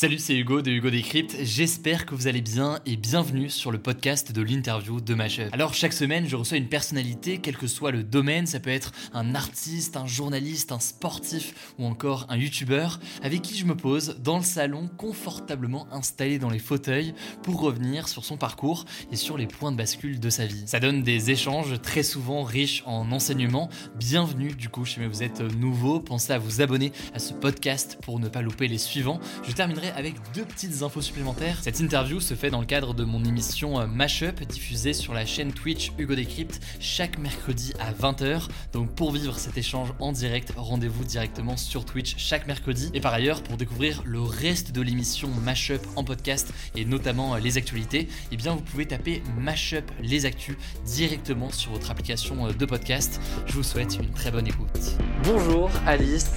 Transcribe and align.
Salut, 0.00 0.18
c'est 0.18 0.36
Hugo 0.36 0.62
de 0.62 0.70
Hugo 0.70 0.90
Décrypte. 0.90 1.34
J'espère 1.42 2.06
que 2.06 2.14
vous 2.14 2.28
allez 2.28 2.40
bien 2.40 2.78
et 2.86 2.94
bienvenue 2.94 3.50
sur 3.50 3.72
le 3.72 3.78
podcast 3.78 4.30
de 4.30 4.42
l'interview 4.42 5.00
de 5.00 5.12
Mashup. 5.12 5.52
Alors, 5.52 5.74
chaque 5.74 5.92
semaine, 5.92 6.28
je 6.28 6.36
reçois 6.36 6.56
une 6.56 6.68
personnalité, 6.68 7.38
quel 7.38 7.56
que 7.56 7.66
soit 7.66 7.90
le 7.90 8.04
domaine. 8.04 8.46
Ça 8.46 8.60
peut 8.60 8.70
être 8.70 8.92
un 9.12 9.34
artiste, 9.34 9.96
un 9.96 10.06
journaliste, 10.06 10.70
un 10.70 10.78
sportif 10.78 11.72
ou 11.80 11.84
encore 11.84 12.26
un 12.28 12.36
youtubeur 12.36 13.00
avec 13.24 13.42
qui 13.42 13.58
je 13.58 13.64
me 13.64 13.74
pose 13.74 14.20
dans 14.22 14.38
le 14.38 14.44
salon 14.44 14.88
confortablement 14.98 15.88
installé 15.90 16.38
dans 16.38 16.50
les 16.50 16.60
fauteuils 16.60 17.12
pour 17.42 17.60
revenir 17.60 18.06
sur 18.06 18.24
son 18.24 18.36
parcours 18.36 18.84
et 19.10 19.16
sur 19.16 19.36
les 19.36 19.48
points 19.48 19.72
de 19.72 19.76
bascule 19.76 20.20
de 20.20 20.30
sa 20.30 20.46
vie. 20.46 20.62
Ça 20.66 20.78
donne 20.78 21.02
des 21.02 21.32
échanges 21.32 21.82
très 21.82 22.04
souvent 22.04 22.44
riches 22.44 22.84
en 22.86 23.10
enseignements. 23.10 23.68
Bienvenue 23.96 24.52
du 24.52 24.68
coup, 24.68 24.86
si 24.86 25.04
vous 25.04 25.24
êtes 25.24 25.40
nouveau, 25.40 25.98
pensez 25.98 26.32
à 26.32 26.38
vous 26.38 26.60
abonner 26.60 26.92
à 27.14 27.18
ce 27.18 27.34
podcast 27.34 27.98
pour 28.00 28.20
ne 28.20 28.28
pas 28.28 28.42
louper 28.42 28.68
les 28.68 28.78
suivants. 28.78 29.18
Je 29.42 29.50
terminerai 29.50 29.87
avec 29.96 30.14
deux 30.34 30.44
petites 30.44 30.82
infos 30.82 31.00
supplémentaires. 31.00 31.58
Cette 31.62 31.80
interview 31.80 32.20
se 32.20 32.34
fait 32.34 32.50
dans 32.50 32.60
le 32.60 32.66
cadre 32.66 32.94
de 32.94 33.04
mon 33.04 33.24
émission 33.24 33.80
euh, 33.80 33.86
Mashup 33.86 34.42
diffusée 34.44 34.92
sur 34.92 35.14
la 35.14 35.26
chaîne 35.26 35.52
Twitch 35.52 35.92
Hugo 35.98 36.14
Décrypte 36.14 36.60
chaque 36.80 37.18
mercredi 37.18 37.72
à 37.80 37.92
20h. 37.92 38.48
Donc 38.72 38.94
pour 38.94 39.12
vivre 39.12 39.38
cet 39.38 39.56
échange 39.56 39.92
en 40.00 40.12
direct, 40.12 40.52
rendez-vous 40.56 41.04
directement 41.04 41.56
sur 41.56 41.84
Twitch 41.84 42.14
chaque 42.16 42.46
mercredi. 42.46 42.90
Et 42.94 43.00
par 43.00 43.12
ailleurs, 43.14 43.42
pour 43.42 43.56
découvrir 43.56 44.02
le 44.04 44.20
reste 44.20 44.72
de 44.72 44.82
l'émission 44.82 45.28
Mashup 45.44 45.80
en 45.96 46.04
podcast 46.04 46.52
et 46.74 46.84
notamment 46.84 47.34
euh, 47.34 47.38
les 47.38 47.56
actualités, 47.56 48.08
eh 48.32 48.36
bien 48.36 48.54
vous 48.54 48.62
pouvez 48.62 48.86
taper 48.86 49.22
Mashup 49.38 49.90
les 50.02 50.26
actus 50.26 50.56
directement 50.84 51.50
sur 51.50 51.72
votre 51.72 51.90
application 51.90 52.46
euh, 52.46 52.52
de 52.52 52.66
podcast. 52.66 53.20
Je 53.46 53.54
vous 53.54 53.62
souhaite 53.62 53.96
une 53.96 54.10
très 54.10 54.30
bonne 54.30 54.46
écoute. 54.46 54.96
Bonjour 55.24 55.70
Alice, 55.86 56.30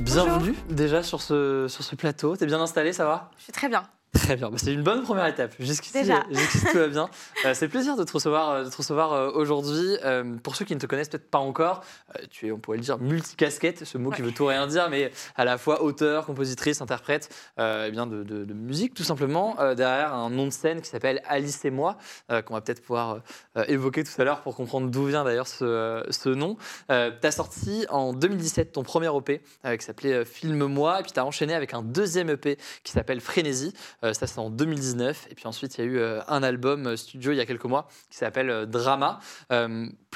bienvenue 0.00 0.54
déjà 0.70 1.02
sur 1.02 1.22
ce, 1.22 1.66
sur 1.68 1.84
ce 1.84 1.94
plateau. 1.94 2.36
T'es 2.36 2.46
bien 2.46 2.60
installé, 2.60 2.92
ça 2.98 3.04
va? 3.04 3.30
Je 3.38 3.44
suis 3.44 3.52
très 3.52 3.68
bien. 3.68 3.88
Très 4.14 4.36
bien, 4.36 4.50
bah, 4.50 4.56
c'est 4.58 4.72
une 4.72 4.82
bonne 4.82 5.02
première 5.02 5.26
étape. 5.26 5.54
Jusqu'ici, 5.60 5.98
jusqu'ici, 6.30 6.66
tout 6.72 6.78
va 6.78 6.88
bien. 6.88 7.08
Euh, 7.44 7.54
c'est 7.54 7.68
plaisir 7.68 7.94
de 7.96 8.02
te 8.02 8.12
recevoir, 8.12 8.50
euh, 8.50 8.64
de 8.64 8.68
te 8.68 8.76
recevoir 8.76 9.12
euh, 9.12 9.30
aujourd'hui. 9.32 9.96
Euh, 10.04 10.36
pour 10.42 10.56
ceux 10.56 10.64
qui 10.64 10.74
ne 10.74 10.80
te 10.80 10.86
connaissent 10.86 11.08
peut-être 11.08 11.30
pas 11.30 11.38
encore, 11.38 11.82
euh, 12.16 12.22
tu 12.30 12.48
es, 12.48 12.52
on 12.52 12.58
pourrait 12.58 12.78
le 12.78 12.82
dire, 12.82 12.98
multicasquette, 12.98 13.84
ce 13.84 13.96
mot 13.96 14.10
qui 14.10 14.22
veut 14.22 14.32
tout 14.32 14.46
rien 14.46 14.66
dire, 14.66 14.88
mais 14.90 15.12
à 15.36 15.44
la 15.44 15.56
fois 15.56 15.82
auteur, 15.82 16.26
compositrice, 16.26 16.80
interprète, 16.80 17.28
eh 17.58 17.90
bien 17.92 18.06
de, 18.08 18.24
de- 18.24 18.44
de 18.44 18.54
musique 18.54 18.94
tout 18.94 19.04
simplement. 19.04 19.56
derrière 19.76 20.12
un 20.14 20.30
nom 20.30 20.46
de 20.46 20.52
scène 20.52 20.80
qui 20.80 20.88
s'appelle 20.90 21.22
Alice 21.28 21.64
et 21.64 21.70
moi, 21.70 21.96
qu'on 22.28 22.54
va 22.54 22.60
peut-être 22.60 22.82
pouvoir 22.82 23.20
évoquer 23.68 24.02
tout 24.04 24.20
à 24.20 24.24
l'heure 24.24 24.40
pour 24.40 24.56
comprendre 24.56 24.88
d'où 24.90 25.04
vient 25.06 25.22
d'ailleurs 25.24 25.46
ce, 25.46 26.04
ce 26.10 26.28
nom. 26.28 26.56
tu 26.88 26.92
as 26.94 27.30
sorti 27.30 27.86
en 27.88 28.12
2017 28.12 28.72
ton 28.72 28.82
premier 28.82 29.10
EP 29.16 29.40
qui 29.78 29.84
s'appelait 29.84 30.24
Filme-moi, 30.24 31.00
et 31.00 31.02
puis 31.04 31.12
tu 31.12 31.20
as 31.20 31.24
enchaîné 31.24 31.54
avec 31.54 31.72
un 31.74 31.82
deuxième 31.82 32.30
EP 32.30 32.58
qui 32.82 32.92
s'appelle 32.92 33.20
Frénésie. 33.20 33.72
Euh, 34.08 34.12
ça, 34.12 34.26
c'est 34.26 34.38
en 34.38 34.50
2019. 34.50 35.28
Et 35.30 35.34
puis 35.34 35.46
ensuite, 35.46 35.78
il 35.78 35.84
y 35.84 35.84
a 35.84 35.86
eu 35.86 35.98
euh, 35.98 36.20
un 36.28 36.42
album 36.42 36.86
euh, 36.86 36.96
studio 36.96 37.32
il 37.32 37.36
y 37.36 37.40
a 37.40 37.46
quelques 37.46 37.64
mois 37.64 37.88
qui 38.10 38.16
s'appelle 38.16 38.66
Drama. 38.66 39.20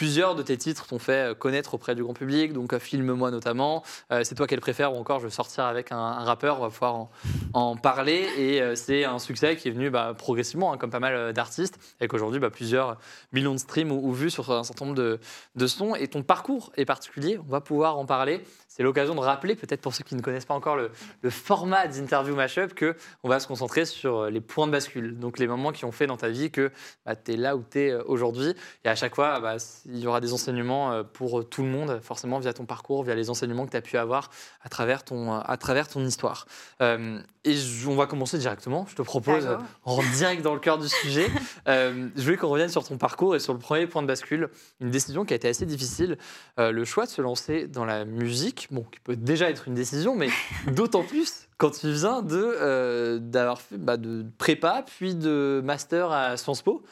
Plusieurs 0.02 0.34
de 0.34 0.42
tes 0.42 0.56
titres 0.56 0.88
t'ont 0.88 0.98
fait 0.98 1.30
euh, 1.30 1.34
connaître 1.36 1.74
auprès 1.74 1.94
du 1.94 2.02
grand 2.02 2.12
public, 2.12 2.52
donc 2.52 2.72
euh, 2.72 2.80
Filme-moi 2.80 3.30
notamment. 3.30 3.84
Euh, 4.10 4.24
c'est 4.24 4.34
toi 4.34 4.48
qu'elle 4.48 4.60
préfère, 4.60 4.92
ou 4.92 4.96
encore 4.96 5.20
Je 5.20 5.26
veux 5.26 5.30
sortir 5.30 5.62
avec 5.62 5.92
un, 5.92 6.24
rappeur, 6.24 6.58
on 6.58 6.62
va 6.62 6.70
pouvoir 6.70 7.06
en, 7.54 7.76
parler. 7.76 8.26
Et 8.36 8.74
c'est 8.74 9.04
un 9.04 9.20
succès 9.20 9.54
qui 9.54 9.68
est 9.68 9.70
venu 9.70 9.90
bah, 9.90 10.12
progressivement, 10.18 10.72
hein, 10.72 10.76
comme 10.76 10.90
pas 10.90 10.98
mal 10.98 11.32
d'artistes, 11.32 11.78
et 12.00 12.08
qu'aujourd'hui, 12.08 12.40
bah, 12.40 12.50
plusieurs 12.50 12.98
millions 13.32 13.52
de 13.52 13.58
streams 13.58 13.92
ou, 13.92 14.12
vues 14.12 14.30
sur 14.30 14.50
un 14.50 14.64
certain 14.64 14.86
nombre 14.86 15.18
de, 15.54 15.66
sons. 15.68 15.94
Et 15.94 16.08
ton 16.08 16.24
parcours 16.24 16.72
est 16.76 16.84
particulier, 16.84 17.38
on 17.38 17.48
va 17.48 17.60
pouvoir 17.60 17.96
en 17.96 18.04
parler. 18.04 18.42
C'est 18.66 18.82
l'occasion 18.82 19.14
de 19.14 19.20
rappeler, 19.20 19.54
peut-être 19.54 19.82
pour 19.82 19.94
ceux 19.94 20.02
qui 20.02 20.16
ne 20.16 20.22
connaissent 20.22 20.46
pas 20.46 20.54
encore 20.54 20.76
le, 20.76 20.90
le 21.20 21.30
format 21.30 21.86
d'interview 21.86 22.34
mashup, 22.34 22.74
que 22.74 22.96
on 23.22 23.28
va 23.28 23.38
se 23.38 23.46
concentrer 23.46 23.84
sur 23.84 24.30
les 24.30 24.40
points 24.40 24.66
de 24.66 24.72
bascule, 24.72 25.18
donc 25.18 25.38
les 25.38 25.46
moments 25.46 25.70
qui 25.70 25.84
ont 25.84 25.92
fait 25.92 26.06
dans 26.06 26.16
ta 26.16 26.28
vie 26.28 26.50
que 26.50 26.72
bah, 27.06 27.14
tu 27.14 27.34
es 27.34 27.36
là 27.36 27.54
où 27.54 27.62
tu 27.70 27.80
es 27.80 27.94
aujourd'hui. 27.94 28.54
Et 28.84 28.88
à 28.88 28.96
chaque 28.96 29.14
fois, 29.14 29.38
bah, 29.38 29.58
il 29.92 29.98
y 30.00 30.06
aura 30.06 30.20
des 30.20 30.32
enseignements 30.32 30.92
euh, 30.92 31.02
pour 31.02 31.40
euh, 31.40 31.44
tout 31.44 31.62
le 31.62 31.68
monde, 31.68 32.00
forcément 32.02 32.38
via 32.38 32.52
ton 32.52 32.64
parcours, 32.64 33.04
via 33.04 33.14
les 33.14 33.30
enseignements 33.30 33.66
que 33.66 33.70
tu 33.70 33.76
as 33.76 33.82
pu 33.82 33.96
avoir 33.96 34.30
à 34.62 34.68
travers 34.68 35.04
ton, 35.04 35.32
à 35.32 35.56
travers 35.56 35.88
ton 35.88 36.04
histoire. 36.04 36.46
Euh, 36.80 37.20
et 37.44 37.56
on 37.88 37.96
va 37.96 38.06
commencer 38.06 38.38
directement, 38.38 38.86
je 38.88 38.94
te 38.94 39.02
propose, 39.02 39.48
on 39.84 39.96
rentre 39.96 40.10
direct 40.12 40.42
dans 40.42 40.54
le 40.54 40.60
cœur 40.60 40.78
du 40.78 40.88
sujet. 40.88 41.28
Euh, 41.68 42.08
je 42.16 42.22
voulais 42.22 42.36
qu'on 42.36 42.48
revienne 42.48 42.68
sur 42.68 42.82
ton 42.82 42.96
parcours 42.98 43.36
et 43.36 43.38
sur 43.38 43.52
le 43.52 43.58
premier 43.58 43.86
point 43.86 44.02
de 44.02 44.06
bascule, 44.06 44.48
une 44.80 44.90
décision 44.90 45.24
qui 45.24 45.32
a 45.32 45.36
été 45.36 45.48
assez 45.48 45.64
difficile, 45.64 46.18
euh, 46.58 46.72
le 46.72 46.84
choix 46.84 47.04
de 47.04 47.10
se 47.10 47.22
lancer 47.22 47.68
dans 47.68 47.84
la 47.84 48.04
musique, 48.04 48.68
bon, 48.70 48.84
qui 48.90 48.98
peut 49.00 49.14
déjà 49.14 49.48
être 49.48 49.68
une 49.68 49.74
décision, 49.74 50.16
mais 50.16 50.28
d'autant 50.66 51.04
plus 51.04 51.48
quand 51.58 51.70
tu 51.70 51.92
viens 51.92 52.22
de 52.22 52.36
euh, 52.36 53.18
d'avoir 53.20 53.60
fait 53.60 53.78
bah, 53.78 53.96
de 53.96 54.24
prépa 54.38 54.84
puis 54.84 55.14
de 55.14 55.60
master 55.64 56.10
à 56.10 56.36
Sciences 56.36 56.62
Po. 56.62 56.82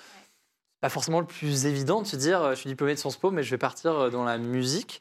Pas 0.80 0.88
forcément 0.88 1.20
le 1.20 1.26
plus 1.26 1.66
évident 1.66 2.02
de 2.02 2.06
se 2.06 2.16
dire 2.16 2.42
euh, 2.42 2.50
je 2.50 2.60
suis 2.60 2.68
diplômé 2.68 2.94
de 2.94 2.98
Sciences 2.98 3.16
Po, 3.16 3.30
mais 3.30 3.42
je 3.42 3.50
vais 3.50 3.58
partir 3.58 3.92
euh, 3.92 4.10
dans 4.10 4.24
la 4.24 4.38
musique. 4.38 5.00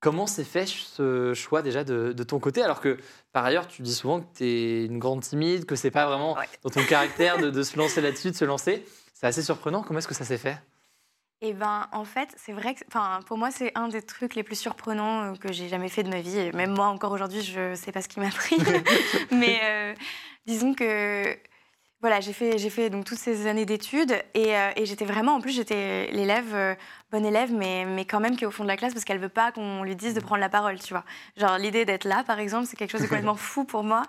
Comment 0.00 0.26
s'est 0.26 0.44
fait 0.44 0.66
ce 0.66 1.34
choix 1.34 1.60
déjà 1.60 1.84
de, 1.84 2.12
de 2.12 2.22
ton 2.22 2.38
côté 2.38 2.62
alors 2.62 2.80
que 2.80 2.96
par 3.32 3.44
ailleurs 3.44 3.68
tu 3.68 3.82
dis 3.82 3.94
souvent 3.94 4.20
que 4.20 4.26
tu 4.38 4.44
es 4.44 4.86
une 4.86 4.98
grande 4.98 5.20
timide, 5.20 5.66
que 5.66 5.76
c'est 5.76 5.90
pas 5.90 6.06
vraiment 6.06 6.34
Ouais. 6.38 6.48
dans 6.62 6.70
ton 6.70 6.82
caractère 6.84 7.36
de, 7.38 7.50
de 7.50 7.62
se 7.62 7.76
lancer 7.76 8.00
là-dessus, 8.00 8.30
de 8.30 8.36
se 8.36 8.46
lancer. 8.46 8.84
C'est 9.12 9.26
assez 9.26 9.42
surprenant. 9.42 9.82
Comment 9.82 9.98
est-ce 9.98 10.08
que 10.08 10.14
ça 10.14 10.24
s'est 10.24 10.38
fait? 10.38 10.56
Et 11.42 11.52
ben, 11.54 11.86
en 11.92 12.04
fait, 12.04 12.28
c'est 12.36 12.52
vrai 12.52 12.74
que, 12.74 12.84
pour 13.26 13.36
moi, 13.38 13.50
c'est 13.50 13.72
un 13.74 13.88
des 13.88 14.02
trucs 14.02 14.34
les 14.34 14.42
plus 14.42 14.56
surprenants 14.56 15.32
euh, 15.32 15.36
que 15.36 15.52
j'ai 15.52 15.68
jamais 15.68 15.88
fait 15.88 16.02
de 16.02 16.08
ma 16.10 16.20
vie. 16.20 16.38
Et 16.38 16.52
même 16.52 16.72
moi, 16.72 16.86
encore 16.86 17.12
aujourd'hui, 17.12 17.42
je 17.42 17.74
sais 17.74 17.92
pas 17.92 18.00
ce 18.02 18.08
qui 18.08 18.20
m'a 18.20 18.28
pris. 18.30 18.56
Mais 19.30 19.58
euh, 19.62 19.94
disons 20.46 20.74
que, 20.74 21.34
voilà, 22.00 22.20
j'ai 22.20 22.32
fait, 22.32 22.56
j'ai 22.56 22.70
fait 22.70 22.88
donc 22.88 23.04
toutes 23.04 23.18
ces 23.18 23.46
années 23.46 23.66
d'études 23.66 24.12
et, 24.34 24.56
euh, 24.56 24.70
et 24.76 24.86
j'étais 24.86 25.04
vraiment, 25.04 25.34
en 25.34 25.40
plus, 25.42 25.52
j'étais 25.52 26.10
l'élève, 26.12 26.54
euh, 26.54 26.74
bonne 27.12 27.26
élève, 27.26 27.52
mais, 27.52 27.84
mais 27.84 28.06
quand 28.06 28.20
même 28.20 28.36
qui 28.36 28.44
est 28.44 28.46
au 28.46 28.50
fond 28.50 28.62
de 28.62 28.68
la 28.68 28.76
classe 28.78 28.94
parce 28.94 29.04
qu'elle 29.04 29.18
veut 29.18 29.28
pas 29.28 29.52
qu'on 29.52 29.82
lui 29.82 29.96
dise 29.96 30.14
de 30.14 30.20
prendre 30.20 30.40
la 30.40 30.48
parole, 30.48 30.78
tu 30.80 30.94
vois. 30.94 31.04
Genre 31.36 31.58
l'idée 31.58 31.84
d'être 31.84 32.04
là, 32.06 32.24
par 32.24 32.38
exemple, 32.38 32.66
c'est 32.66 32.76
quelque 32.76 32.90
chose 32.92 33.02
de 33.02 33.06
complètement 33.08 33.34
fou 33.36 33.64
pour 33.64 33.84
moi. 33.84 34.02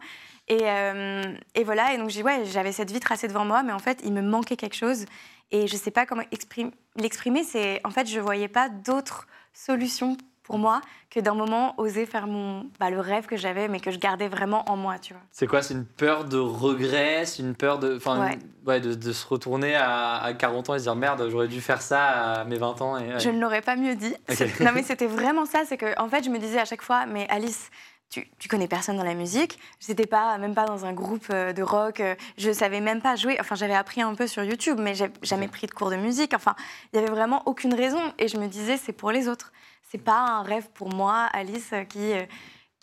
Et, 0.47 0.59
euh, 0.63 1.23
et 1.55 1.63
voilà, 1.65 1.93
et 1.93 1.97
donc 1.97 2.09
j'ai- 2.09 2.23
ouais, 2.23 2.45
j'avais 2.45 2.71
cette 2.71 2.91
vie 2.91 2.99
tracée 3.01 3.27
devant 3.27 3.45
moi, 3.45 3.61
mais 3.63 3.73
en 3.73 3.79
fait, 3.79 3.99
il 4.05 4.13
me 4.13 4.21
manquait 4.21 4.55
quelque 4.57 4.75
chose. 4.75 5.05
Et 5.51 5.67
je 5.67 5.75
sais 5.75 5.91
pas 5.91 6.05
comment 6.05 6.23
exprime- 6.31 6.71
l'exprimer. 6.95 7.43
C'est 7.43 7.81
en 7.85 7.89
fait, 7.91 8.07
je 8.07 8.19
voyais 8.21 8.47
pas 8.47 8.69
d'autre 8.69 9.27
solution 9.53 10.15
pour 10.51 10.59
moi 10.59 10.81
que 11.09 11.21
d'un 11.21 11.33
moment 11.33 11.73
oser 11.77 12.05
faire 12.05 12.27
mon 12.27 12.65
bah, 12.77 12.89
le 12.89 12.99
rêve 12.99 13.25
que 13.25 13.37
j'avais, 13.37 13.69
mais 13.69 13.79
que 13.79 13.89
je 13.89 13.97
gardais 13.97 14.27
vraiment 14.27 14.69
en 14.69 14.75
moi, 14.75 14.99
tu 14.99 15.13
vois. 15.13 15.21
C'est 15.31 15.47
quoi? 15.47 15.61
C'est 15.61 15.73
une 15.73 15.85
peur 15.85 16.25
de 16.25 16.37
regret? 16.37 17.25
C'est 17.25 17.41
une 17.41 17.55
peur 17.55 17.79
de, 17.79 17.95
enfin, 17.95 18.19
Ouais. 18.19 18.33
une- 18.33 18.67
ouais, 18.67 18.81
de, 18.81 18.93
de 18.93 19.13
se 19.13 19.25
retourner 19.25 19.75
à, 19.75 20.17
à 20.21 20.33
40 20.33 20.69
ans 20.69 20.75
et 20.75 20.79
se 20.79 20.83
dire 20.83 20.95
merde, 20.95 21.25
j'aurais 21.31 21.47
dû 21.47 21.61
faire 21.61 21.81
ça 21.81 22.03
à 22.41 22.43
mes 22.43 22.57
20 22.57 22.81
ans. 22.81 22.97
Et, 22.97 23.13
ouais. 23.13 23.19
Je 23.21 23.29
ne 23.29 23.39
l'aurais 23.39 23.61
pas 23.61 23.77
mieux 23.77 23.95
dit. 23.95 24.13
Non, 24.59 24.71
mais 24.73 24.83
c'était 24.83 25.07
vraiment 25.07 25.45
ça. 25.45 25.59
C'est 25.65 25.77
que, 25.77 25.97
en 25.97 26.09
fait, 26.09 26.25
je 26.25 26.29
me 26.29 26.37
disais 26.37 26.59
à 26.59 26.65
chaque 26.65 26.81
fois, 26.81 27.05
mais 27.05 27.27
Alice, 27.29 27.69
tu, 28.09 28.27
tu 28.39 28.49
connais 28.49 28.67
personne 28.67 28.97
dans 28.97 29.05
la 29.05 29.13
musique. 29.13 29.57
J'étais 29.79 30.05
pas, 30.05 30.37
même 30.37 30.53
pas 30.53 30.65
dans 30.65 30.85
un 30.85 30.91
groupe 30.91 31.27
euh, 31.33 31.53
de 31.53 31.63
rock. 31.63 32.01
euh, 32.01 32.15
Je 32.37 32.51
savais 32.51 32.81
même 32.81 33.01
pas 33.01 33.15
jouer. 33.15 33.37
Enfin, 33.39 33.55
j'avais 33.55 33.73
appris 33.75 34.01
un 34.01 34.13
peu 34.15 34.27
sur 34.27 34.43
YouTube, 34.43 34.79
mais 34.81 34.95
j'ai 34.95 35.09
jamais 35.23 35.47
pris 35.47 35.65
de 35.67 35.71
cours 35.71 35.89
de 35.89 35.95
musique. 35.95 36.33
Enfin, 36.33 36.55
il 36.91 36.99
y 36.99 37.03
avait 37.03 37.09
vraiment 37.11 37.41
aucune 37.45 37.73
raison. 37.73 38.01
Et 38.19 38.27
je 38.27 38.35
me 38.37 38.47
disais, 38.47 38.75
c'est 38.75 38.91
pour 38.91 39.11
les 39.13 39.29
autres. 39.29 39.53
C'est 39.91 39.97
pas 39.97 40.19
un 40.19 40.43
rêve 40.43 40.69
pour 40.73 40.93
moi, 40.93 41.27
Alice, 41.33 41.73
qui. 41.89 42.13
euh, 42.13 42.23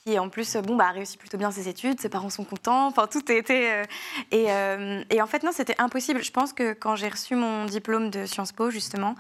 qui 0.05 0.17
en 0.19 0.29
plus 0.29 0.57
bon, 0.59 0.77
bah, 0.77 0.87
a 0.87 0.93
réussi 0.93 1.19
plutôt 1.19 1.37
bien 1.39 1.51
ses 1.51 1.69
études, 1.69 2.01
ses 2.01 2.09
parents 2.09 2.31
sont 2.31 2.45
contents, 2.45 2.87
enfin 2.87 3.09
tout 3.09 3.31
était... 3.33 3.83
euh, 3.83 3.85
et, 4.31 4.47
euh, 4.53 5.03
et 5.11 5.21
en 5.21 5.27
fait 5.27 5.43
non, 5.43 5.51
c'était 5.53 5.75
impossible. 5.81 6.23
Je 6.23 6.31
pense 6.31 6.53
que 6.53 6.73
quand 6.73 6.95
j'ai 6.95 7.09
reçu 7.09 7.35
mon 7.35 7.65
diplôme 7.65 8.09
de 8.09 8.25
Sciences 8.25 8.53
Po 8.53 8.71
justement, 8.71 9.17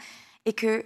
et 0.46 0.52
que 0.52 0.84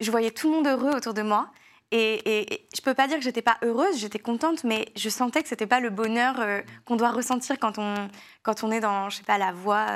je 0.00 0.10
voyais 0.10 0.32
tout 0.32 0.50
le 0.50 0.56
monde 0.56 0.66
heureux 0.66 0.90
autour 0.90 1.14
de 1.14 1.22
moi, 1.22 1.50
et, 1.92 2.14
et- 2.14 2.52
et 2.54 2.68
je 2.76 2.82
peux 2.82 2.94
pas 2.94 3.06
dire 3.06 3.16
que 3.18 3.22
j'étais 3.22 3.40
pas 3.42 3.58
heureuse, 3.62 3.96
j'étais 3.96 4.18
contente, 4.18 4.64
mais 4.64 4.88
je 4.96 5.08
sentais 5.08 5.40
que 5.42 5.48
c'était 5.48 5.68
pas 5.68 5.80
le 5.80 5.90
bonheur 5.90 6.34
euh, 6.40 6.60
qu'on 6.84 6.96
doit 6.96 7.12
ressentir 7.12 7.58
quand 7.60 7.78
on, 7.78 7.94
quand 8.42 8.64
on 8.64 8.72
est 8.72 8.80
dans, 8.80 9.08
je 9.08 9.18
sais 9.18 9.22
pas, 9.22 9.38
la 9.38 9.52
voie 9.52 9.86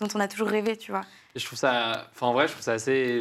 dont 0.00 0.08
on 0.14 0.18
a 0.20 0.28
toujours 0.28 0.48
rêvé, 0.48 0.76
tu 0.78 0.90
vois. 0.92 1.02
Je 1.36 1.44
trouve 1.44 1.58
ça, 1.58 2.08
en 2.22 2.32
vrai, 2.32 2.48
je 2.48 2.52
trouve 2.52 2.64
ça 2.64 2.72
assez, 2.72 3.20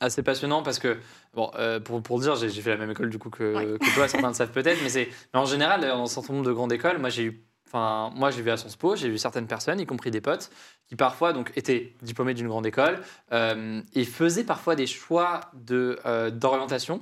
assez 0.00 0.22
passionnant 0.22 0.62
parce 0.62 0.78
que 0.78 0.98
bon, 1.34 1.50
euh, 1.58 1.80
pour, 1.80 2.02
pour 2.02 2.18
le 2.18 2.22
dire, 2.24 2.36
j'ai 2.36 2.48
fait 2.50 2.70
la 2.70 2.76
même 2.76 2.90
école 2.90 3.10
du 3.10 3.18
coup 3.18 3.30
que, 3.30 3.54
Ouais. 3.54 3.78
que 3.78 3.94
toi, 3.94 4.08
certains 4.08 4.28
le 4.28 4.34
savent 4.34 4.50
peut-être, 4.50 4.78
mais 4.82 4.88
c'est 4.88 5.08
mais 5.32 5.40
en 5.40 5.44
général, 5.46 5.80
dans 5.82 6.02
un 6.02 6.06
certain 6.06 6.32
nombre 6.32 6.46
de 6.46 6.52
grandes 6.52 6.72
écoles, 6.72 6.98
moi 6.98 7.08
j'ai 7.10 7.24
eu, 7.24 7.44
enfin, 7.66 8.10
moi 8.14 8.30
j'ai 8.30 8.42
vu 8.42 8.50
à 8.50 8.56
Sciences 8.56 8.76
Po, 8.76 8.96
j'ai 8.96 9.08
vu 9.08 9.18
certaines 9.18 9.46
personnes, 9.46 9.80
y 9.80 9.86
compris 9.86 10.10
des 10.10 10.20
potes, 10.20 10.50
qui 10.86 10.96
parfois 10.96 11.32
donc 11.32 11.52
étaient 11.56 11.94
diplômés 12.02 12.34
d'une 12.34 12.48
grande 12.48 12.66
école 12.66 13.00
euh, 13.32 13.80
et 13.94 14.04
faisaient 14.04 14.44
parfois 14.44 14.74
des 14.74 14.86
choix 14.86 15.40
de 15.54 15.98
euh, 16.06 16.30
d'orientation 16.30 17.00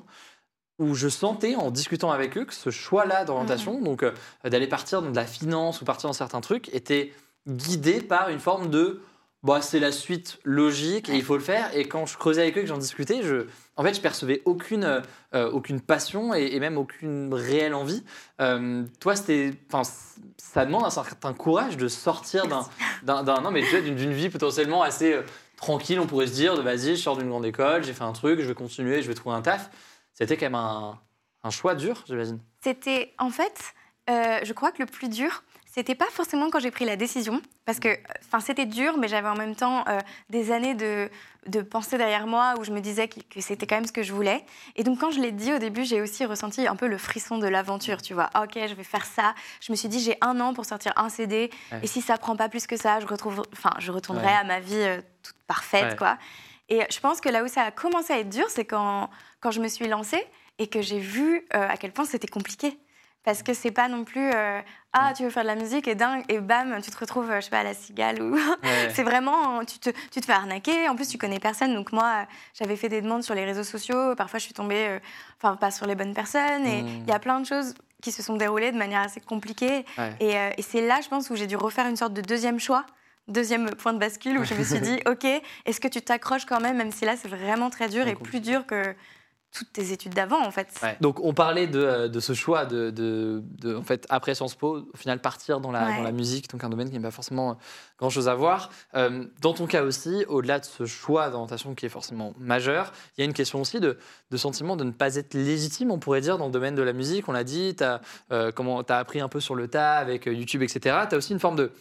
où 0.79 0.95
je 0.95 1.09
sentais 1.09 1.55
en 1.55 1.71
discutant 1.71 2.11
avec 2.11 2.37
eux 2.37 2.45
que 2.45 2.53
ce 2.53 2.69
choix-là 2.69 3.25
d'orientation, 3.25 3.81
donc 3.81 4.03
euh, 4.03 4.13
d'aller 4.45 4.67
partir 4.67 5.01
dans 5.01 5.11
de 5.11 5.17
la 5.17 5.25
finance 5.25 5.81
ou 5.81 5.85
partir 5.87 6.09
dans 6.11 6.13
certains 6.13 6.43
trucs, 6.43 6.69
était 6.75 7.13
guidé 7.49 8.03
par 8.03 8.29
une 8.29 8.41
forme 8.41 8.69
de 8.69 9.01
bah, 9.47 9.63
c'est 9.63 9.79
la 9.79 9.93
suite 9.93 10.41
logique 10.43 11.09
et 11.09 11.15
il 11.15 11.23
faut 11.23 11.37
le 11.37 11.43
faire. 11.43 11.71
Et 11.73 11.87
quand 11.87 12.05
je 12.05 12.19
creusais 12.19 12.43
avec 12.43 12.59
eux, 12.59 12.63
que 12.63 12.67
j'en 12.67 12.79
discutais, 12.79 13.23
je, 13.23 13.47
en 13.77 13.85
fait, 13.85 13.95
je 13.95 14.01
percevais 14.01 14.43
aucune, 14.45 15.03
euh, 15.35 15.51
aucune 15.53 15.81
passion 15.81 16.35
et, 16.35 16.59
même 16.59 16.77
aucune 16.77 17.33
réelle 17.33 17.75
envie. 17.75 18.03
Euh, 18.41 18.85
toi, 18.99 19.15
c'était, 19.15 19.55
enfin, 19.71 19.89
ça 20.37 20.67
demande 20.67 20.85
un 20.85 20.91
certain 20.91 21.33
courage 21.33 21.77
de 21.77 21.87
sortir 21.87 22.49
d'un, 22.49 23.23
non, 23.41 23.53
mais 23.53 23.63
d'une, 23.83 24.13
vie 24.13 24.31
potentiellement 24.31 24.83
assez 24.83 25.13
euh, 25.13 25.23
tranquille. 25.57 26.01
On 26.01 26.09
pourrait 26.09 26.27
se 26.27 26.35
dire, 26.35 26.57
de 26.57 26.63
vas-y, 26.63 26.97
je 26.97 27.03
sors 27.03 27.17
d'une 27.17 27.29
grande 27.29 27.47
école, 27.47 27.85
j'ai 27.85 27.93
fait 27.93 28.05
un 28.05 28.13
truc, 28.13 28.41
je 28.41 28.49
vais 28.49 28.55
continuer, 28.55 29.01
je 29.01 29.07
vais 29.07 29.15
trouver 29.15 29.37
un 29.37 29.43
taf. 29.43 29.71
C'était 30.13 30.37
quand 30.37 30.47
même 30.47 30.57
un, 30.57 30.99
un 31.45 31.51
choix 31.51 31.77
dur, 31.77 32.03
j'imagine. 32.09 32.41
C'était 32.63 33.15
en 33.19 33.31
fait, 33.31 33.75
je 34.09 34.53
crois 34.53 34.73
que 34.73 34.83
le 34.83 34.87
plus 34.87 35.09
dur, 35.09 35.45
c'était 35.77 35.95
pas 35.95 36.07
forcément 36.11 36.49
quand 36.49 36.59
j'ai 36.59 36.71
pris 36.71 36.87
la 36.87 36.97
décision, 36.97 37.43
parce 37.67 37.81
que, 37.81 37.89
enfin, 38.25 38.41
c'était 38.41 38.65
dur, 38.65 38.97
mais 38.97 39.09
j'avais 39.09 39.29
en 39.29 39.35
même 39.37 39.55
temps 39.55 39.85
euh, 39.89 40.01
des 40.31 40.51
années 40.51 40.75
de, 40.75 41.11
de 41.49 41.61
pensée 41.61 41.99
derrière 41.99 42.27
moi 42.27 42.55
où 42.59 42.65
je 42.65 42.71
me 42.73 42.81
disais 42.81 43.09
que, 43.09 43.21
que 43.21 43.43
c'était 43.43 43.67
quand 43.67 43.75
même 43.75 43.85
ce 43.87 43.93
que 43.93 44.03
je 44.03 44.11
voulais. 44.15 44.43
Et 44.77 44.85
donc, 44.85 44.99
quand 45.01 45.11
je 45.11 45.21
l'ai 45.21 45.33
dit 45.33 45.53
au 45.53 45.59
début, 45.59 45.85
j'ai 45.85 46.01
aussi 46.01 46.25
ressenti 46.25 46.67
un 46.67 46.77
peu 46.77 46.87
le 46.87 46.97
frisson 46.97 47.37
de 47.37 47.47
l'aventure, 47.47 48.01
tu 48.01 48.15
vois. 48.15 48.31
Ok, 48.43 48.53
je 48.55 48.73
vais 48.75 48.85
faire 48.85 49.05
ça. 49.05 49.35
Je 49.61 49.71
me 49.71 49.77
suis 49.77 49.91
dit, 49.91 50.01
j'ai 50.01 50.17
un 50.23 50.41
an 50.41 50.55
pour 50.55 50.65
sortir 50.65 50.95
un 50.97 51.11
CD, 51.11 51.51
Ouais. 51.71 51.81
et 51.83 51.87
si 51.87 52.01
ça 52.01 52.17
prend 52.17 52.37
pas 52.37 52.49
plus 52.49 52.67
que 52.67 52.79
ça, 52.79 52.99
je 53.01 53.07
retrouve, 53.07 53.43
enfin, 53.53 53.75
je 53.79 53.93
retournerai 53.93 54.25
Ouais. 54.25 54.33
à 54.33 54.45
ma 54.45 54.61
vie 54.61 54.77
euh, 54.77 55.03
toute 55.23 55.37
parfaite, 55.47 55.91
Ouais. 55.91 55.97
quoi. 55.97 56.17
Et 56.71 56.81
je 56.91 56.99
pense 57.01 57.21
que 57.21 57.29
là 57.29 57.45
où 57.45 57.49
ça 57.49 57.63
a 57.65 57.71
commencé 57.71 58.15
à 58.15 58.19
être 58.21 58.31
dur, 58.31 58.47
c'est 58.49 58.65
quand, 58.65 59.11
quand 59.41 59.51
je 59.51 59.61
me 59.61 59.69
suis 59.69 59.87
lancée 59.89 60.25
et 60.59 60.69
que 60.69 60.81
j'ai 60.81 61.01
vu 61.01 61.45
euh, 61.55 61.69
à 61.69 61.77
quel 61.77 61.93
point 61.93 62.07
c'était 62.07 62.27
compliqué. 62.29 62.79
Parce 63.27 63.43
que 63.43 63.53
c'est 63.53 63.71
pas 63.73 63.89
non 63.89 64.05
plus 64.05 64.31
euh, 64.33 64.61
ah 64.95 65.13
tu 65.15 65.25
veux 65.25 65.31
faire 65.31 65.43
de 65.43 65.49
la 65.49 65.57
musique 65.57 65.87
et 65.89 65.95
dingue 65.95 66.25
et 66.31 66.39
bam 66.39 66.79
tu 66.83 66.91
te 66.91 66.97
retrouves 66.99 67.29
euh, 67.31 67.37
je 67.37 67.47
sais 67.47 67.51
pas 67.51 67.59
à 67.59 67.65
la 67.65 67.75
cigale 67.75 68.23
ou 68.23 68.35
Ouais. 68.63 68.91
c'est 68.95 69.03
vraiment 69.03 69.63
tu 69.65 69.79
te, 69.79 69.91
tu 70.13 70.21
te 70.21 70.25
fais 70.27 70.33
arnaquer 70.33 70.89
en 70.89 70.95
plus 70.97 71.09
tu 71.09 71.19
connais 71.19 71.39
personne 71.41 71.75
donc 71.75 71.93
moi 71.93 72.05
euh, 72.05 72.25
j'avais 72.59 72.77
fait 72.77 72.89
des 72.89 73.03
demandes 73.03 73.23
sur 73.25 73.35
les 73.35 73.45
réseaux 73.45 73.65
sociaux 73.65 74.15
parfois 74.15 74.39
je 74.39 74.45
suis 74.45 74.55
tombée 74.55 74.87
euh, 74.89 74.99
enfin 75.39 75.57
pas 75.57 75.71
sur 75.73 75.87
les 75.87 75.95
bonnes 75.97 76.15
personnes 76.15 76.65
et 76.67 76.79
il 76.79 77.03
Mm. 77.03 77.09
y 77.09 77.13
a 77.13 77.19
plein 77.19 77.41
de 77.41 77.47
choses 77.47 77.75
qui 78.01 78.13
se 78.13 78.23
sont 78.23 78.37
déroulées 78.37 78.71
de 78.73 78.79
manière 78.79 79.01
assez 79.03 79.21
compliquée 79.21 79.85
Ouais. 79.99 80.15
et, 80.21 80.37
euh, 80.39 80.51
et 80.57 80.63
c'est 80.63 80.87
là 80.87 81.01
je 81.03 81.09
pense 81.09 81.29
où 81.29 81.35
j'ai 81.37 81.47
dû 81.49 81.57
refaire 81.57 81.87
une 81.89 81.97
sorte 81.97 82.15
de 82.15 82.21
deuxième 82.23 82.61
choix 82.61 82.87
deuxième 83.29 83.71
point 83.75 83.93
de 83.93 83.99
bascule 83.99 84.39
où 84.39 84.45
je 84.45 84.55
me 84.55 84.63
suis 84.63 84.81
dit 84.89 85.01
ok 85.05 85.25
est-ce 85.65 85.81
que 85.81 85.89
tu 85.89 86.01
t'accroches 86.01 86.47
quand 86.47 86.61
même 86.61 86.77
même 86.77 86.93
si 86.93 87.05
là 87.05 87.17
c'est 87.17 87.29
vraiment 87.29 87.71
très 87.71 87.89
dur 87.89 88.07
et 88.07 88.15
plus 88.15 88.39
dur 88.41 88.65
que 88.67 88.95
toutes 89.57 89.73
tes 89.73 89.93
études 89.93 90.15
d'avant 90.15 90.45
en 90.45 90.51
fait 90.51 90.69
Ouais. 90.83 90.97
Donc 91.01 91.21
on 91.23 91.33
parlait 91.33 91.67
de, 91.67 91.81
euh, 91.81 92.09
de 92.09 92.21
ce 92.21 92.35
choix 92.35 92.67
de, 92.67 92.91
de, 92.91 93.43
de, 93.61 93.75
en 93.75 93.83
fait, 93.83 94.07
après 94.11 94.35
Sciences 94.35 94.55
Po, 94.55 94.87
au 94.93 94.97
final 94.97 95.21
partir 95.21 95.61
dans 95.61 95.71
la, 95.73 95.87
Ouais. 95.87 95.97
dans 95.97 96.03
la 96.03 96.13
musique, 96.13 96.51
donc 96.51 96.63
un 96.65 96.69
domaine 96.69 96.91
qui 96.91 96.97
n'a 96.97 97.09
pas 97.09 97.11
forcément 97.11 97.57
grand 97.99 98.11
chose 98.11 98.29
à 98.29 98.35
voir. 98.35 98.71
Euh, 98.95 99.25
dans 99.41 99.55
ton 99.55 99.67
cas 99.67 99.83
aussi, 99.83 100.25
au-delà 100.29 100.59
de 100.59 100.65
ce 100.65 100.85
choix 100.85 101.31
d'orientation 101.31 101.75
qui 101.75 101.87
est 101.87 101.91
forcément 101.91 102.35
majeur, 102.39 102.93
il 103.17 103.21
y 103.21 103.23
a 103.23 103.25
une 103.25 103.33
question 103.33 103.61
aussi 103.61 103.81
de, 103.81 103.97
de 104.31 104.37
sentiment 104.37 104.77
de 104.77 104.85
ne 104.85 104.91
pas 104.91 105.17
être 105.17 105.35
légitime, 105.35 105.91
on 105.91 105.99
pourrait 105.99 106.21
dire, 106.21 106.37
dans 106.39 106.47
le 106.47 106.53
domaine 106.53 106.75
de 106.75 106.83
la 106.83 106.93
musique. 106.93 107.29
On 107.29 107.33
l'a 107.33 107.45
dit, 107.45 107.75
tu 107.77 107.85
as, 107.85 108.01
appris 108.89 109.21
un 109.21 109.29
peu 109.29 109.41
sur 109.41 109.55
le 109.55 109.69
tas 109.69 109.97
avec 109.97 110.27
euh, 110.27 110.35
YouTube, 110.35 110.63
etc. 110.63 110.97
Tu 111.09 111.15
as 111.15 111.19
aussi 111.19 111.33
une 111.33 111.41
forme 111.41 111.57
de 111.57 111.73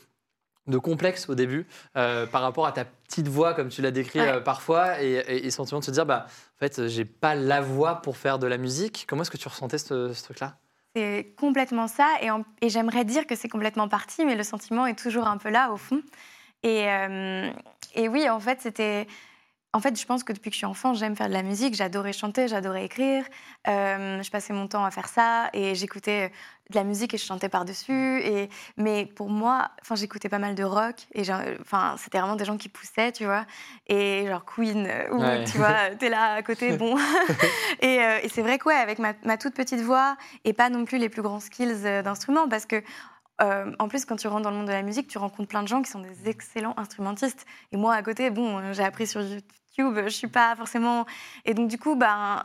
de 0.68 0.78
complexe 0.78 1.30
au 1.30 1.36
début 1.36 1.68
euh, 1.96 2.26
par 2.26 2.42
rapport 2.42 2.66
à 2.66 2.72
ta 2.72 2.86
petite 2.86 3.28
voix 3.28 3.54
comme 3.54 3.70
tu 3.70 3.82
l'as 3.82 3.92
décrit 3.92 4.20
Ouais. 4.20 4.28
euh, 4.30 4.40
parfois 4.42 5.02
et, 5.02 5.14
et, 5.28 5.46
et 5.46 5.52
sentiment 5.52 5.80
de 5.80 5.86
se 5.86 5.92
dire 5.92 6.06
bah 6.06 6.26
en 6.28 6.60
fait 6.60 6.88
j'ai 6.88 7.06
pas 7.06 7.36
la 7.36 7.62
voix 7.62 8.02
pour 8.02 8.18
faire 8.18 8.40
de 8.40 8.48
la 8.48 8.58
musique 8.58 9.06
comment 9.08 9.22
est-ce 9.22 9.32
que 9.32 9.38
tu 9.38 9.48
ressentais 9.48 9.78
ce, 9.78 10.12
ce 10.14 10.24
truc 10.24 10.40
là 10.40 10.58
C'est 10.96 11.36
complètement 11.38 11.88
ça, 11.88 12.08
et 12.62 12.70
j'aimerais 12.70 13.06
dire 13.06 13.28
que 13.28 13.36
c'est 13.36 13.50
complètement 13.50 13.88
parti, 13.88 14.26
mais 14.26 14.36
le 14.36 14.44
sentiment 14.44 14.86
est 14.88 14.98
toujours 14.98 15.28
un 15.28 15.38
peu 15.38 15.50
là 15.50 15.72
au 15.72 15.78
fond. 15.78 16.02
Et, 16.64 16.90
euh, 16.90 17.50
et 17.94 18.08
oui, 18.08 18.28
en 18.30 18.40
fait, 18.40 18.60
c'était. 18.62 19.06
En 19.76 19.82
fait, 19.82 20.00
je 20.00 20.06
pense 20.06 20.24
que 20.24 20.32
depuis 20.32 20.50
que 20.52 20.54
je 20.54 20.60
suis 20.60 20.66
enfant, 20.66 20.94
j'aime 20.94 21.16
faire 21.18 21.28
de 21.28 21.34
la 21.34 21.44
musique. 21.44 21.76
J'adorais 21.76 22.14
chanter, 22.14 22.48
j'adorais 22.48 22.86
écrire. 22.86 23.26
Euh, 23.68 24.24
je 24.24 24.32
passais 24.32 24.54
mon 24.54 24.68
temps 24.68 24.86
à 24.86 24.92
faire 24.92 25.08
ça 25.10 25.50
et 25.52 25.76
j'écoutais 25.76 26.32
de 26.70 26.76
la 26.76 26.84
musique 26.86 27.14
et 27.14 27.18
je 27.18 27.26
chantais 27.26 27.50
par-dessus. 27.50 28.22
Et... 28.24 28.50
Mais 28.78 29.06
pour 29.06 29.30
moi, 29.30 29.70
enfin, 29.82 29.96
j'écoutais 29.96 30.30
pas 30.30 30.40
mal 30.40 30.56
de 30.56 30.64
rock 30.64 30.96
et 31.14 31.24
genre, 31.26 31.42
enfin, 31.60 31.96
c'était 31.98 32.20
vraiment 32.20 32.38
des 32.38 32.46
gens 32.46 32.58
qui 32.58 32.70
poussaient, 32.70 33.12
tu 33.12 33.26
vois. 33.26 33.46
Et 33.88 34.26
genre 34.28 34.46
Queen, 34.46 34.88
euh, 34.88 35.10
ou 35.12 35.22
Ouais. 35.22 35.44
tu 35.44 35.58
vois, 35.58 35.90
t'es 36.00 36.08
là 36.10 36.36
à 36.36 36.42
côté, 36.42 36.78
bon. 36.78 36.96
et 37.82 38.00
euh, 38.02 38.20
et 38.24 38.30
c'est 38.30 38.42
vrai 38.44 38.58
que, 38.58 38.70
ouais, 38.70 38.76
avec 38.76 38.98
ma, 39.00 39.12
ma 39.26 39.38
toute 39.38 39.56
petite 39.56 39.82
voix 39.82 40.16
et 40.46 40.54
pas 40.54 40.70
non 40.70 40.86
plus 40.86 40.98
les 41.00 41.10
plus 41.10 41.22
grands 41.22 41.42
skills 41.42 41.82
euh, 41.86 42.02
d'instruments 42.02 42.48
parce 42.48 42.66
que. 42.66 42.82
euh, 43.42 43.72
en 43.80 43.90
plus, 43.90 44.06
quand 44.06 44.16
tu 44.16 44.28
rentres 44.30 44.44
dans 44.44 44.52
le 44.52 44.56
monde 44.58 44.68
de 44.68 44.72
la 44.72 44.82
musique, 44.82 45.08
tu 45.10 45.18
rencontres 45.18 45.50
plein 45.50 45.62
de 45.62 45.68
gens 45.68 45.82
qui 45.82 45.92
sont 45.92 46.00
des 46.00 46.30
excellents 46.30 46.74
instrumentistes. 46.78 47.46
Et 47.74 47.78
moi, 47.78 47.94
à 47.94 48.02
côté, 48.02 48.30
bon, 48.30 48.60
euh, 48.60 48.72
j'ai 48.74 48.84
appris 48.86 49.08
sur 49.08 49.20
YouTube, 49.22 49.44
je 49.78 50.10
suis 50.10 50.28
pas 50.28 50.56
forcément. 50.56 51.06
Et 51.46 51.54
donc, 51.54 51.68
du 51.68 51.78
coup, 51.78 51.96
ben, 51.96 52.42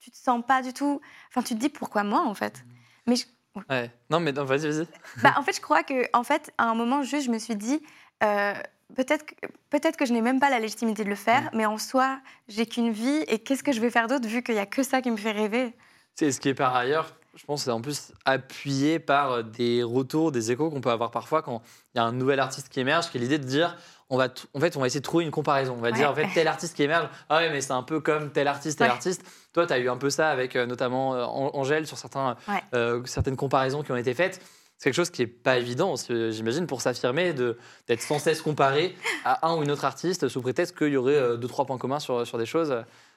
tu 0.00 0.10
te 0.10 0.16
sens 0.16 0.42
pas 0.46 0.62
du 0.62 0.72
tout. 0.72 1.00
Enfin, 1.28 1.42
tu 1.42 1.54
te 1.54 1.60
dis 1.60 1.68
pourquoi 1.68 2.04
moi, 2.04 2.20
en 2.26 2.34
fait? 2.34 2.64
Mais 3.06 3.16
je- 3.16 3.26
ouais 3.70 3.90
non 4.10 4.18
mais 4.20 4.32
vas-y 4.32 4.66
vas-y 4.68 4.86
bah, 5.22 5.34
en 5.36 5.42
fait, 5.42 5.54
je 5.56 5.60
crois 5.60 5.82
que, 5.82 6.04
en 6.12 6.24
fait, 6.24 6.52
à 6.58 6.64
un 6.64 6.74
moment, 6.74 7.02
juste, 7.02 7.26
je 7.26 7.30
me 7.30 7.38
suis 7.38 7.56
dit, 7.56 7.80
euh, 8.22 8.52
peut-être 8.96 9.24
que, 9.26 9.34
peut-être 9.70 9.96
que 9.96 10.06
je 10.06 10.12
n'ai 10.12 10.20
même 10.20 10.40
pas 10.40 10.50
la 10.50 10.58
légitimité 10.58 11.04
de 11.04 11.08
le 11.08 11.14
faire, 11.14 11.48
mais 11.52 11.66
en 11.66 11.78
soi, 11.78 12.18
j'ai 12.48 12.66
qu'une 12.66 12.90
vie, 12.90 13.24
et 13.28 13.38
qu'est-ce 13.38 13.62
que 13.62 13.72
je 13.72 13.80
vais 13.80 13.90
faire 13.90 14.08
d'autre 14.08 14.26
vu 14.28 14.42
qu'il 14.42 14.54
y 14.56 14.58
a 14.58 14.66
que 14.66 14.82
ça 14.82 15.00
qui 15.02 15.10
me 15.10 15.16
fait 15.16 15.30
rêver? 15.32 15.72
C'est 16.16 16.30
ce 16.32 16.40
qui 16.40 16.48
est 16.50 16.54
par 16.54 16.74
ailleurs 16.76 17.16
je 17.36 17.44
pense 17.44 17.64
c'est 17.64 17.70
en 17.70 17.80
plus 17.80 18.12
appuyé 18.24 18.98
par 18.98 19.32
euh, 19.32 19.42
des 19.42 19.82
retours 19.82 20.32
des 20.32 20.52
échos 20.52 20.70
qu'on 20.70 20.80
peut 20.80 20.90
avoir 20.90 21.10
parfois 21.10 21.42
quand 21.42 21.62
il 21.94 21.98
y 21.98 22.00
a 22.00 22.04
un 22.04 22.12
nouvel 22.12 22.40
artiste 22.40 22.68
qui 22.68 22.80
émerge 22.80 23.10
qui 23.10 23.18
est 23.18 23.20
l'idée 23.20 23.38
de 23.38 23.44
dire 23.44 23.76
on 24.10 24.16
va 24.16 24.28
en 24.54 24.60
fait 24.60 24.76
on 24.76 24.80
va 24.80 24.86
essayer 24.86 25.00
de 25.00 25.04
trouver 25.04 25.24
une 25.24 25.30
comparaison 25.30 25.74
on 25.76 25.80
va 25.80 25.88
Ouais. 25.88 25.94
dire 25.94 26.10
en 26.10 26.14
fait 26.14 26.28
tel 26.34 26.46
artiste 26.48 26.74
qui 26.76 26.82
émerge 26.82 27.08
ah 27.28 27.38
ouais 27.38 27.50
mais 27.50 27.60
c'est 27.60 27.72
un 27.72 27.82
peu 27.82 28.00
comme 28.00 28.30
tel 28.30 28.46
artiste 28.48 28.78
tel 28.78 28.88
Ouais. 28.88 28.92
artiste 28.92 29.22
toi 29.52 29.66
tu 29.66 29.72
as 29.72 29.78
eu 29.78 29.88
un 29.88 29.96
peu 29.96 30.10
ça 30.10 30.30
avec 30.30 30.56
euh, 30.56 30.66
notamment 30.66 31.14
euh, 31.14 31.24
An- 31.24 31.50
Angèle 31.54 31.86
sur 31.86 31.98
certains 31.98 32.36
Ouais. 32.48 32.62
euh, 32.74 33.02
certaines 33.04 33.36
comparaisons 33.36 33.82
qui 33.82 33.92
ont 33.92 33.96
été 33.96 34.14
faites 34.14 34.40
c'est 34.76 34.90
quelque 34.90 34.96
chose 34.96 35.10
qui 35.10 35.22
est 35.22 35.26
pas 35.28 35.56
évident, 35.56 35.94
j'imagine, 36.08 36.66
pour 36.66 36.80
s'affirmer, 36.82 37.32
d'être 37.32 38.02
sans 38.02 38.18
cesse 38.18 38.42
comparé 38.42 38.96
à 39.24 39.46
un 39.48 39.56
ou 39.56 39.62
une 39.62 39.70
autre 39.70 39.84
artiste 39.84 40.26
sous 40.28 40.42
prétexte 40.42 40.76
qu'il 40.76 40.88
y 40.88 40.96
aurait 40.96 41.38
deux, 41.38 41.46
trois 41.46 41.64
points 41.64 41.78
communs 41.78 42.00
sur, 42.00 42.26
sur 42.26 42.38
des 42.38 42.44
choses. 42.44 42.74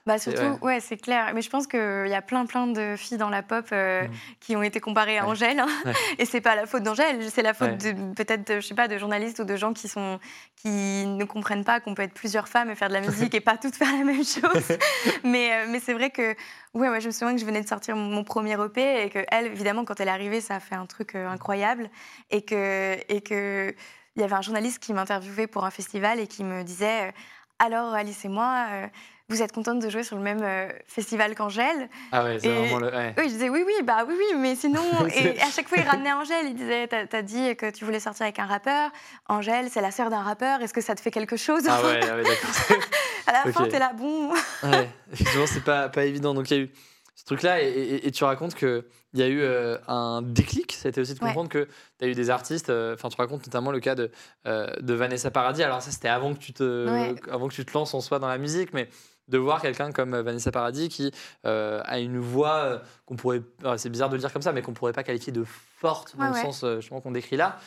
Bah 0.08 0.18
surtout, 0.18 0.58
ouais, 0.64 0.80
c'est 0.80 0.96
clair. 0.96 1.32
Mais 1.34 1.42
je 1.42 1.50
pense 1.50 1.66
qu'il 1.66 2.06
y 2.08 2.14
a 2.14 2.22
plein, 2.22 2.46
plein 2.46 2.66
de 2.66 2.96
filles 2.96 3.18
dans 3.18 3.28
la 3.28 3.42
pop 3.42 3.66
euh, 3.72 4.04
Mhm. 4.04 4.10
qui 4.40 4.56
ont 4.56 4.62
été 4.62 4.80
comparées 4.80 5.18
à 5.18 5.24
Ouais. 5.24 5.30
Angèle. 5.32 5.60
hein. 5.60 5.68
Ouais. 5.84 5.92
Et 6.18 6.24
c'est 6.24 6.40
pas 6.40 6.56
la 6.56 6.64
faute 6.66 6.82
d'Angèle, 6.82 7.30
c'est 7.30 7.42
la 7.42 7.52
faute 7.52 7.76
de 7.76 8.14
peut-être, 8.14 8.54
je 8.54 8.66
sais 8.66 8.74
pas, 8.74 8.88
de 8.88 8.96
journalistes 8.96 9.38
ou 9.40 9.44
de 9.44 9.54
gens 9.56 9.74
qui 9.74 9.86
sont 9.86 10.18
qui 10.56 11.04
ne 11.06 11.24
comprennent 11.24 11.62
pas 11.64 11.78
qu'on 11.80 11.94
peut 11.94 12.02
être 12.02 12.14
plusieurs 12.14 12.48
femmes 12.48 12.70
et 12.70 12.74
faire 12.74 12.88
de 12.88 12.94
la 12.94 13.00
musique 13.02 13.34
et 13.34 13.40
pas 13.40 13.56
toutes 13.58 13.76
faire 13.76 13.92
la 13.92 14.02
même 14.04 14.24
chose. 14.24 14.76
mais 15.24 15.52
euh, 15.52 15.66
mais 15.68 15.78
c'est 15.78 15.92
vrai 15.92 16.08
que, 16.10 16.30
ouais, 16.74 16.88
moi 16.88 16.98
je 17.00 17.06
me 17.08 17.12
souviens 17.12 17.34
que 17.34 17.40
je 17.40 17.46
venais 17.46 17.60
de 17.62 17.68
sortir 17.68 17.94
mon, 17.94 18.04
mon 18.08 18.24
premier 18.24 18.54
EP 18.54 19.04
et 19.04 19.10
que 19.10 19.20
elle, 19.30 19.46
évidemment, 19.46 19.84
quand 19.84 20.00
elle 20.00 20.08
est 20.08 20.10
arrivée, 20.10 20.40
ça 20.40 20.54
a 20.56 20.60
fait 20.60 20.74
un 20.74 20.86
truc 20.86 21.14
euh, 21.14 21.28
incroyable 21.28 21.90
et 22.30 22.42
que 22.42 22.96
et 23.08 23.20
que 23.20 23.74
il 24.16 24.22
y 24.22 24.24
avait 24.24 24.34
un 24.34 24.42
journaliste 24.42 24.80
qui 24.82 24.92
m'interviewait 24.94 25.46
pour 25.46 25.64
un 25.64 25.70
festival 25.70 26.18
et 26.18 26.26
qui 26.26 26.42
me 26.44 26.64
disait. 26.64 27.12
Alors 27.58 27.92
Alice 27.94 28.24
et 28.24 28.28
moi, 28.28 28.66
euh, 28.70 28.86
vous 29.28 29.42
êtes 29.42 29.52
contente 29.52 29.80
de 29.80 29.90
jouer 29.90 30.02
sur 30.04 30.16
le 30.16 30.22
même 30.22 30.40
euh, 30.42 30.68
festival 30.86 31.34
qu'Angèle 31.34 31.88
Ah 32.12 32.24
ouais, 32.24 32.38
c'est 32.38 32.48
vraiment 32.48 32.78
le. 32.78 32.86
ouais. 32.86 33.14
Oui, 33.18 33.24
je 33.24 33.28
disais 33.30 33.48
oui, 33.50 33.62
oui, 33.66 33.74
bah 33.84 34.04
oui, 34.08 34.14
oui, 34.16 34.38
mais 34.38 34.54
sinon. 34.56 34.82
Et 35.14 35.40
à 35.40 35.50
chaque 35.50 35.68
fois, 35.68 35.78
il 35.78 35.86
ramenait 35.86 36.12
Angèle. 36.12 36.46
Il 36.46 36.54
disait 36.54 36.86
T'as 36.88 37.04
as 37.18 37.22
dit 37.22 37.54
que 37.56 37.70
tu 37.70 37.84
voulais 37.84 38.00
sortir 38.00 38.22
avec 38.24 38.38
un 38.38 38.46
rappeur. 38.46 38.90
Angèle, 39.28 39.68
c'est 39.70 39.80
la 39.82 39.90
sœur 39.90 40.08
d'un 40.08 40.22
rappeur. 40.22 40.62
Est-ce 40.62 40.72
que 40.72 40.80
ça 40.80 40.94
te 40.94 41.00
fait 41.00 41.10
quelque 41.10 41.36
chose? 41.36 41.62
Ah 41.68 41.82
ouais, 41.82 42.00
ah 42.02 42.16
ouais, 42.16 42.22
d'accord. 42.22 42.50
À 43.26 43.32
la 43.44 43.52
fin, 43.52 43.64
Ok. 43.64 43.68
t'es 43.68 43.78
là, 43.78 43.92
bon. 43.92 44.32
Ouais, 44.62 44.88
effectivement, 45.12 45.46
c'est 45.46 45.62
pas, 45.62 45.90
pas 45.90 46.04
évident. 46.06 46.32
Donc, 46.32 46.50
il 46.50 46.56
y 46.56 46.60
a 46.60 46.62
eu 46.64 46.70
ce 47.18 47.24
truc-là, 47.24 47.60
et, 47.60 47.66
et- 47.66 48.06
et 48.06 48.10
tu 48.12 48.22
racontes 48.22 48.54
qu'il 48.54 48.84
y 49.14 49.22
a 49.22 49.26
eu 49.26 49.40
euh, 49.40 49.76
un 49.88 50.22
déclic. 50.22 50.72
C'était 50.72 51.00
aussi 51.00 51.14
de 51.14 51.18
Ouais. 51.20 51.26
comprendre 51.26 51.48
que 51.48 51.66
tu 51.98 52.04
as 52.04 52.08
eu 52.08 52.14
des 52.14 52.30
artistes. 52.30 52.70
euh, 52.70 52.94
Enfin, 52.94 53.08
tu 53.08 53.16
racontes 53.16 53.44
notamment 53.44 53.72
le 53.72 53.80
cas 53.80 53.96
de, 53.96 54.12
euh, 54.46 54.68
de 54.80 54.94
Vanessa 54.94 55.30
Paradis. 55.32 55.64
Alors, 55.64 55.82
ça, 55.82 55.90
c'était 55.90 56.06
avant, 56.08 56.32
que 56.32 56.38
tu 56.38 56.52
te- 56.52 56.88
Ouais. 56.88 57.14
avant 57.28 57.48
que 57.48 57.54
tu 57.54 57.64
te 57.64 57.72
lances 57.74 57.92
en 57.92 58.00
soi 58.00 58.20
dans 58.20 58.28
la 58.28 58.38
musique, 58.38 58.72
mais 58.72 58.88
de 59.26 59.36
voir 59.36 59.60
quelqu'un 59.60 59.90
comme 59.90 60.16
Vanessa 60.20 60.52
Paradis 60.52 60.88
qui 60.88 61.10
a 61.44 61.98
une 61.98 62.18
voix 62.20 62.80
qu'on 63.04 63.16
pourrait. 63.16 63.42
euh, 63.64 63.76
c'est 63.76 63.90
bizarre 63.90 64.08
de 64.10 64.14
le 64.14 64.20
dire 64.20 64.32
comme 64.32 64.40
ça, 64.40 64.52
mais 64.52 64.62
qu'on 64.62 64.72
pourrait 64.72 64.92
pas 64.92 65.02
qualifier 65.02 65.32
de 65.32 65.42
forte 65.44 66.16
dans 66.16 66.22
Ouais, 66.22 66.28
le 66.28 66.34
sens 66.52 66.64
justement 66.76 67.00
qu'on 67.00 67.10
décrit 67.10 67.36
là. 67.36 67.58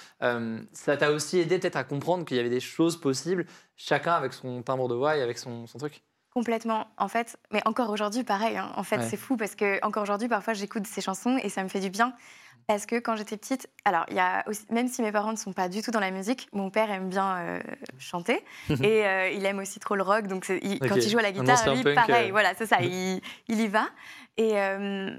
Ça 0.71 0.95
t'a 0.97 1.11
aussi 1.11 1.39
aidé 1.39 1.59
peut-être 1.59 1.75
à 1.75 1.83
comprendre 1.83 2.23
qu'il 2.25 2.37
y 2.37 2.39
avait 2.39 2.49
des 2.49 2.61
choses 2.61 2.99
possibles, 2.99 3.45
chacun 3.75 4.13
avec 4.13 4.31
son 4.33 4.63
timbre 4.63 4.87
de 4.87 4.95
voix 4.95 5.17
et 5.17 5.21
avec 5.21 5.37
son, 5.37 5.67
son 5.67 5.77
truc? 5.77 6.01
Complètement. 6.33 6.87
En 6.97 7.07
fait, 7.09 7.37
mais 7.51 7.61
encore 7.65 7.89
aujourd'hui, 7.89 8.23
pareil. 8.23 8.57
hein. 8.57 8.71
En 8.75 8.83
fait, 8.83 8.97
Ouais. 8.97 9.07
c'est 9.09 9.17
fou 9.17 9.35
parce 9.37 9.55
que 9.55 9.83
encore 9.85 10.03
aujourd'hui, 10.03 10.27
parfois, 10.29 10.53
j'écoute 10.53 10.87
ces 10.87 11.01
chansons 11.01 11.37
et 11.43 11.49
ça 11.49 11.61
me 11.63 11.67
fait 11.69 11.79
du 11.81 11.89
bien. 11.89 12.13
Parce 12.67 12.85
que 12.85 12.99
quand 12.99 13.15
j'étais 13.17 13.37
petite, 13.37 13.67
alors 13.85 14.05
il 14.09 14.15
y 14.15 14.19
a 14.19 14.43
aussi, 14.47 14.65
même 14.69 14.87
si 14.87 15.01
mes 15.01 15.11
parents 15.11 15.31
ne 15.31 15.37
sont 15.37 15.51
pas 15.51 15.67
du 15.67 15.81
tout 15.81 15.89
dans 15.91 15.99
la 15.99 16.11
musique, 16.11 16.47
mon 16.53 16.69
père 16.69 16.89
aime 16.91 17.09
bien 17.09 17.37
euh, 17.39 17.59
chanter 17.97 18.39
et 18.69 19.05
euh, 19.05 19.29
il 19.29 19.45
aime 19.45 19.57
aussi 19.59 19.79
trop 19.79 19.95
le 19.95 20.03
rock. 20.03 20.27
Donc 20.27 20.45
quand 20.47 20.95
il 20.95 21.09
joue 21.09 21.17
à 21.17 21.23
la 21.23 21.31
guitare, 21.31 21.73
lui, 21.73 21.83
punk, 21.83 21.95
pareil. 21.95 22.29
euh. 22.29 22.31
Voilà, 22.31 22.53
c'est 22.57 22.67
ça. 22.67 22.77
Il, 22.81 23.19
il 23.47 23.59
y 23.59 23.67
va. 23.67 23.87
Et 24.37 24.57
euh, 24.59 25.09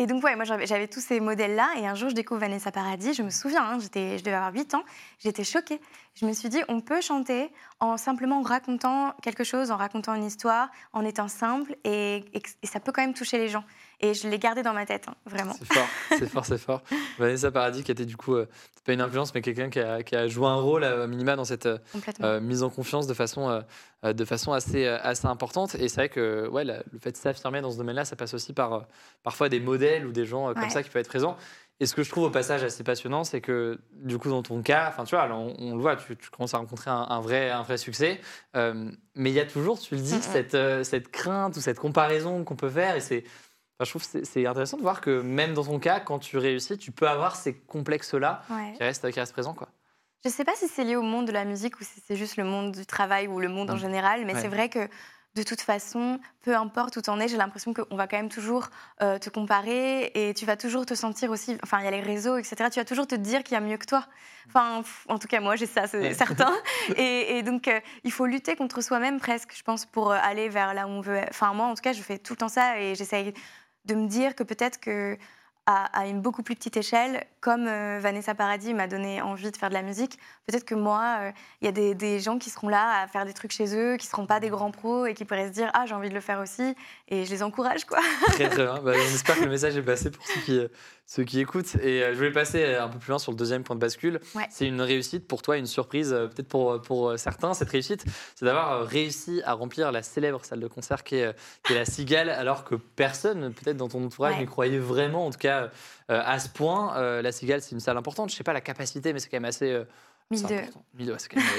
et 0.00 0.06
donc, 0.06 0.22
ouais, 0.22 0.36
moi, 0.36 0.44
j'avais 0.44 0.86
tous 0.86 1.00
ces 1.00 1.18
modèles-là. 1.18 1.70
Et 1.78 1.86
un 1.86 1.96
jour, 1.96 2.08
je 2.08 2.14
découvre 2.14 2.40
Vanessa 2.40 2.70
Paradis. 2.70 3.14
Je 3.14 3.22
me 3.22 3.30
souviens, 3.30 3.64
hein, 3.64 3.78
je 3.80 3.88
devais 3.88 4.32
avoir 4.32 4.54
8 4.54 4.74
ans. 4.74 4.84
J'étais 5.18 5.42
choquée. 5.42 5.80
Je 6.14 6.24
me 6.24 6.32
suis 6.32 6.48
dit, 6.48 6.60
on 6.68 6.80
peut 6.80 7.00
chanter 7.00 7.50
en 7.80 7.96
simplement 7.96 8.40
racontant 8.42 9.12
quelque 9.22 9.42
chose, 9.42 9.72
en 9.72 9.76
racontant 9.76 10.14
une 10.14 10.24
histoire, 10.24 10.70
en 10.92 11.04
étant 11.04 11.26
simple. 11.26 11.76
Et 11.82 12.24
ça 12.62 12.78
peut 12.78 12.92
quand 12.92 13.02
même 13.02 13.12
toucher 13.12 13.38
les 13.38 13.48
gens. 13.48 13.64
Et 14.00 14.14
je 14.14 14.28
l'ai 14.28 14.38
gardé 14.38 14.62
dans 14.62 14.72
ma 14.74 14.86
tête, 14.86 15.06
hein, 15.08 15.14
vraiment. 15.26 15.52
C'est 15.58 15.64
fort, 15.72 15.88
c'est 16.18 16.28
fort, 16.28 16.46
c'est 16.46 16.58
fort. 16.58 16.82
Vanessa 17.18 17.50
Paradis, 17.50 17.82
qui 17.82 17.90
était 17.90 18.06
du 18.06 18.16
coup, 18.16 18.34
euh, 18.36 18.46
pas 18.86 18.92
une 18.92 19.00
influence, 19.00 19.34
mais 19.34 19.42
quelqu'un 19.42 19.70
qui 19.70 19.80
a, 19.80 20.04
qui 20.04 20.14
a 20.14 20.28
joué 20.28 20.46
un 20.46 20.54
rôle 20.54 20.84
à 20.84 21.06
minima 21.08 21.34
dans 21.34 21.44
cette 21.44 21.66
euh, 21.66 21.78
euh, 22.22 22.40
mise 22.40 22.62
en 22.62 22.70
confiance 22.70 23.08
de 23.08 23.14
façon, 23.14 23.50
euh, 23.50 23.60
euh, 24.04 24.12
de 24.12 24.24
façon 24.24 24.52
assez, 24.52 24.86
euh, 24.86 24.98
assez 25.02 25.26
importante. 25.26 25.74
Et 25.74 25.88
c'est 25.88 25.96
vrai 26.02 26.08
que 26.10 26.46
ouais, 26.48 26.62
la- 26.62 26.82
le 26.92 26.98
fait 27.00 27.10
de 27.10 27.16
s'affirmer 27.16 27.60
dans 27.60 27.72
ce 27.72 27.76
domaine-là, 27.76 28.04
ça 28.04 28.14
passe 28.14 28.34
aussi 28.34 28.52
par 28.52 28.72
euh, 28.72 28.80
parfois 29.24 29.48
des 29.48 29.58
modèles 29.60 30.06
ou 30.06 30.12
des 30.12 30.24
gens 30.26 30.48
euh, 30.48 30.54
comme 30.54 30.62
Ouais. 30.62 30.70
ça 30.70 30.82
qui 30.84 30.90
peuvent 30.90 31.00
être 31.00 31.08
présents. 31.08 31.36
Et 31.80 31.86
ce 31.86 31.94
que 31.94 32.02
je 32.02 32.10
trouve 32.10 32.24
au 32.24 32.30
passage 32.30 32.62
assez 32.64 32.82
passionnant, 32.84 33.22
c'est 33.24 33.40
que 33.40 33.78
du 33.92 34.18
coup, 34.18 34.30
dans 34.30 34.42
ton 34.42 34.62
cas, 34.62 34.86
enfin, 34.88 35.04
tu 35.04 35.14
vois, 35.16 35.28
on, 35.32 35.54
on 35.58 35.74
le 35.76 35.80
voit, 35.80 35.94
tu, 35.96 36.16
tu 36.16 36.28
commences 36.30 36.54
à 36.54 36.58
rencontrer 36.58 36.90
un, 36.90 37.06
un 37.08 37.20
vrai, 37.20 37.50
un 37.50 37.62
vrai 37.62 37.76
succès, 37.78 38.20
euh, 38.56 38.90
mais 39.14 39.30
il 39.30 39.34
y 39.34 39.40
a 39.40 39.44
toujours, 39.46 39.78
tu 39.80 39.94
le 39.96 40.00
dis, 40.00 40.14
Mhm. 40.16 40.22
cette, 40.22 40.54
euh, 40.54 40.82
cette 40.84 41.08
crainte 41.10 41.56
ou 41.56 41.60
cette 41.60 41.78
comparaison 41.78 42.42
qu'on 42.44 42.56
peut 42.56 42.68
faire. 42.70 42.96
Et 42.96 43.00
c'est, 43.00 43.22
enfin, 43.78 43.84
je 43.84 43.90
trouve 43.90 44.02
que 44.10 44.24
c'est- 44.24 44.46
intéressant 44.46 44.76
de 44.76 44.82
voir 44.82 45.00
que 45.00 45.20
même 45.20 45.54
dans 45.54 45.64
ton 45.64 45.78
cas, 45.78 46.00
quand 46.00 46.18
tu 46.18 46.36
réussis, 46.38 46.76
tu 46.78 46.90
peux 46.92 47.08
avoir 47.08 47.36
ces 47.36 47.54
complexes-là 47.54 48.42
Ouais. 48.50 48.72
qui 48.76 48.82
restent, 48.82 49.10
qui 49.10 49.20
restent 49.20 49.32
présents, 49.32 49.54
quoi. 49.54 49.68
Je 50.24 50.30
sais 50.30 50.44
pas 50.44 50.54
si 50.56 50.66
c'est 50.66 50.82
lié 50.84 50.96
au 50.96 51.02
monde 51.02 51.26
de 51.26 51.32
la 51.32 51.44
musique 51.44 51.78
ou 51.80 51.84
si 51.84 52.02
c'est 52.04 52.16
juste 52.16 52.36
le 52.36 52.44
monde 52.44 52.72
du 52.72 52.84
travail 52.86 53.28
ou 53.28 53.38
le 53.38 53.48
monde 53.48 53.70
en 53.70 53.74
Mm. 53.76 53.78
général, 53.78 54.24
mais 54.26 54.34
Ouais. 54.34 54.40
c'est 54.40 54.48
vrai 54.48 54.68
que 54.68 54.88
de 55.36 55.42
toute 55.44 55.60
façon, 55.60 56.18
peu 56.42 56.56
importe 56.56 56.96
où 56.96 57.00
t'en 57.00 57.20
es, 57.20 57.28
j'ai 57.28 57.36
l'impression 57.36 57.72
qu'on 57.72 57.94
va 57.94 58.08
quand 58.08 58.16
même 58.16 58.28
toujours 58.28 58.66
euh, 59.02 59.18
te 59.20 59.30
comparer 59.30 60.10
et 60.14 60.34
tu 60.34 60.44
vas 60.44 60.56
toujours 60.56 60.84
te 60.84 60.94
sentir 60.94 61.30
aussi. 61.30 61.56
Enfin, 61.62 61.78
il 61.78 61.84
y 61.84 61.86
a 61.86 61.92
les 61.92 62.00
réseaux, 62.00 62.36
etc. 62.36 62.56
Tu 62.72 62.80
vas 62.80 62.84
toujours 62.84 63.06
te 63.06 63.14
dire 63.14 63.44
qu'il 63.44 63.54
y 63.54 63.56
a 63.56 63.60
mieux 63.60 63.76
que 63.76 63.86
toi. 63.86 64.04
Enfin, 64.48 64.82
en 65.08 65.18
tout 65.20 65.28
cas, 65.28 65.38
moi, 65.40 65.54
j'ai 65.54 65.66
ça, 65.66 65.86
c'est 65.86 66.14
certain. 66.14 66.52
Et, 66.96 67.38
et 67.38 67.42
donc, 67.44 67.68
euh, 67.68 67.78
il 68.02 68.10
faut 68.10 68.26
lutter 68.26 68.56
contre 68.56 68.80
soi-même 68.80 69.20
presque, 69.20 69.52
je 69.56 69.62
pense, 69.62 69.86
pour 69.86 70.10
euh, 70.10 70.18
aller 70.20 70.48
vers 70.48 70.74
là 70.74 70.88
où 70.88 70.90
on 70.90 71.00
veut. 71.00 71.20
Enfin, 71.30 71.52
moi, 71.54 71.66
en 71.66 71.74
tout 71.76 71.82
cas, 71.82 71.92
je 71.92 72.02
fais 72.02 72.18
tout 72.18 72.32
le 72.32 72.38
temps 72.38 72.48
ça 72.48 72.80
et 72.80 72.96
j'essaye 72.96 73.34
de 73.88 73.94
me 73.94 74.06
dire 74.06 74.34
que 74.34 74.44
peut-être 74.44 74.78
que 74.78 75.18
à, 75.70 76.06
une 76.06 76.22
beaucoup 76.22 76.42
plus 76.42 76.54
petite 76.54 76.78
échelle, 76.78 77.26
comme 77.40 77.66
euh, 77.66 77.98
Vanessa 78.00 78.34
Paradis 78.34 78.72
m'a 78.72 78.86
donné 78.86 79.20
envie 79.20 79.50
de 79.50 79.56
faire 79.56 79.68
de 79.68 79.74
la 79.74 79.82
musique, 79.82 80.18
peut-être 80.46 80.64
que 80.64 80.74
moi, 80.74 81.18
euh, 81.20 81.30
il 81.60 81.66
y 81.66 81.68
a 81.68 81.72
des, 81.72 81.94
des 81.94 82.20
gens 82.20 82.38
qui 82.38 82.48
seront 82.48 82.68
là 82.68 83.02
à 83.02 83.06
faire 83.06 83.26
des 83.26 83.34
trucs 83.34 83.52
chez 83.52 83.76
eux, 83.76 83.96
qui 83.98 84.06
seront 84.06 84.24
pas 84.24 84.40
des 84.40 84.48
grands 84.48 84.70
pros 84.70 85.04
et 85.04 85.12
qui 85.12 85.26
pourraient 85.26 85.48
se 85.48 85.52
dire 85.52 85.70
ah 85.74 85.84
j'ai 85.86 85.94
envie 85.94 86.08
de 86.08 86.14
le 86.14 86.20
faire 86.20 86.40
aussi 86.40 86.74
et 87.08 87.26
je 87.26 87.30
les 87.30 87.42
encourage 87.42 87.84
quoi. 87.84 87.98
Très 88.28 88.48
très 88.48 88.64
bien. 88.64 88.80
Bah, 88.82 88.92
on 88.96 89.14
espère 89.14 89.36
que 89.36 89.44
le 89.44 89.50
message 89.50 89.76
est 89.76 89.82
passé 89.82 90.10
pour 90.10 90.24
ceux 90.26 90.40
qui, 90.40 90.58
euh, 90.58 90.68
ceux 91.04 91.24
qui 91.24 91.38
écoutent. 91.38 91.74
Et 91.76 92.02
euh, 92.02 92.12
je 92.12 92.16
voulais 92.16 92.32
passer 92.32 92.74
un 92.76 92.88
peu 92.88 92.98
plus 92.98 93.10
loin 93.10 93.18
sur 93.18 93.32
le 93.32 93.36
deuxième 93.36 93.62
point 93.62 93.76
de 93.76 93.80
bascule. 93.80 94.20
Ouais. 94.34 94.46
C'est 94.48 94.66
une 94.66 94.80
réussite 94.80 95.28
pour 95.28 95.42
toi, 95.42 95.58
une 95.58 95.66
surprise 95.66 96.10
peut-être 96.10 96.48
pour, 96.48 96.80
pour 96.80 97.18
certains. 97.18 97.52
Cette 97.52 97.68
réussite, 97.70 98.04
c'est 98.34 98.46
d'avoir 98.46 98.86
réussi 98.86 99.42
à 99.44 99.52
remplir 99.52 99.92
la 99.92 100.02
célèbre 100.02 100.44
salle 100.46 100.60
de 100.60 100.66
concert 100.66 101.04
qui 101.04 101.16
est, 101.16 101.36
qui 101.62 101.74
est 101.74 101.76
la 101.76 101.84
Cigale, 101.84 102.30
alors 102.30 102.64
que 102.64 102.74
personne, 102.74 103.52
peut-être 103.52 103.76
dans 103.76 103.88
ton 103.88 104.04
entourage, 104.04 104.34
Ouais. 104.34 104.40
n'y 104.40 104.46
croyait 104.46 104.78
vraiment, 104.78 105.26
en 105.26 105.30
tout 105.30 105.38
cas 105.38 105.57
euh, 105.64 106.22
à 106.24 106.38
ce 106.38 106.48
point. 106.48 106.96
Euh, 106.96 107.22
la 107.22 107.32
Cigale, 107.32 107.60
c'est 107.62 107.72
une 107.72 107.80
salle 107.80 107.96
importante. 107.96 108.30
Je 108.30 108.36
sais 108.36 108.44
pas 108.44 108.52
la 108.52 108.60
capacité, 108.60 109.12
mais 109.12 109.18
c'est 109.18 109.28
quand 109.28 109.36
même 109.36 109.44
assez. 109.44 109.70
euh, 109.72 109.84
c'est 110.30 110.42
1002. 110.42 110.54
important. 110.56 110.84
1002, 110.98 111.12
ouais, 111.12 111.18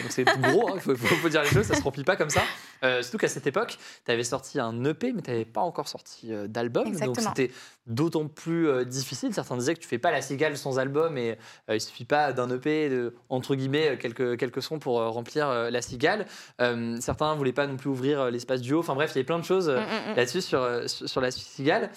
c'est 0.09 0.23
gros, 0.25 0.75
il 0.75 0.79
faut, 0.81 0.95
faut- 0.95 1.15
faut 1.15 1.29
dire 1.29 1.41
les 1.41 1.49
choses, 1.49 1.65
ça 1.65 1.73
se 1.73 1.81
remplit 1.81 2.03
pas 2.03 2.15
comme 2.15 2.29
ça. 2.29 2.43
Euh, 2.83 3.01
surtout 3.01 3.17
qu'à 3.17 3.27
cette 3.27 3.47
époque, 3.47 3.79
tu 4.05 4.11
avais 4.11 4.23
sorti 4.23 4.59
un 4.59 4.83
EP, 4.85 5.11
mais 5.11 5.23
tu 5.23 5.31
n'avais 5.31 5.43
pas 5.45 5.61
encore 5.61 5.87
sorti 5.87 6.31
euh, 6.31 6.47
d'album. 6.47 6.83
Donc 7.07 7.15
c'était 7.35 7.51
d'autant 7.87 8.27
plus 8.27 8.67
euh, 8.69 8.85
difficile. 8.85 9.33
Certains 9.33 9.57
disaient 9.57 9.73
que 9.73 9.79
tu 9.79 9.87
fais 9.87 9.97
pas 9.97 10.11
la 10.11 10.21
cigale 10.21 10.55
sans 10.55 10.77
album 10.77 11.17
et 11.17 11.39
euh, 11.71 11.75
il 11.77 11.81
suffit 11.81 12.05
pas 12.05 12.31
d'un 12.31 12.47
EP, 12.51 12.89
de, 12.89 13.15
entre 13.29 13.55
guillemets, 13.55 13.89
euh, 13.93 13.95
quelques, 13.97 14.37
quelques 14.37 14.61
sons 14.61 14.77
pour 14.77 14.99
euh, 15.01 15.09
remplir 15.09 15.49
euh, 15.49 15.71
la 15.71 15.81
cigale. 15.81 16.27
Euh, 16.61 16.95
certains 17.01 17.33
voulaient 17.33 17.53
pas 17.53 17.65
non 17.65 17.75
plus 17.75 17.89
ouvrir 17.89 18.21
euh, 18.21 18.29
l'espace 18.29 18.61
duo. 18.61 18.81
Enfin 18.81 18.93
bref, 18.93 19.13
il 19.15 19.17
y 19.17 19.21
a 19.21 19.23
plein 19.23 19.39
de 19.39 19.45
choses 19.45 19.67
euh, 19.67 19.79
Mm, 19.79 20.09
mm, 20.09 20.11
mm. 20.11 20.15
là-dessus 20.15 20.41
sur, 20.41 20.61
euh, 20.61 20.85
sur 20.85 21.09
sur 21.09 21.21
la 21.21 21.31
cigale. 21.31 21.89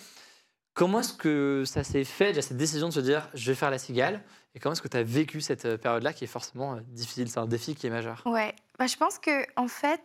Comment 0.75 1.01
est-ce 1.01 1.13
que 1.13 1.65
ça 1.67 1.85
s'est 1.85 2.05
fait, 2.05 2.29
déjà, 2.29 2.43
cette 2.43 2.57
décision 2.57 2.89
de 2.89 2.93
se 2.95 3.01
dire 3.01 3.29
je 3.35 3.51
vais 3.51 3.55
faire 3.55 3.71
la 3.71 3.79
cigale 3.79 4.23
Et 4.55 4.59
comment 4.61 4.73
est-ce 4.73 4.83
que 4.83 4.89
tu 4.89 4.97
as 4.97 5.03
vécu 5.03 5.41
cette 5.41 5.65
euh, 5.67 5.77
période-là 5.77 6.13
qui 6.13 6.25
est 6.25 6.29
forcément 6.29 6.75
euh, 6.77 6.81
difficile 6.89 7.29
C'est 7.29 7.41
un 7.41 7.47
défi 7.47 7.75
qui 7.75 7.87
est 7.87 7.91
majeur? 7.91 8.23
Ouais, 8.25 8.55
bah, 8.79 8.87
je 8.87 8.97
pense 8.97 9.19
que 9.19 9.45
en 9.57 9.69
fait, 9.69 10.03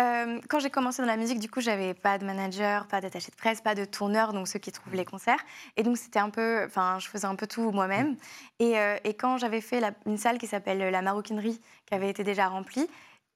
euh, 0.00 0.40
quand 0.48 0.58
j'ai 0.58 0.70
commencé 0.70 1.02
dans 1.02 1.08
la 1.08 1.18
musique, 1.18 1.38
du 1.38 1.50
coup, 1.50 1.60
j'avais 1.60 1.92
pas 1.92 2.16
de 2.16 2.24
manager, 2.24 2.86
pas 2.86 3.02
d'attaché 3.02 3.30
de 3.30 3.36
presse, 3.36 3.60
pas 3.60 3.74
de 3.74 3.84
tourneur, 3.84 4.32
donc 4.32 4.48
ceux 4.48 4.58
qui 4.58 4.72
trouvent 4.72 4.94
les 4.94 5.04
concerts. 5.04 5.40
Et 5.76 5.82
donc 5.82 5.98
c'était 5.98 6.18
un 6.18 6.30
peu, 6.30 6.64
enfin, 6.64 6.98
je 6.98 7.06
faisais 7.08 7.26
un 7.26 7.34
peu 7.34 7.46
tout 7.46 7.70
moi-même. 7.70 8.16
Et, 8.58 8.78
euh, 8.78 8.96
et 9.04 9.12
quand 9.12 9.36
j'avais 9.36 9.60
fait 9.60 9.80
la- 9.80 9.92
une 10.06 10.16
salle 10.16 10.38
qui 10.38 10.46
s'appelle 10.46 10.78
la 10.78 11.02
Maroquinerie, 11.02 11.60
qui 11.84 11.94
avait 11.94 12.08
été 12.08 12.24
déjà 12.24 12.48
remplie, 12.48 12.88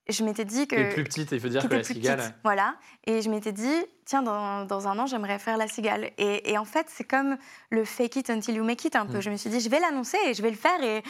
je 0.09 0.23
m'étais 0.25 0.45
dit 0.45 0.67
que 0.67 0.77
Et 0.77 0.89
plus 0.91 1.05
petite, 1.05 1.33
il 1.33 1.41
faut 1.41 1.49
dire 1.49 1.67
que 1.69 1.75
la 1.75 1.83
cigale. 1.85 2.19
petite. 2.19 2.35
Voilà. 2.45 2.77
Et 3.07 3.23
je 3.23 3.31
m'étais 3.31 3.53
dit, 3.53 3.75
tiens, 4.05 4.23
dans, 4.23 4.65
dans 4.67 4.87
un 4.89 4.99
an, 4.99 5.07
j'aimerais 5.07 5.39
faire 5.39 5.57
la 5.57 5.67
cigale. 5.69 6.11
Et, 6.19 6.51
et 6.53 6.59
en 6.59 6.65
fait, 6.65 6.87
c'est 6.91 7.05
comme 7.05 7.37
le 7.71 7.85
fake 7.85 8.17
it 8.17 8.31
until 8.31 8.55
you 8.55 8.65
make 8.65 8.85
it 8.85 8.97
un 8.97 9.07
peu. 9.07 9.19
Mm. 9.19 9.23
Je 9.23 9.31
me 9.31 9.37
suis 9.37 9.51
dit, 9.51 9.61
je 9.61 9.69
vais 9.71 9.81
l'annoncer 9.81 10.19
et 10.27 10.35
je 10.35 10.43
vais 10.43 10.51
le 10.51 10.57
faire. 10.57 10.83
Et 10.83 11.03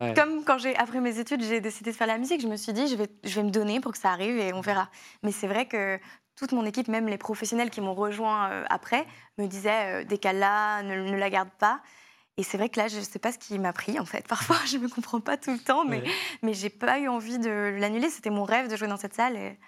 Ouais. 0.00 0.14
comme 0.14 0.42
quand 0.42 0.58
j'ai, 0.58 0.74
après 0.76 1.00
mes 1.00 1.20
études, 1.20 1.44
j'ai 1.44 1.60
décidé 1.60 1.92
de 1.92 1.96
faire 1.96 2.08
la 2.08 2.18
musique, 2.18 2.40
je 2.40 2.48
me 2.48 2.56
suis 2.56 2.72
dit, 2.72 2.88
je 2.88 2.96
vais, 2.96 3.06
je 3.22 3.36
vais 3.36 3.44
me 3.44 3.50
donner 3.52 3.78
pour 3.78 3.92
que 3.92 3.98
ça 3.98 4.10
arrive 4.10 4.36
et 4.36 4.52
on 4.52 4.60
verra. 4.60 4.88
Mais 5.22 5.30
c'est 5.30 5.46
vrai 5.46 5.66
que 5.66 5.96
toute 6.34 6.50
mon 6.50 6.64
équipe, 6.64 6.88
même 6.88 7.06
les 7.06 7.18
professionnels 7.18 7.70
qui 7.70 7.80
m'ont 7.80 7.94
rejoint 7.94 8.50
euh, 8.50 8.64
après, 8.68 9.06
me 9.38 9.46
disaient, 9.46 10.00
euh, 10.02 10.04
décale-la, 10.04 10.82
ne, 10.82 10.96
ne 11.08 11.16
la 11.16 11.30
garde 11.30 11.50
pas. 11.56 11.82
Et 12.38 12.42
c'est 12.42 12.56
vrai 12.56 12.68
que 12.70 12.80
là, 12.80 12.88
je 12.88 12.96
ne 12.96 13.02
sais 13.02 13.18
pas 13.18 13.30
ce 13.32 13.38
qui 13.38 13.58
m'a 13.58 13.72
pris, 13.72 13.98
en 14.00 14.04
fait. 14.06 14.26
Parfois, 14.28 14.56
je 14.66 14.76
ne 14.78 14.82
me 14.84 14.88
comprends 14.88 15.20
pas 15.20 15.36
tout 15.36 15.52
le 15.52 15.58
temps, 15.58 15.84
mais, 15.84 16.00
Ouais. 16.02 16.10
mais 16.42 16.54
j'ai 16.54 16.70
pas 16.70 16.98
eu 16.98 17.08
envie 17.08 17.38
de 17.38 17.76
l'annuler. 17.78 18.08
C'était 18.10 18.30
mon 18.30 18.44
rêve 18.44 18.68
de 18.68 18.76
jouer 18.76 18.88
dans 18.88 18.96
cette 18.96 19.14
salle. 19.14 19.36
Et... 19.36 19.58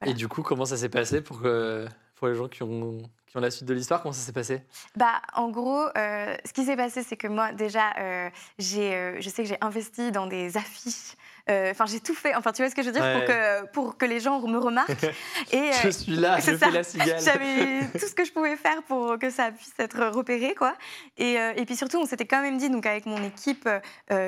Voilà. 0.00 0.12
Et 0.12 0.14
du 0.14 0.28
coup, 0.28 0.42
comment 0.42 0.64
ça 0.64 0.76
s'est 0.76 0.88
passé 0.88 1.20
pour, 1.20 1.40
que, 1.40 1.86
pour 2.16 2.26
les 2.28 2.34
gens 2.34 2.48
qui 2.48 2.62
ont, 2.64 2.98
qui 3.26 3.36
ont 3.36 3.40
la 3.40 3.50
suite 3.52 3.66
de 3.66 3.74
l'histoire 3.74 4.02
Comment 4.02 4.12
ça 4.12 4.20
s'est 4.20 4.32
passé? 4.32 4.62
Bah, 4.96 5.22
en 5.34 5.48
gros, 5.50 5.86
euh, 5.96 6.36
ce 6.44 6.52
qui 6.52 6.64
s'est 6.64 6.76
passé, 6.76 7.04
c'est 7.04 7.16
que 7.16 7.28
moi, 7.28 7.52
déjà, 7.52 7.92
euh, 7.98 8.28
j'ai, 8.58 8.94
euh, 8.96 9.20
je 9.20 9.28
sais 9.28 9.44
que 9.44 9.48
j'ai 9.48 9.58
investi 9.60 10.10
dans 10.10 10.26
des 10.26 10.56
affiches. 10.56 11.14
Euh, 11.50 11.70
Enfin, 11.72 11.86
j'ai 11.86 12.00
tout 12.00 12.14
fait. 12.14 12.34
Enfin, 12.36 12.52
tu 12.52 12.62
vois 12.62 12.70
ce 12.70 12.74
que 12.74 12.82
je 12.82 12.86
veux 12.88 12.92
dire 12.92 13.02
Ouais. 13.02 13.14
pour, 13.18 13.26
que, 13.26 13.66
pour 13.72 13.96
que 13.98 14.04
les 14.06 14.20
gens 14.20 14.40
me 14.40 14.58
remarquent. 14.58 14.90
Et 15.52 15.58
euh, 15.58 15.72
Je 15.82 15.88
suis 15.88 16.12
là, 16.16 16.36
je 16.38 16.42
c'est 16.44 16.52
fais 16.52 16.66
ça. 16.66 16.70
la 16.70 16.82
cigale. 16.84 17.20
j'avais 17.24 17.80
tout 17.98 18.06
ce 18.06 18.14
que 18.14 18.24
je 18.24 18.32
pouvais 18.32 18.56
faire 18.56 18.82
pour 18.84 19.18
que 19.18 19.30
ça 19.30 19.50
puisse 19.50 19.74
être 19.78 20.06
repéré, 20.08 20.54
quoi. 20.54 20.74
Et, 21.18 21.38
euh, 21.40 21.52
et 21.56 21.64
puis 21.64 21.76
surtout, 21.76 21.98
on 21.98 22.06
s'était 22.06 22.26
quand 22.26 22.42
même 22.42 22.58
dit, 22.58 22.70
donc 22.70 22.86
avec 22.86 23.06
mon 23.06 23.22
équipe 23.24 23.68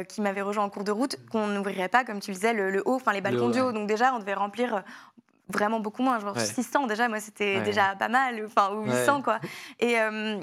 qui 0.08 0.20
m'avait 0.20 0.42
rejoint 0.42 0.64
en 0.64 0.70
cours 0.70 0.84
de 0.84 0.92
route, 0.92 1.16
qu'on 1.30 1.46
n'ouvrirait 1.46 1.88
pas, 1.88 2.04
comme 2.04 2.20
tu 2.20 2.30
le 2.30 2.34
disais, 2.36 2.52
le, 2.52 2.70
le 2.70 2.82
haut, 2.84 2.94
enfin 2.96 3.12
les 3.12 3.20
balcons 3.20 3.48
du 3.50 3.60
haut. 3.60 3.72
Donc 3.72 3.86
déjà, 3.88 4.12
on 4.14 4.18
devait 4.18 4.34
remplir. 4.34 4.82
Vraiment 5.50 5.78
beaucoup 5.78 6.02
moins, 6.02 6.18
genre 6.20 6.34
Ouais. 6.34 6.42
600 6.42 6.86
déjà, 6.86 7.06
moi 7.06 7.20
c'était 7.20 7.56
Ouais. 7.56 7.62
déjà 7.62 7.94
pas 7.98 8.08
mal, 8.08 8.42
enfin 8.46 8.70
ou 8.74 8.84
800 8.86 9.16
Ouais. 9.18 9.22
quoi. 9.22 9.40
Et, 9.78 10.00
euh, 10.00 10.38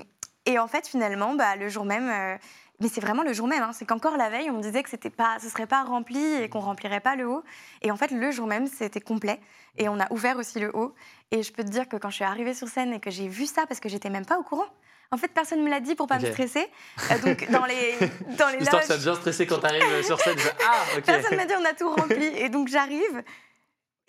et 0.45 0.59
en 0.59 0.67
fait, 0.67 0.87
finalement, 0.87 1.33
bah, 1.33 1.55
le 1.55 1.69
jour 1.69 1.85
même, 1.85 2.07
euh, 2.07 2.37
mais 2.81 2.87
c'est 2.87 3.01
vraiment 3.01 3.23
le 3.23 3.31
jour 3.31 3.47
même, 3.47 3.61
hein, 3.61 3.71
c'est 3.73 3.85
qu'encore 3.85 4.17
la 4.17 4.29
veille, 4.29 4.49
on 4.49 4.53
me 4.53 4.61
disait 4.61 4.81
que 4.81 4.89
c'était 4.89 5.11
pas, 5.11 5.37
ce 5.39 5.49
serait 5.49 5.67
pas 5.67 5.83
rempli 5.83 6.19
et 6.41 6.49
qu'on 6.49 6.59
remplirait 6.59 6.99
pas 6.99 7.15
le 7.15 7.27
haut. 7.27 7.43
Et 7.83 7.91
en 7.91 7.95
fait, 7.95 8.11
le 8.11 8.31
jour 8.31 8.47
même, 8.47 8.65
c'était 8.67 8.99
complet. 8.99 9.39
Et 9.77 9.87
on 9.87 9.99
a 9.99 10.11
ouvert 10.11 10.37
aussi 10.37 10.59
le 10.59 10.75
haut. 10.75 10.93
Et 11.29 11.43
je 11.43 11.53
peux 11.53 11.63
te 11.63 11.69
dire 11.69 11.87
que 11.87 11.95
quand 11.95 12.09
je 12.09 12.15
suis 12.15 12.23
arrivée 12.23 12.53
sur 12.55 12.67
scène 12.67 12.91
et 12.93 12.99
que 12.99 13.11
j'ai 13.11 13.27
vu 13.27 13.45
ça, 13.45 13.65
parce 13.67 13.79
que 13.79 13.87
j'étais 13.87 14.09
même 14.09 14.25
pas 14.25 14.39
au 14.39 14.43
courant. 14.43 14.67
En 15.11 15.17
fait, 15.17 15.27
personne 15.27 15.59
ne 15.59 15.65
me 15.65 15.69
l'a 15.69 15.79
dit 15.79 15.93
pour 15.93 16.07
pas 16.07 16.19
me 16.19 16.25
stresser. 16.25 16.65
Euh, 17.11 17.19
donc, 17.19 17.49
dans 17.51 17.65
les, 17.65 17.95
dans 18.37 18.47
les 18.47 18.63
Histoire 18.63 18.81
que 18.81 18.87
ça 18.87 18.97
bien 18.97 19.13
stressé 19.13 19.45
quand 19.45 19.59
t'arrives 19.59 20.03
sur 20.03 20.19
scène. 20.19 20.37
ah, 20.65 20.97
ok. 20.97 21.03
personne 21.03 21.37
m'a 21.37 21.45
dit 21.45 21.53
on 21.59 21.65
a 21.65 21.73
tout 21.73 21.89
rempli. 21.89 22.25
Et 22.37 22.49
donc, 22.49 22.67
j'arrive. 22.67 23.23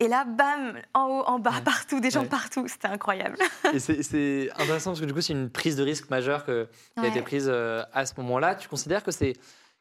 Et 0.03 0.09
là, 0.09 0.25
bam, 0.25 0.81
en 0.95 1.05
haut, 1.07 1.23
en 1.27 1.39
bas, 1.39 1.53
Ouais. 1.53 1.61
partout, 1.63 2.01
des 2.01 2.11
gens 2.11 2.23
Ouais. 2.23 2.29
partout. 2.29 2.67
C'était 2.67 2.89
incroyable. 2.89 3.37
Et 3.73 3.79
c'est- 3.79 4.51
intéressant 4.61 4.91
parce 4.91 5.01
que 5.01 5.05
du 5.07 5.15
coup, 5.15 5.21
c'est 5.21 5.33
une 5.33 5.49
prise 5.49 5.77
de 5.77 5.85
risque 5.85 6.11
majeure 6.11 6.45
que, 6.45 6.69
qui 6.99 7.05
a 7.05 7.09
été 7.09 7.23
prise 7.23 7.47
euh, 7.49 7.85
à 7.93 8.05
ce 8.05 8.15
moment-là. 8.17 8.57
Tu 8.57 8.69
considères 8.69 9.05
que 9.05 9.13
c'est 9.13 9.35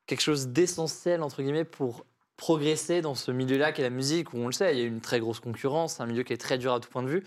quelque 0.06 0.22
chose 0.22 0.50
d'essentiel, 0.50 1.24
entre 1.24 1.42
guillemets, 1.42 1.66
pour 1.66 2.06
progresser 2.38 3.02
dans 3.02 3.16
ce 3.16 3.32
milieu-là 3.32 3.72
qu'est 3.72 3.82
la 3.82 3.90
musique, 3.90 4.34
où 4.34 4.38
on 4.38 4.46
le 4.46 4.52
sait, 4.52 4.74
il 4.76 4.80
y 4.80 4.84
a 4.84 4.86
une 4.86 5.02
très 5.02 5.20
grosse 5.20 5.40
concurrence, 5.40 6.00
un 6.02 6.06
milieu 6.06 6.22
qui 6.24 6.34
est 6.34 6.38
très 6.42 6.58
dur 6.60 6.74
à 6.74 6.80
tout 6.80 6.90
point 6.90 7.02
de 7.04 7.10
vue. 7.10 7.24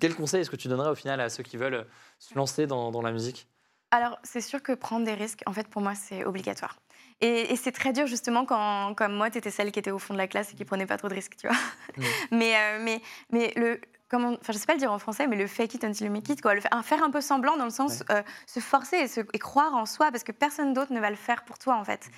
Quel 0.00 0.14
conseil 0.14 0.40
est-ce 0.40 0.50
que 0.50 0.56
tu 0.56 0.68
donnerais 0.68 0.90
au 0.90 0.94
final 0.94 1.20
à 1.20 1.28
ceux 1.28 1.42
qui 1.42 1.56
veulent 1.58 1.86
se 2.18 2.34
lancer 2.34 2.66
dans, 2.66 2.90
dans 2.90 3.02
la 3.02 3.12
musique? 3.12 3.48
Alors, 3.90 4.18
c'est 4.22 4.40
sûr 4.40 4.62
que 4.62 4.72
prendre 4.72 5.04
des 5.04 5.14
risques, 5.14 5.42
en 5.46 5.52
fait, 5.52 5.66
pour 5.68 5.82
moi, 5.82 5.94
c'est 5.94 6.24
obligatoire. 6.24 6.78
Et, 7.20 7.52
et 7.52 7.56
c'est 7.56 7.72
très 7.72 7.92
dur, 7.92 8.06
justement, 8.06 8.44
quand, 8.46 8.94
comme 8.94 9.14
moi, 9.14 9.30
tu 9.30 9.38
étais 9.38 9.50
celle 9.50 9.72
qui 9.72 9.78
était 9.78 9.90
au 9.90 9.98
fond 9.98 10.14
de 10.14 10.18
la 10.18 10.26
classe 10.26 10.52
et 10.52 10.56
qui 10.56 10.64
prenait 10.64 10.86
pas 10.86 10.96
trop 10.96 11.08
de 11.08 11.14
risques, 11.14 11.36
tu 11.36 11.46
vois. 11.46 11.56
Mais, 12.30 12.54
euh, 12.56 12.78
mais, 12.82 13.02
mais 13.30 13.52
le, 13.56 13.80
comment, 14.08 14.36
enfin, 14.40 14.52
je 14.52 14.58
sais 14.58 14.66
pas 14.66 14.72
le 14.74 14.78
dire 14.78 14.90
en 14.92 14.98
français, 14.98 15.26
mais 15.26 15.36
le 15.36 15.46
fake 15.46 15.74
it 15.74 15.84
until 15.84 16.04
you 16.06 16.10
make 16.12 16.28
it, 16.30 16.40
quoi. 16.40 16.54
Le, 16.54 16.60
fa- 16.60 16.82
faire 16.82 17.02
un 17.02 17.10
peu 17.10 17.20
semblant 17.20 17.56
dans 17.56 17.64
le 17.64 17.70
sens 17.70 18.02
euh, 18.10 18.22
se 18.46 18.60
forcer 18.60 18.96
et, 18.96 19.08
se- 19.08 19.20
et 19.32 19.38
croire 19.38 19.74
en 19.74 19.84
soi, 19.86 20.10
parce 20.10 20.24
que 20.24 20.32
personne 20.32 20.72
d'autre 20.72 20.92
ne 20.92 21.00
va 21.00 21.10
le 21.10 21.16
faire 21.16 21.44
pour 21.44 21.58
toi, 21.58 21.76
en 21.76 21.84
fait. 21.84 22.08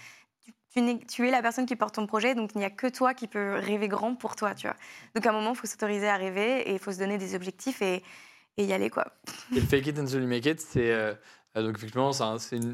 Tu, 0.45 0.53
tu 0.73 0.81
n'es- 0.83 0.99
tu 1.01 1.27
es 1.27 1.31
la 1.33 1.43
personne 1.43 1.67
qui 1.67 1.75
porte 1.77 1.95
ton 1.97 2.07
projet, 2.07 2.35
donc 2.37 2.51
il 2.55 2.59
n'y 2.59 2.65
a 2.65 2.71
que 2.71 2.87
toi 2.87 3.13
qui 3.15 3.27
peux 3.27 3.55
rêver 3.57 3.89
grand 3.89 4.15
pour 4.15 4.37
toi, 4.37 4.55
tu 4.55 4.67
vois. 4.69 4.77
Donc 5.17 5.27
à 5.27 5.31
un 5.31 5.33
moment, 5.33 5.51
il 5.53 5.57
faut 5.57 5.67
s'autoriser 5.67 6.09
à 6.09 6.17
rêver 6.17 6.69
et 6.69 6.73
il 6.75 6.79
faut 6.79 6.93
se 6.93 6.99
donner 6.99 7.19
des 7.19 7.35
objectifs 7.35 7.83
et, 7.83 8.03
et 8.59 8.65
y 8.65 8.73
aller, 8.73 8.89
quoi. 8.91 9.07
Et 9.51 9.57
le 9.57 9.61
fake 9.67 9.87
it 9.89 9.99
until 9.99 10.21
you 10.21 10.29
make 10.29 10.47
it, 10.47 10.61
c'est 10.61 10.93
euh, 10.93 11.15
donc 11.63 11.77
effectivement 11.77 12.13
c'est 12.13 12.23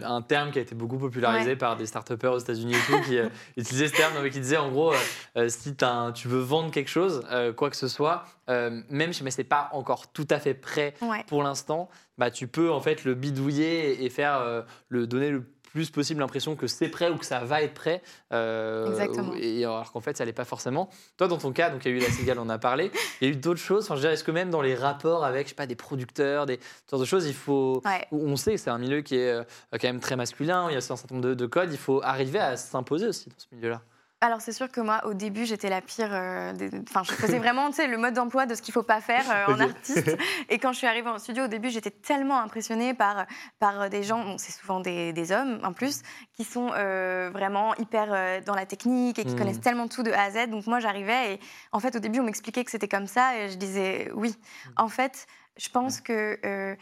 un, 0.04 0.23
terme 0.23 0.50
qui 0.52 0.58
a 0.58 0.62
été 0.62 0.75
beaucoup 0.75 0.99
popularisé 0.99 1.50
Ouais. 1.50 1.56
par 1.56 1.76
des 1.76 1.87
start 1.87 2.11
aux 2.35 2.38
États-Unis 2.38 2.75
et 2.75 2.92
tout 2.92 3.00
qui 3.02 3.18
euh, 3.18 3.28
utilisaient 3.56 3.88
ce 3.88 3.97
terme, 3.97 4.12
mais 4.23 4.30
qui 4.30 4.38
disaient 4.40 4.56
en 4.56 4.70
gros 4.70 4.92
euh, 4.92 4.97
euh, 5.37 5.49
si 5.49 5.75
un- 5.82 6.12
tu 6.12 6.28
veux 6.28 6.38
vendre 6.40 6.70
quelque 6.70 6.90
chose, 6.90 7.25
euh, 7.30 7.52
quoi 7.52 7.70
que 7.70 7.76
ce 7.76 7.88
soit, 7.88 8.25
euh, 8.49 8.80
même 8.90 9.12
si 9.12 9.25
c'est 9.30 9.42
pas 9.44 9.68
encore 9.73 10.12
tout 10.12 10.26
à 10.30 10.38
fait 10.38 10.54
prêt 10.54 10.94
Ouais. 11.02 11.25
pour 11.26 11.42
l'instant, 11.42 11.88
bah 12.18 12.30
tu 12.30 12.47
peux 12.47 12.70
en 12.70 12.80
fait 12.80 13.04
le 13.04 13.14
bidouiller 13.14 14.00
et, 14.00 14.04
et 14.04 14.11
faire 14.11 14.37
euh, 14.37 14.62
le 14.88 15.06
donner 15.06 15.30
le 15.30 15.42
plus 15.72 15.90
possible 15.90 16.20
l'impression 16.20 16.56
que 16.56 16.66
c'est 16.66 16.88
prêt 16.88 17.10
ou 17.10 17.16
que 17.16 17.25
ça 17.26 17.40
va 17.40 17.62
être 17.62 17.75
prêt. 17.75 18.02
euh, 18.32 18.88
Exactement. 18.88 19.34
Et 19.37 19.64
alors 19.64 19.92
qu'en 19.92 20.00
fait, 20.00 20.16
ça 20.16 20.25
l'est 20.25 20.32
pas 20.32 20.44
forcément. 20.44 20.88
Toi, 21.16 21.28
dans 21.28 21.38
ton 21.38 21.52
cas, 21.52 21.70
donc 21.70 21.84
il 21.84 21.90
y 21.90 21.94
a 21.94 21.96
eu 21.96 22.00
la 22.00 22.10
cigale, 22.10 22.38
on 22.38 22.42
en 22.42 22.48
a 22.48 22.58
parlé. 22.58 22.90
Il 23.20 23.28
y 23.28 23.30
a 23.30 23.34
eu 23.34 23.37
d'autres 23.37 23.60
choses. 23.60 23.84
Enfin, 23.84 23.94
je 23.96 24.00
dirais, 24.00 24.14
est-ce 24.14 24.25
que 24.25 24.30
même 24.30 24.50
dans 24.50 24.62
les 24.62 24.75
rapports 24.75 25.25
avec, 25.25 25.46
je 25.46 25.50
sais 25.50 25.54
pas, 25.54 25.66
des 25.66 25.75
producteurs, 25.76 26.46
des 26.46 26.58
ce 26.87 26.90
genre 26.92 27.00
de 27.00 27.04
choses, 27.04 27.26
il 27.26 27.34
faut. 27.34 27.82
Ouais. 27.84 28.06
On 28.12 28.37
sait 28.37 28.52
que 28.52 28.58
c'est 28.60 28.70
un 28.70 28.78
milieu 28.78 29.00
qui 29.02 29.16
est 29.16 29.30
euh, 29.30 29.42
quand 29.72 29.84
même 29.84 30.00
très 30.00 30.16
masculin. 30.16 30.66
où 30.66 30.70
Il 30.70 30.72
y 30.72 30.75
a 30.75 30.78
un 30.78 30.80
certain 30.80 31.14
nombre 31.14 31.26
de, 31.28 31.34
de 31.34 31.46
codes. 31.46 31.70
Il 31.72 31.78
faut 31.78 32.00
arriver 32.02 32.38
à 32.38 32.56
s'imposer 32.56 33.06
aussi 33.06 33.28
dans 33.28 33.34
ce 33.38 33.46
milieu-là. 33.54 33.82
Alors 34.20 34.40
c'est 34.40 34.50
sûr 34.52 34.68
que 34.68 34.80
moi, 34.80 35.00
au 35.06 35.14
début, 35.14 35.46
j'étais 35.46 35.68
la 35.70 35.80
pire. 35.80 36.08
euh, 36.10 36.52
des- 36.52 36.70
Enfin, 36.88 37.04
je 37.04 37.12
faisais 37.12 37.38
vraiment, 37.38 37.68
tu 37.68 37.76
sais, 37.76 37.87
le 37.87 37.98
mode 37.98 38.14
d'emploi 38.14 38.46
de 38.46 38.56
ce 38.56 38.62
qu'il 38.62 38.75
faut 38.75 38.82
pas 38.82 39.00
faire 39.00 39.30
euh, 39.30 39.54
en 39.54 39.60
artiste. 39.60 40.16
Et 40.48 40.58
quand 40.58 40.72
je 40.72 40.78
suis 40.78 40.88
arrivée 40.88 41.08
en 41.08 41.20
studio, 41.20 41.44
au 41.44 41.46
début, 41.46 41.70
j'étais 41.70 41.92
tellement 41.92 42.40
impressionnée 42.40 42.94
par 42.94 43.26
par 43.60 43.88
des 43.90 44.02
gens, 44.02 44.25
bon, 44.25 44.37
c'est 44.37 44.50
souvent 44.50 44.80
des, 44.80 45.12
des 45.12 45.30
hommes 45.30 45.60
en 45.62 45.72
plus, 45.72 46.02
qui 46.32 46.42
sont 46.42 46.72
euh, 46.75 47.30
vraiment 47.32 47.76
hyper 47.76 48.08
euh, 48.12 48.40
dans 48.40 48.56
la 48.56 48.66
technique 48.66 49.20
et 49.20 49.25
qui 49.25 49.32
Mhm. 49.34 49.38
connaissent 49.38 49.60
tellement 49.60 49.87
tout 49.87 50.02
de 50.02 50.10
A 50.10 50.22
à 50.25 50.30
Z. 50.32 50.48
Donc 50.50 50.66
moi, 50.66 50.80
j'arrivais 50.80 51.34
et 51.34 51.40
en 51.70 51.78
fait, 51.78 51.94
au 51.94 52.00
début, 52.00 52.18
on 52.18 52.25
m'expliquait 52.25 52.64
que 52.64 52.72
c'était 52.72 52.88
comme 52.88 53.06
ça 53.06 53.38
et 53.38 53.50
je 53.50 53.56
disais 53.56 54.10
oui. 54.14 54.34
En 54.76 54.88
fait, 54.88 55.26
je 55.56 55.68
pense 55.68 56.00
que 56.00 56.38
euh, 56.44 56.75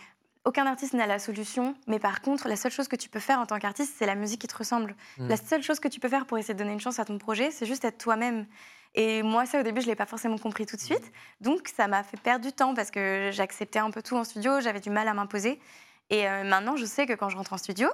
aucun 0.47 0.67
artiste 0.67 0.95
n'a 0.95 1.07
la 1.07 1.19
solution, 1.19 1.75
mais 1.87 1.99
par 1.99 2.23
contre, 2.23 2.49
la 2.49 2.57
seule 2.57 2.73
chose 2.73 2.89
que 2.89 2.97
tu 2.97 3.09
peux 3.09 3.19
faire 3.21 3.41
en 3.41 3.47
tant 3.47 3.59
qu'artiste, 3.59 3.95
c'est 3.99 4.07
la 4.07 4.15
musique 4.15 4.41
qui 4.41 4.47
te 4.47 4.57
ressemble. 4.57 4.95
Mm. 5.19 5.29
La 5.29 5.37
seule 5.37 5.63
chose 5.63 5.81
que 5.81 5.89
tu 5.89 6.01
peux 6.01 6.09
faire 6.09 6.25
pour 6.25 6.39
essayer 6.39 6.55
de 6.55 6.59
donner 6.59 6.73
une 6.73 6.81
chance 6.81 6.99
à 6.99 7.05
ton 7.05 7.19
projet, 7.19 7.51
c'est 7.51 7.67
juste 7.67 7.85
être 7.85 7.99
toi-même. 7.99 8.47
Et 8.95 9.23
moi, 9.23 9.45
ça, 9.45 9.61
au 9.61 9.63
début, 9.63 9.81
je 9.83 9.87
ne 9.87 9.91
l'ai 9.93 9.97
pas 9.97 10.07
forcément 10.07 10.39
compris 10.39 10.65
tout 10.65 10.77
de 10.77 10.81
suite. 10.81 11.13
Donc, 11.41 11.69
ça 11.77 11.87
m'a 11.89 12.03
fait 12.03 12.17
perdre 12.19 12.45
du 12.47 12.53
temps 12.53 12.75
parce 12.75 12.91
que 12.91 13.31
j'acceptais 13.33 13.79
un 13.79 13.91
peu 13.91 14.01
tout 14.03 14.17
en 14.17 14.25
studio, 14.25 14.61
j'avais 14.61 14.81
du 14.81 14.89
mal 14.89 15.07
à 15.09 15.13
m'imposer. 15.15 15.61
Et 16.09 16.27
euh, 16.29 16.45
maintenant, 16.45 16.77
je 16.77 16.87
sais 16.87 17.05
que 17.07 17.13
quand 17.13 17.29
je 17.29 17.37
rentre 17.37 17.53
en 17.53 17.59
studio, 17.59 17.89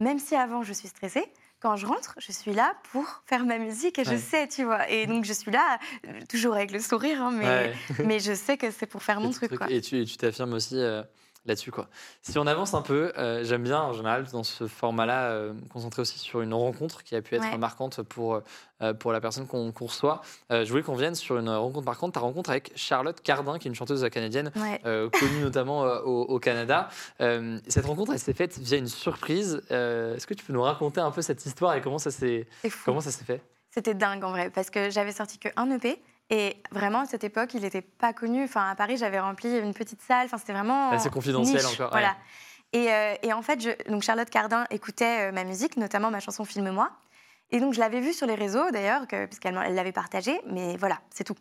même 0.00 0.18
si 0.18 0.34
avant, 0.34 0.62
je 0.62 0.72
suis 0.72 0.88
stressée, 0.88 1.24
quand 1.60 1.76
je 1.76 1.86
rentre, 1.86 2.14
je 2.18 2.32
suis 2.32 2.52
là 2.52 2.74
pour 2.92 3.22
faire 3.26 3.44
ma 3.44 3.58
musique 3.58 3.98
et 3.98 4.04
je 4.04 4.16
sais, 4.16 4.46
tu 4.46 4.64
vois. 4.64 4.88
Et 4.88 5.06
donc, 5.06 5.24
je 5.24 5.32
suis 5.32 5.50
là, 5.50 5.78
euh, 6.06 6.20
toujours 6.28 6.54
avec 6.54 6.70
le 6.70 6.78
sourire, 6.78 7.20
hein, 7.22 7.32
mais, 7.32 7.44
Ouais. 7.46 7.74
mais 8.04 8.18
je 8.20 8.32
sais 8.32 8.56
que 8.56 8.70
c'est 8.70 8.86
pour 8.86 9.02
faire 9.02 9.20
mon 9.20 9.30
truc, 9.32 9.56
quoi. 9.56 9.70
et 9.70 9.80
tu 9.80 10.06
t'affirmes 10.16 10.52
aussi 10.52 10.76
euh, 10.78 11.02
là-dessus. 11.46 11.70
quoi. 11.70 11.88
Si 12.22 12.38
on 12.38 12.46
avance 12.46 12.74
un 12.74 12.82
peu, 12.82 13.12
euh, 13.18 13.44
j'aime 13.44 13.62
bien 13.62 13.80
en 13.80 13.92
général 13.92 14.24
dans 14.32 14.42
ce 14.42 14.66
format-là 14.66 15.30
euh, 15.30 15.52
concentrer 15.72 16.02
aussi 16.02 16.18
sur 16.18 16.40
une 16.40 16.52
rencontre 16.54 17.02
qui 17.04 17.14
a 17.16 17.22
pu 17.22 17.34
être 17.36 17.42
Ouais. 17.42 17.58
marquante 17.58 18.02
pour, 18.02 18.40
euh, 18.82 18.92
pour 18.94 19.12
la 19.12 19.20
personne 19.20 19.46
qu'on 19.46 19.72
reçoit. 19.80 20.20
Je 20.50 20.68
voulais 20.68 20.82
qu'on 20.82 20.94
vienne 20.96 21.14
sur 21.14 21.38
une 21.38 21.48
rencontre 21.48 21.86
marquante, 21.86 22.14
ta 22.14 22.20
rencontre 22.20 22.50
avec 22.50 22.72
Charlotte 22.76 23.20
Cardin, 23.22 23.58
qui 23.58 23.68
est 23.68 23.70
une 23.70 23.74
chanteuse 23.74 24.06
canadienne 24.10 24.50
Ouais. 24.56 24.80
connue 25.10 25.40
notamment 25.42 25.82
au, 25.82 26.22
au 26.22 26.38
Canada. 26.38 26.88
Cette 27.20 27.86
rencontre, 27.86 28.12
elle 28.12 28.18
s'est 28.18 28.34
faite 28.34 28.58
via 28.58 28.78
une 28.78 28.88
surprise. 28.88 29.62
Est-ce 29.70 30.26
que 30.26 30.34
tu 30.34 30.44
peux 30.44 30.52
nous 30.52 30.62
raconter 30.62 31.00
un 31.00 31.10
peu 31.10 31.22
cette 31.22 31.44
histoire 31.46 31.74
et 31.74 31.80
comment 31.80 31.98
ça 31.98 32.10
s'est 32.10 32.46
C'est 32.62 32.70
fou. 32.70 32.82
comment 32.84 33.00
ça 33.00 33.10
s'est 33.10 33.24
fait? 33.24 33.40
C'était 33.70 33.94
dingue 33.94 34.24
en 34.24 34.30
vrai, 34.30 34.50
parce 34.50 34.70
que 34.70 34.88
j'avais 34.90 35.12
sorti 35.12 35.38
que 35.38 35.48
un 35.56 35.70
EP. 35.70 36.00
Et 36.30 36.56
vraiment, 36.72 37.00
à 37.00 37.06
cette 37.06 37.24
époque, 37.24 37.54
il 37.54 37.62
n'était 37.62 37.82
pas 37.82 38.12
connu. 38.12 38.44
Enfin, 38.44 38.68
à 38.68 38.74
Paris, 38.74 38.96
j'avais 38.96 39.20
rempli 39.20 39.56
une 39.58 39.74
petite 39.74 40.02
salle. 40.02 40.26
Enfin, 40.26 40.38
c'était 40.38 40.52
vraiment. 40.52 40.90
Assez 40.90 41.10
confidentiel 41.10 41.62
niche, 41.62 41.74
encore, 41.74 41.90
Voilà. 41.92 42.08
ouais. 42.72 42.80
Et, 42.80 42.92
euh, 42.92 43.14
et 43.22 43.32
en 43.32 43.42
fait, 43.42 43.60
je- 43.60 43.90
donc 43.90 44.02
Charlotte 44.02 44.28
Cardin 44.28 44.66
écoutait 44.70 45.28
euh, 45.28 45.32
ma 45.32 45.44
musique, 45.44 45.76
notamment 45.76 46.10
ma 46.10 46.18
chanson 46.20 46.44
Filme-moi. 46.44 46.90
Et 47.52 47.60
donc, 47.60 47.74
je 47.74 47.78
l'avais 47.78 48.00
vue 48.00 48.12
sur 48.12 48.26
les 48.26 48.34
réseaux, 48.34 48.72
d'ailleurs, 48.72 49.06
que- 49.06 49.24
puisqu'elle 49.26 49.56
elle 49.64 49.76
l'avait 49.76 49.92
partagée. 49.92 50.40
Mais 50.46 50.76
voilà, 50.76 50.98
c'est 51.10 51.22
tout. 51.22 51.36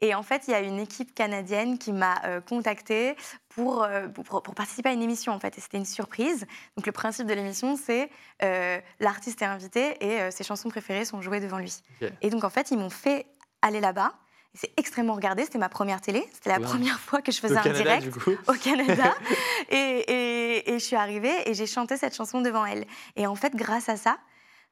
Et 0.00 0.14
en 0.14 0.22
fait, 0.22 0.44
il 0.46 0.52
y 0.52 0.54
a 0.54 0.60
une 0.60 0.78
équipe 0.78 1.16
canadienne 1.16 1.78
qui 1.78 1.92
m'a 1.92 2.14
euh, 2.26 2.40
contactée 2.40 3.16
pour, 3.48 3.82
euh, 3.82 4.06
pour, 4.06 4.40
pour 4.40 4.54
participer 4.54 4.90
à 4.90 4.92
une 4.92 5.02
émission, 5.02 5.32
en 5.32 5.40
fait. 5.40 5.58
Et 5.58 5.60
c'était 5.60 5.78
une 5.78 5.84
surprise. 5.84 6.46
Donc, 6.76 6.86
le 6.86 6.92
principe 6.92 7.26
de 7.26 7.34
l'émission, 7.34 7.76
c'est 7.76 8.08
euh, 8.44 8.78
l'artiste 9.00 9.42
est 9.42 9.46
invité 9.46 9.96
et 10.00 10.30
ses 10.30 10.44
chansons 10.44 10.68
préférées 10.68 11.04
sont 11.04 11.20
jouées 11.22 11.40
devant 11.40 11.58
lui. 11.58 11.82
Et 12.22 12.30
donc, 12.30 12.44
en 12.44 12.50
fait, 12.50 12.70
ils 12.70 12.78
m'ont 12.78 12.88
fait 12.88 13.26
aller 13.60 13.80
là-bas. 13.80 14.12
C'est 14.60 14.72
extrêmement 14.76 15.14
regardé. 15.14 15.44
C'était 15.44 15.58
ma 15.58 15.68
première 15.68 16.00
télé. 16.00 16.28
C'était 16.32 16.50
la 16.50 16.58
première 16.58 16.98
fois 16.98 17.22
que 17.22 17.30
je 17.30 17.38
Au 17.38 17.42
faisais 17.42 17.56
un 17.56 17.62
Canada, 17.62 17.98
direct 17.98 18.16
au 18.48 18.52
Canada. 18.54 19.14
et, 19.70 19.76
et- 19.76 20.70
et 20.72 20.78
je 20.80 20.84
suis 20.84 20.96
arrivée 20.96 21.48
et 21.48 21.54
j'ai 21.54 21.66
chanté 21.66 21.96
cette 21.96 22.16
chanson 22.16 22.40
devant 22.40 22.66
elle. 22.66 22.84
Et 23.14 23.26
en 23.28 23.36
fait, 23.36 23.54
grâce 23.54 23.88
à 23.88 23.96
ça, 23.96 24.18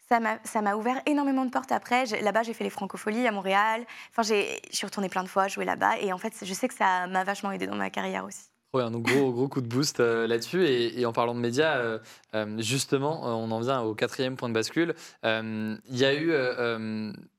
ça 0.09 0.61
m'a 0.63 0.75
ouvert 0.77 1.01
énormément 1.07 1.45
de 1.45 1.51
portes 1.51 1.71
après. 1.73 2.05
Là-bas, 2.07 2.43
j'ai 2.43 2.53
fait 2.55 2.65
les 2.65 2.71
francopholies 2.71 3.27
à 3.29 3.33
Montréal. 3.33 3.85
Enfin, 4.11 4.23
j'ai- 4.23 4.61
je 4.71 4.77
suis 4.77 4.87
retournée 4.87 5.09
plein 5.09 5.23
de 5.23 5.29
fois 5.29 5.47
jouer 5.49 5.65
là-bas. 5.65 5.99
Et 6.01 6.13
en 6.13 6.19
fait, 6.19 6.33
je 6.43 6.53
sais 6.55 6.67
que 6.69 6.75
ça 6.75 7.07
m'a 7.07 7.23
vachement 7.25 7.53
aidé 7.53 7.67
dans 7.69 7.77
ma 7.77 7.91
carrière 7.91 8.25
aussi. 8.25 8.51
Ouais, 8.75 8.83
un 8.83 8.91
gros, 8.91 9.33
gros 9.33 9.49
coup 9.49 9.61
de 9.63 9.67
boost 9.69 10.01
euh, 10.01 10.27
là-dessus. 10.27 10.65
Et, 10.67 11.01
et 11.01 11.07
en 11.07 11.13
parlant 11.13 11.35
de 11.35 11.41
médias, 11.41 11.79
euh, 11.79 11.99
euh, 12.35 12.57
justement, 12.59 13.23
on 13.25 13.51
en 13.51 13.61
vient 13.61 13.81
au 13.83 13.95
quatrième 13.95 14.37
point 14.37 14.49
de 14.49 14.55
bascule. 14.55 14.95
Il 15.25 15.79
y 15.91 16.05
a 16.05 16.15
eu 16.15 16.33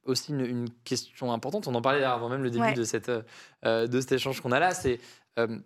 aussi 0.06 0.32
une, 0.32 0.46
une 0.46 0.70
question 0.84 1.32
importante. 1.32 1.68
On 1.68 1.76
en 1.76 1.82
parlait 1.82 2.04
avant 2.04 2.30
même 2.30 2.44
le 2.44 2.50
début 2.50 2.64
Ouais. 2.66 2.74
de, 2.74 2.84
cette, 2.84 3.12
de 3.64 4.02
cet 4.02 4.12
échange 4.12 4.42
qu'on 4.42 4.52
a 4.52 4.60
là. 4.60 4.72
C'est 4.72 5.00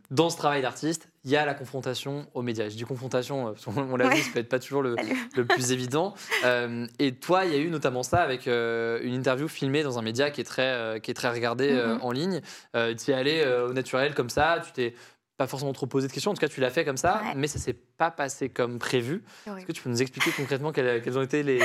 dans 0.10 0.30
ce 0.30 0.36
travail 0.36 0.62
d'artiste, 0.62 1.08
il 1.24 1.32
y 1.32 1.38
a 1.38 1.46
la 1.46 1.54
confrontation 1.54 2.28
aux 2.34 2.42
médias. 2.42 2.68
Je 2.68 2.76
dis 2.76 2.84
confrontation, 2.84 3.46
parce 3.54 3.64
qu'on 3.64 3.78
on 3.90 3.96
l'a 3.96 4.08
Ouais. 4.10 4.16
vu, 4.16 4.22
ça 4.22 4.30
peut 4.34 4.40
être 4.40 4.50
pas 4.50 4.60
toujours 4.60 4.82
le, 4.82 4.98
le 5.38 5.46
plus 5.46 5.72
évident. 5.72 6.14
Euh, 6.44 6.86
et 7.00 7.14
toi, 7.16 7.46
il 7.46 7.54
y 7.54 7.56
a 7.56 7.60
eu 7.60 7.70
notamment 7.70 8.04
ça 8.04 8.18
avec 8.22 8.50
euh, 8.50 9.00
une 9.02 9.14
interview 9.14 9.48
filmée 9.48 9.82
dans 9.84 9.98
un 9.98 10.02
média 10.02 10.30
qui 10.30 10.42
est 10.42 10.46
très, 10.46 10.68
euh, 10.74 11.00
qui 11.00 11.10
est 11.12 11.14
très 11.14 11.30
regardé 11.32 11.72
Mhm. 11.72 12.00
en 12.02 12.12
ligne. 12.12 12.42
Tu 12.74 12.80
y 12.80 13.12
es 13.12 13.14
allé 13.14 13.46
au 13.70 13.72
naturel 13.72 14.14
comme 14.14 14.30
ça, 14.30 14.60
tu 14.66 14.74
t'es 14.74 14.94
pas 15.42 15.48
forcément 15.48 15.74
trop 15.74 15.88
posé 15.88 16.08
de 16.08 16.14
questions, 16.14 16.32
en 16.32 16.34
tout 16.36 16.40
cas 16.42 16.48
tu 16.48 16.62
l'as 16.62 16.70
fait 16.70 16.86
comme 16.86 16.98
ça, 16.98 17.22
Ouais. 17.24 17.34
mais 17.36 17.48
ça 17.48 17.58
s'est 17.60 17.74
pas 17.74 18.12
passé 18.12 18.50
comme 18.50 18.78
prévu. 18.80 19.24
Est-ce 19.48 19.66
que 19.66 19.72
tu 19.72 19.82
peux 19.82 19.90
nous 19.90 20.02
expliquer 20.02 20.32
concrètement 20.32 20.72
quelles, 20.72 21.02
quelles 21.02 21.18
ont 21.18 21.22
été 21.24 21.42
les, 21.42 21.60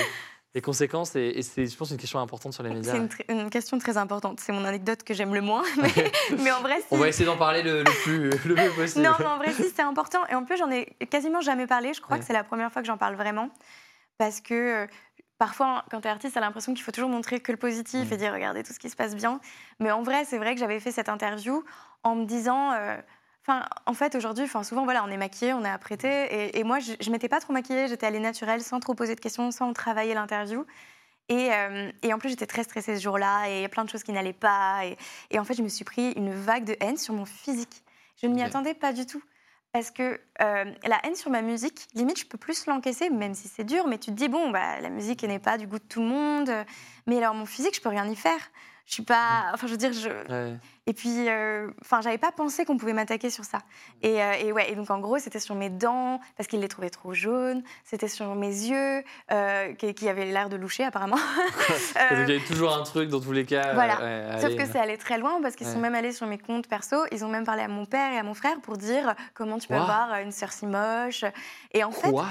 les 0.55 0.61
conséquences 0.63 1.15
Et, 1.17 1.27
et 1.39 1.43
c'est, 1.43 1.67
je 1.67 1.77
pense, 1.77 1.91
une 1.91 1.99
question 1.99 2.19
importante 2.19 2.55
sur 2.55 2.63
les 2.63 2.71
médias. 2.71 2.93
C'est 2.93 3.33
une, 3.33 3.51
question 3.51 3.79
très 3.79 3.99
importante. 3.99 4.41
C'est 4.41 4.53
mon 4.53 4.65
anecdote 4.65 5.03
que 5.03 5.13
j'aime 5.13 5.35
le 5.35 5.43
moins. 5.43 5.63
Mais, 5.77 6.13
mais 6.43 6.51
en 6.53 6.61
vrai, 6.63 6.79
si. 6.81 6.87
On 6.93 6.97
va 6.97 7.09
essayer 7.09 7.27
d'en 7.27 7.37
parler 7.37 7.63
le, 7.63 7.81
le 7.83 8.03
plus, 8.03 8.31
le 8.49 8.55
mieux 8.55 8.71
possible. 8.71 9.05
Non, 9.05 9.13
mais 9.19 9.27
en 9.27 9.37
vrai, 9.37 9.53
si, 9.53 9.65
c'est 9.75 9.83
important. 9.83 10.21
Et 10.31 10.35
en 10.35 10.45
plus, 10.45 10.57
j'en 10.57 10.71
ai 10.71 10.87
quasiment 11.11 11.43
jamais 11.43 11.67
parlé. 11.67 11.93
Je 11.93 12.01
crois 12.01 12.15
Ouais. 12.17 12.21
que 12.21 12.27
c'est 12.27 12.33
la 12.33 12.45
première 12.45 12.73
fois 12.73 12.81
que 12.81 12.89
j'en 12.89 12.97
parle 12.97 13.17
vraiment. 13.17 13.51
Parce 14.17 14.41
que 14.41 14.55
euh, 14.55 14.87
parfois, 15.39 15.85
quand 15.91 16.01
tu 16.01 16.09
es 16.09 16.11
artiste, 16.11 16.33
tu 16.33 16.39
as 16.39 16.41
l'impression 16.41 16.73
qu'il 16.73 16.83
faut 16.83 16.93
toujours 16.93 17.11
montrer 17.11 17.41
que 17.41 17.53
le 17.53 17.59
positif 17.59 18.11
et 18.11 18.17
dire 18.17 18.33
regardez 18.33 18.63
tout 18.63 18.73
ce 18.73 18.79
qui 18.79 18.89
se 18.89 18.97
passe 18.97 19.15
bien. 19.15 19.41
Mais 19.79 19.91
en 19.91 20.03
vrai, 20.03 20.25
c'est 20.25 20.39
vrai 20.39 20.55
que 20.55 20.61
j'avais 20.61 20.81
fait 20.81 20.91
cette 20.93 21.11
interview 21.11 21.63
en 22.03 22.15
me 22.15 22.25
disant. 22.25 22.73
euh, 22.73 22.97
Enfin, 23.49 23.65
en 23.87 23.95
fait, 23.95 24.17
aujourd'hui, 24.17 24.43
enfin, 24.43 24.65
souvent, 24.65 24.83
voilà, 24.83 25.05
on 25.05 25.09
est 25.09 25.17
maquillé, 25.17 25.53
on 25.53 25.65
est 25.65 25.69
apprêté. 25.69 26.09
Et, 26.09 26.59
et 26.59 26.65
moi, 26.65 26.81
je, 26.81 26.95
je 27.01 27.11
m'étais 27.11 27.29
pas 27.29 27.39
trop 27.39 27.53
maquillée, 27.53 27.87
j'étais 27.87 28.05
allée 28.05 28.19
naturelle, 28.19 28.61
sans 28.61 28.81
trop 28.81 28.95
poser 28.95 29.15
de 29.15 29.21
questions, 29.21 29.53
sans 29.53 29.73
travailler 29.73 30.15
l'interview. 30.15 30.67
Et, 31.29 31.53
euh, 31.53 31.93
et 32.03 32.13
en 32.13 32.19
plus, 32.19 32.31
j'étais 32.31 32.47
très 32.47 32.65
stressée 32.65 32.97
ce 32.97 33.03
jour-là, 33.03 33.49
et 33.49 33.59
il 33.59 33.63
y 33.63 33.65
a 33.65 33.69
plein 33.69 33.85
de 33.85 33.89
choses 33.89 34.03
qui 34.03 34.11
n'allaient 34.11 34.33
pas. 34.33 34.85
Et, 34.85 34.97
et 35.31 35.39
en 35.39 35.45
fait, 35.45 35.55
je 35.55 35.63
me 35.63 35.69
suis 35.69 35.85
pris 35.85 36.11
une 36.13 36.33
vague 36.33 36.65
de 36.65 36.77
haine 36.81 36.97
sur 36.97 37.15
mon 37.15 37.25
physique. 37.25 37.85
Je 38.21 38.27
ne 38.27 38.35
m'y 38.35 38.43
attendais 38.43 38.75
pas 38.75 38.93
du 38.93 39.07
tout. 39.07 39.23
Parce 39.73 39.93
que 39.93 40.19
euh, 40.41 40.65
la 40.85 41.01
haine 41.05 41.15
sur 41.15 41.31
ma 41.31 41.43
musique, 41.43 41.87
limite, 41.95 42.19
je 42.19 42.27
peux 42.27 42.39
plus 42.39 42.67
l'encaisser, 42.67 43.11
même 43.11 43.35
si 43.35 43.47
c'est 43.47 43.65
dur, 43.65 43.87
mais 43.87 43.99
tu 43.99 44.11
te 44.11 44.17
dis, 44.17 44.29
bon, 44.29 44.51
bah, 44.51 44.81
la 44.81 44.89
musique 44.89 45.23
n'est 45.23 45.39
pas 45.39 45.57
du 45.57 45.69
goût 45.69 45.79
de 45.79 45.85
tout 45.85 46.01
le 46.01 46.09
monde. 46.09 46.51
Mais 47.07 47.19
alors, 47.19 47.35
mon 47.35 47.47
physique, 47.47 47.77
je 47.77 47.81
peux 47.81 47.91
rien 47.91 48.09
y 48.09 48.17
faire. 48.17 48.41
Je 48.87 48.93
suis 48.95 49.03
pas. 49.03 49.51
Enfin, 49.53 49.67
je 49.67 49.73
veux 49.73 49.77
dire, 49.79 49.93
je. 49.93 50.09
Ouais. 50.33 50.57
Et 50.87 50.93
puis, 50.93 51.29
euh, 51.29 51.69
enfin, 51.83 52.01
j'avais 52.03 52.19
pas 52.19 52.31
pensé 52.31 52.65
qu'on 52.65 52.77
pouvait 52.77 52.93
m'attaquer 52.93 53.31
sur 53.31 53.45
ça. 53.45 53.59
Et, 54.01 54.23
euh, 54.23 54.33
et 54.35 54.53
ouais, 54.53 54.71
et 54.71 54.77
donc 54.77 54.89
en 54.93 55.01
gros, 55.01 55.19
c'était 55.19 55.41
sur 55.41 55.57
mes 55.57 55.71
dents 55.71 56.21
parce 56.37 56.47
qu'il 56.49 56.61
les 56.61 56.69
trouvait 56.69 56.89
trop 56.91 57.13
jaunes. 57.13 57.65
C'était 57.83 58.07
sur 58.07 58.33
mes 58.37 58.47
yeux 58.47 59.03
euh, 59.33 59.75
qui, 59.75 59.93
qui 59.93 60.09
avaient 60.09 60.27
l'air 60.27 60.49
de 60.49 60.55
loucher 60.57 60.85
apparemment. 60.85 61.19
Euh, 61.97 62.09
il 62.13 62.19
y 62.19 62.23
avait 62.37 62.41
toujours 62.41 62.77
un 62.77 62.83
truc 62.85 63.09
dans 63.09 63.21
tous 63.21 63.33
les 63.33 63.45
cas. 63.45 63.73
Voilà. 63.75 63.99
ouais, 64.01 64.37
Sauf 64.37 64.45
allez. 64.45 64.57
que 64.57 64.67
c'est 64.67 64.79
allé 64.79 64.97
très 64.99 65.19
loin 65.19 65.41
parce 65.43 65.57
qu'ils 65.57 65.67
Ouais. 65.67 65.73
sont 65.73 65.81
même 65.81 65.95
allés 65.95 66.13
sur 66.13 66.27
mes 66.27 66.39
comptes 66.39 66.69
perso. 66.69 66.97
Ils 67.11 67.25
ont 67.25 67.29
même 67.29 67.45
parlé 67.45 67.63
à 67.63 67.69
mon 67.69 67.87
père 67.87 68.13
et 68.13 68.19
à 68.19 68.23
mon 68.23 68.35
frère 68.35 68.61
pour 68.61 68.77
dire 68.77 69.15
comment 69.35 69.59
tu 69.59 69.67
peux 69.67 69.75
avoir 69.75 70.15
une 70.21 70.31
sœur 70.31 70.53
si 70.53 70.67
moche. 70.67 71.25
Et 71.73 71.83
en 71.83 71.91
fait, 71.91 72.11
Quoi? 72.11 72.27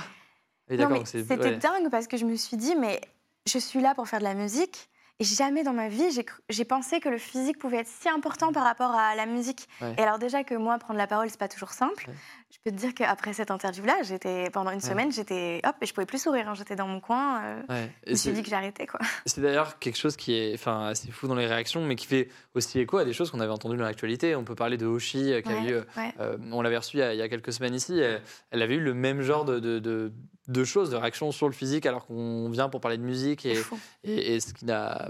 C'est- 0.69 1.23
c'était 1.27 1.55
dingue 1.57 1.89
parce 1.91 2.07
que 2.07 2.15
je 2.17 2.25
me 2.25 2.35
suis 2.35 2.57
dit, 2.57 2.75
mais 2.75 3.01
je 3.47 3.57
suis 3.59 3.81
là 3.81 3.93
pour 3.95 4.07
faire 4.07 4.19
de 4.19 4.23
la 4.25 4.33
musique 4.35 4.89
Et 5.19 5.23
jamais 5.23 5.63
dans 5.63 5.73
ma 5.73 5.88
vie, 5.88 6.10
j'ai 6.49 6.65
pensé 6.65 6.99
que 6.99 7.08
le 7.08 7.17
physique 7.17 7.58
pouvait 7.58 7.78
être 7.78 7.88
si 7.88 8.10
important 8.10 8.51
par 8.51 8.63
rapport 8.63 8.91
à 8.91 9.15
la 9.15 9.25
musique. 9.25 9.67
Ouais. 9.82 9.95
Et 9.97 10.01
alors 10.01 10.19
déjà 10.19 10.43
que 10.43 10.56
moi, 10.56 10.78
prendre 10.78 10.97
la 10.97 11.08
parole, 11.08 11.30
c'est 11.30 11.39
pas 11.39 11.47
toujours 11.47 11.71
simple. 11.71 12.10
Ouais. 12.10 12.15
Je 12.51 12.58
peux 12.63 12.71
te 12.71 12.79
dire 12.79 12.93
qu'après 12.93 13.34
cette 13.34 13.51
interview-là, 13.51 13.97
j'étais 14.03 14.49
pendant 14.49 14.71
une 14.71 14.79
semaine, 14.79 15.12
j'étais 15.12 15.60
hop, 15.65 15.75
et 15.81 15.86
je 15.86 15.93
pouvais 15.93 16.05
plus 16.05 16.21
sourire. 16.21 16.47
hein. 16.47 16.53
J'étais 16.53 16.75
dans 16.75 16.88
mon 16.88 16.99
coin. 16.99 17.41
euh, 17.43 17.62
Ouais. 17.69 17.91
je 18.05 18.12
me 18.12 18.15
suis 18.15 18.31
dit 18.31 18.43
que 18.43 18.49
j'arrêtais 18.49 18.88
quoi. 18.88 18.99
C'est 19.25 19.41
d'ailleurs 19.41 19.77
quelque 19.79 19.97
chose 19.97 20.15
qui 20.15 20.34
est 20.34 20.53
enfin, 20.53 20.86
assez 20.88 21.12
fou 21.12 21.27
dans 21.27 21.36
les 21.36 21.47
réactions, 21.47 21.84
mais 21.86 21.95
qui 21.95 22.05
fait 22.05 22.29
aussi 22.53 22.79
écho 22.79 22.97
à 22.97 23.03
des 23.05 23.13
choses 23.13 23.29
qu'on 23.31 23.39
avait 23.39 23.51
entendues 23.51 23.77
dans 23.77 23.84
l'actualité. 23.84 24.36
On 24.36 24.43
peut 24.43 24.55
parler 24.55 24.77
de 24.77 24.86
Hoshi, 24.86 25.34
euh, 25.34 25.41
qui 25.41 25.51
a 25.51 25.62
eu, 25.69 25.73
euh, 26.19 26.38
on 26.51 26.62
l'avait 26.62 26.77
reçu 26.77 26.97
il 26.97 26.99
y, 27.01 27.03
a, 27.03 27.13
il 27.13 27.17
y 27.17 27.21
a 27.21 27.27
quelques 27.29 27.51
semaines 27.51 27.73
ici. 27.75 27.97
Elle, 27.99 28.21
elle 28.51 28.62
avait 28.62 28.75
eu 28.75 28.81
le 28.81 28.93
même 28.93 29.21
genre 29.21 29.43
de, 29.45 29.60
de, 29.60 29.79
de- 29.79 30.13
de 30.47 30.63
choses, 30.63 30.91
de 30.91 30.95
réactions 30.95 31.31
sur 31.31 31.47
le 31.47 31.53
physique, 31.53 31.86
alors 31.88 32.05
qu'on 32.05 32.49
vient 32.51 32.69
pour 32.69 32.79
parler 32.79 32.97
de 32.97 33.03
musique 33.03 33.45
et, 33.47 33.55
fou. 33.55 33.77
et, 34.03 34.36
et 34.36 34.39
ce 34.39 34.53
qui 34.53 34.65
n'a 34.65 35.10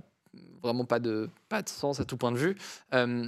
vraiment 0.64 0.86
pas 0.86 1.00
de, 1.00 1.30
pas 1.50 1.62
de 1.62 1.70
sens 1.70 2.00
à 2.00 2.06
tout 2.06 2.16
point 2.18 2.32
de 2.32 2.38
vue. 2.38 2.56
Euh, 2.94 3.28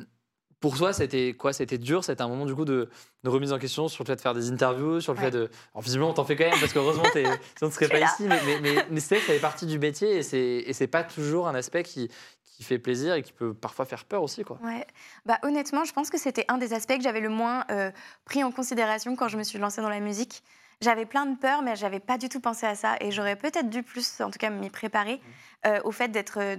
pour 0.60 0.76
toi, 0.78 0.92
c'était 0.94 1.34
quoi? 1.34 1.54
C'était 1.54 1.78
dur? 1.78 2.04
C'était 2.04 2.22
un 2.22 2.28
moment 2.28 2.46
du 2.46 2.56
coup 2.56 2.66
de, 2.66 2.90
de 3.24 3.30
remise 3.30 3.54
en 3.54 3.60
question 3.60 3.88
sur 3.88 4.04
le 4.04 4.08
fait 4.08 4.16
de 4.16 4.22
faire 4.22 4.34
des 4.34 4.52
interviews, 4.52 5.02
sur 5.02 5.14
le 5.14 5.20
Ouais. 5.20 5.26
fait 5.26 5.32
de. 5.32 5.50
Alors 5.74 5.84
visiblement, 5.84 6.10
on 6.10 6.14
t'en 6.14 6.24
fait 6.26 6.36
quand 6.36 6.50
même 6.50 6.60
parce 6.60 6.74
qu'heureusement, 6.74 7.04
sinon 7.14 7.30
tu 7.60 7.66
ne 7.66 7.70
serais 7.70 7.88
pas 7.90 8.00
là. 8.00 8.06
ici. 8.08 8.24
Mais, 8.28 8.40
mais, 8.46 8.60
mais, 8.62 8.86
mais 8.90 9.00
c'est 9.00 9.16
vrai 9.16 9.20
que 9.22 9.28
ça 9.28 9.34
fait 9.34 9.40
partie 9.40 9.66
du 9.68 9.78
métier 9.80 10.18
et 10.18 10.24
c'est 10.24 10.66
c'est 10.74 10.88
pas 10.88 11.04
toujours 11.04 11.48
un 11.48 11.54
aspect 11.56 11.84
qui, 11.84 12.10
qui 12.44 12.64
fait 12.64 12.80
plaisir 12.80 13.14
et 13.14 13.22
qui 13.22 13.34
peut 13.34 13.54
parfois 13.54 13.86
faire 13.86 14.04
peur 14.06 14.24
aussi, 14.24 14.44
quoi. 14.44 14.58
Ouais. 14.64 14.86
Bah, 15.28 15.38
honnêtement, 15.44 15.84
je 15.86 15.94
pense 15.94 16.10
que 16.10 16.18
c'était 16.18 16.46
un 16.48 16.58
des 16.58 16.74
aspects 16.74 16.98
que 16.98 17.04
j'avais 17.04 17.22
le 17.22 17.30
moins 17.30 17.64
euh, 17.70 17.92
pris 18.26 18.44
en 18.44 18.52
considération 18.52 19.16
quand 19.16 19.28
je 19.28 19.38
me 19.38 19.44
suis 19.44 19.60
lancée 19.60 19.82
dans 19.82 19.90
la 19.90 20.00
musique. 20.00 20.42
J'avais 20.82 21.06
plein 21.08 21.26
de 21.26 21.36
peurs, 21.38 21.62
mais 21.64 21.76
j'avais 21.76 22.00
pas 22.00 22.18
du 22.20 22.30
tout 22.30 22.40
pensé 22.40 22.66
à 22.68 22.76
ça. 22.76 22.98
Et 23.02 23.10
j'aurais 23.12 23.36
peut-être 23.36 23.70
dû 23.70 23.82
plus, 23.84 24.22
en 24.22 24.30
tout 24.30 24.38
cas, 24.40 24.50
m'y 24.52 24.70
préparer 24.70 25.20
euh, 25.66 25.80
au 25.84 25.92
fait 25.92 26.08
d'être 26.10 26.38
euh, 26.40 26.56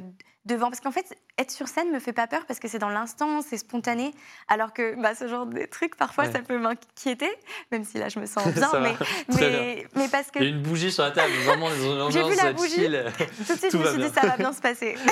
devant. 0.49 0.69
Parce 0.71 0.81
qu'en 0.81 0.91
fait, 0.91 1.07
être 1.39 1.51
sur 1.53 1.69
scène 1.69 1.93
me 1.93 2.01
fait 2.01 2.13
pas 2.13 2.27
peur 2.27 2.45
parce 2.47 2.59
que 2.59 2.67
c'est 2.67 2.79
dans 2.81 2.89
l'instant, 2.89 3.41
c'est 3.43 3.59
spontané. 3.59 4.13
Alors 4.49 4.73
que 4.73 5.01
bah, 5.01 5.15
ce 5.15 5.29
genre 5.29 5.47
de 5.47 5.65
trucs, 5.67 5.95
parfois, 5.97 6.25
Ouais. 6.25 6.33
ça 6.33 6.41
peut 6.41 6.59
m'inquiéter, 6.59 7.31
même 7.71 7.85
si 7.85 7.99
là, 7.99 8.09
je 8.09 8.19
me 8.19 8.27
sens 8.27 8.47
bien. 8.55 8.71
Mais, 9.39 9.87
mais, 9.95 10.09
parce 10.09 10.31
que 10.33 10.41
Il 10.41 10.45
y 10.45 10.47
a 10.47 10.51
une 10.51 10.63
bougie 10.63 10.91
sur 10.91 11.05
la 11.05 11.13
table, 11.13 11.33
vraiment, 11.45 11.69
J'ai 12.11 12.23
vu 12.25 12.35
la 12.35 12.53
bougie. 12.53 12.75
chill. 12.75 13.05
tout 13.47 13.53
de 13.55 13.59
suite, 13.59 13.71
Tout 13.71 13.79
je 13.79 13.83
me 13.83 13.89
suis 13.89 13.97
bien. 13.99 14.09
dit, 14.09 14.15
ça 14.15 14.27
va 14.27 14.37
bien 14.37 14.53
se 14.53 14.61
passer. 14.61 14.97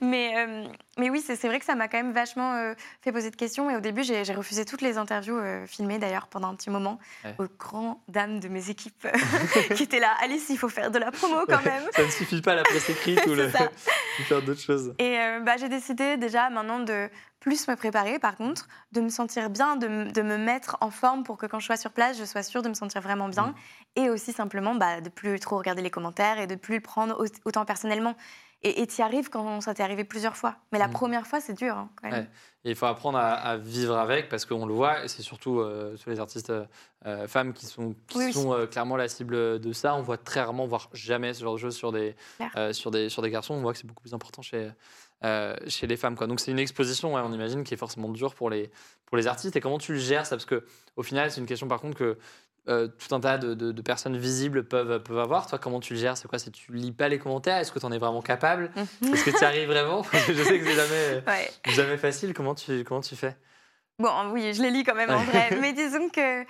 mais, 0.00 0.34
euh, 0.36 0.66
mais 0.98 1.10
oui, 1.10 1.20
c'est 1.20 1.36
vrai 1.46 1.58
que 1.58 1.64
ça 1.64 1.74
m'a 1.74 1.88
quand 1.88 1.96
même 1.98 2.12
vachement 2.12 2.54
euh, 2.54 2.74
fait 3.02 3.12
poser 3.12 3.30
de 3.30 3.36
questions. 3.36 3.70
Et 3.70 3.76
au 3.76 3.80
début, 3.80 4.02
j'ai 4.02 4.22
refusé 4.34 4.64
toutes 4.64 4.82
les 4.82 4.98
interviews 4.98 5.36
euh, 5.36 5.66
filmées, 5.66 5.98
d'ailleurs, 5.98 6.28
pendant 6.28 6.48
un 6.48 6.54
petit 6.54 6.70
moment, 6.70 6.98
Ouais. 7.24 7.34
aux 7.38 7.46
grandes 7.58 7.96
dames 8.08 8.40
de 8.40 8.48
mes 8.48 8.70
équipes 8.70 9.06
qui 9.76 9.82
étaient 9.82 10.00
là. 10.00 10.14
Alice, 10.22 10.46
il 10.50 10.58
faut 10.58 10.68
faire 10.68 10.90
de 10.90 10.98
la 10.98 11.10
promo 11.10 11.44
quand 11.48 11.64
même. 11.64 11.82
Ça 11.94 12.04
ne 12.04 12.10
suffit 12.10 12.42
pas 12.42 12.54
la 12.54 12.62
presse 12.62 12.88
écrite 12.90 13.24
ou 13.26 13.34
le... 13.34 13.48
faire 14.28 14.42
d'autres 14.42 14.60
choses. 14.60 14.94
Et 14.98 15.16
bah, 15.42 15.56
j'ai 15.58 15.68
décidé 15.68 16.16
déjà 16.16 16.50
maintenant 16.50 16.80
de 16.80 17.08
plus 17.40 17.68
me 17.68 17.76
préparer, 17.76 18.18
par 18.18 18.36
contre, 18.36 18.66
de 18.92 19.00
me 19.00 19.08
sentir 19.08 19.48
bien, 19.48 19.76
de, 19.76 19.86
me 19.88 20.36
mettre 20.36 20.76
en 20.80 20.90
forme 20.90 21.22
pour 21.22 21.38
que 21.38 21.46
quand 21.46 21.60
je 21.60 21.66
sois 21.66 21.76
sur 21.76 21.92
place, 21.92 22.18
je 22.18 22.24
sois 22.24 22.42
sûre 22.42 22.62
de 22.62 22.68
me 22.68 22.74
sentir 22.74 23.00
vraiment 23.00 23.28
bien. 23.28 23.48
Mm. 23.48 23.54
Et 23.96 24.10
aussi 24.10 24.32
simplement 24.32 24.74
bah, 24.74 25.00
de 25.00 25.08
plus 25.08 25.38
trop 25.40 25.56
regarder 25.58 25.82
les 25.82 25.90
commentaires 25.90 26.38
et 26.40 26.46
de 26.46 26.56
plus 26.56 26.76
le 26.76 26.80
prendre 26.80 27.16
au- 27.22 27.48
autant 27.48 27.64
personnellement. 27.64 28.16
Et 28.64 28.86
tu 28.88 28.98
y 29.00 29.02
arrives 29.02 29.30
quand 29.30 29.60
ça 29.60 29.72
t'est 29.72 29.84
arrivé 29.84 30.02
plusieurs 30.02 30.36
fois. 30.36 30.56
Mais 30.72 30.80
la 30.80 30.88
Mm. 30.88 30.92
première 30.92 31.26
fois, 31.28 31.40
c'est 31.40 31.52
dur. 31.54 31.76
hein, 31.76 31.90
quand 31.94 32.10
même. 32.10 32.22
Ouais. 32.24 32.28
Et 32.64 32.70
il 32.70 32.74
faut 32.76 32.86
apprendre 32.86 33.16
à, 33.16 33.34
à 33.34 33.56
vivre 33.56 33.96
avec 33.96 34.28
parce 34.28 34.44
qu'on 34.44 34.66
le 34.66 34.74
voit, 34.74 35.04
et 35.04 35.08
c'est 35.08 35.22
surtout 35.22 35.60
euh, 35.60 35.96
sur 35.96 36.10
les 36.10 36.18
artistes 36.18 36.50
euh, 36.50 36.64
euh, 37.06 37.28
femmes 37.28 37.52
qui 37.52 37.66
sont, 37.66 37.94
qui 38.08 38.18
Oui, 38.18 38.24
oui. 38.26 38.32
sont 38.32 38.52
euh, 38.52 38.66
clairement 38.66 38.96
la 38.96 39.06
cible 39.08 39.60
de 39.60 39.72
ça. 39.72 39.94
On 39.94 40.02
voit 40.02 40.18
très 40.18 40.40
rarement, 40.40 40.66
voire 40.66 40.88
jamais 40.92 41.34
ce 41.34 41.42
genre 41.44 41.54
de 41.54 41.60
choses 41.60 41.76
sur 41.76 41.92
des, 41.92 42.16
sur 42.72 42.90
des, 42.90 43.08
sur 43.08 43.22
des 43.22 43.30
garçons. 43.30 43.54
On 43.54 43.60
voit 43.62 43.72
que 43.72 43.78
c'est 43.78 43.86
beaucoup 43.86 44.02
plus 44.02 44.12
important 44.14 44.42
chez, 44.42 44.70
chez 45.68 45.86
les 45.86 45.96
femmes. 45.96 46.16
Quoi. 46.16 46.26
Donc 46.26 46.40
c'est 46.40 46.50
une 46.50 46.58
exposition, 46.58 47.14
ouais, 47.14 47.22
on 47.24 47.32
imagine, 47.32 47.62
qui 47.62 47.74
est 47.74 47.78
forcément 47.78 48.08
dure 48.08 48.34
pour 48.34 48.50
les, 48.50 48.72
pour 49.06 49.16
les 49.16 49.28
artistes. 49.28 49.54
Et 49.54 49.60
comment 49.60 49.78
tu 49.78 49.92
le 49.92 49.98
gères 50.00 50.26
ça? 50.26 50.34
Parce 50.36 50.46
que 50.46 50.64
au 50.96 51.04
final, 51.04 51.30
c'est 51.30 51.40
une 51.40 51.46
question 51.46 51.68
par 51.68 51.80
contre 51.80 51.96
que 51.96 52.18
euh, 52.68 52.86
tout 52.88 53.14
un 53.14 53.20
tas 53.20 53.38
de, 53.38 53.54
de- 53.54 53.72
de 53.72 53.82
personnes 53.82 54.16
visibles 54.16 54.64
peuvent, 54.64 55.02
peuvent 55.02 55.18
avoir. 55.18 55.46
Toi, 55.46 55.58
comment 55.58 55.80
tu 55.80 55.94
le 55.94 55.98
gères? 56.00 56.16
C'est 56.16 56.28
quoi? 56.28 56.38
C'est 56.38 56.50
tu 56.50 56.72
lis 56.72 56.92
pas 56.92 57.08
les 57.08 57.18
commentaires? 57.18 57.56
Est-ce 57.58 57.72
que 57.72 57.78
tu 57.78 57.86
en 57.86 57.92
es 57.92 57.98
vraiment 57.98 58.22
capable? 58.22 58.70
Mhm. 58.76 59.14
Est-ce 59.14 59.24
que 59.24 59.38
tu 59.38 59.44
arrives 59.44 59.68
vraiment? 59.68 60.02
Je 60.12 60.42
sais 60.44 60.58
que 60.58 60.64
c'est 60.66 60.74
jamais, 60.74 61.22
Ouais. 61.26 61.50
jamais 61.66 61.96
facile. 61.96 62.34
Comment 62.34 62.54
tu, 62.54 62.84
comment 62.84 63.00
tu 63.00 63.16
fais? 63.16 63.36
Bon, 63.98 64.30
oui, 64.32 64.52
je 64.54 64.62
les 64.62 64.70
lis 64.70 64.84
quand 64.84 64.94
même 64.94 65.10
en 65.10 65.22
vrai. 65.24 65.50
Mais 65.60 65.72
disons 65.72 66.08
que 66.08 66.44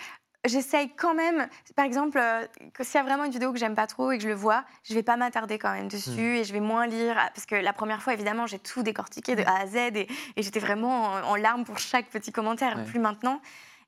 j'essaye 0.44 0.90
quand 0.96 1.14
même. 1.14 1.48
Par 1.76 1.85
exemple, 1.85 2.18
euh, 2.18 2.44
s'il 2.81 2.94
y 2.96 2.98
a 2.98 3.02
vraiment 3.02 3.24
une 3.24 3.31
vidéo 3.33 3.52
que 3.52 3.59
j'aime 3.59 3.74
pas 3.74 3.87
trop 3.87 4.12
et 4.12 4.18
que 4.18 4.22
je 4.24 4.28
le 4.28 4.35
vois, 4.35 4.64
je 4.85 4.94
vais 4.94 5.02
pas 5.02 5.16
m'attarder 5.16 5.59
quand 5.59 5.72
même 5.72 5.88
dessus 5.88 6.11
Hmm. 6.11 6.18
et 6.40 6.44
je 6.44 6.52
vais 6.52 6.61
moins 6.61 6.87
lire. 6.87 7.14
ah, 7.18 7.31
Parce 7.35 7.46
que 7.46 7.54
la 7.54 7.72
première 7.72 8.02
fois, 8.02 8.12
évidemment, 8.12 8.46
j'ai 8.46 8.59
tout 8.59 8.83
décortiqué 8.83 9.35
de 9.35 9.42
A 9.44 9.61
à 9.62 9.66
Z 9.66 9.76
et, 9.76 10.09
et 10.37 10.42
j'étais 10.42 10.61
vraiment 10.61 11.04
en, 11.07 11.22
en 11.31 11.37
larmes 11.37 11.64
pour 11.64 11.78
chaque 11.78 12.07
petit 12.11 12.33
commentaire. 12.33 12.76
Ouais. 12.76 12.85
Plus 12.85 12.98
maintenant. 13.00 13.40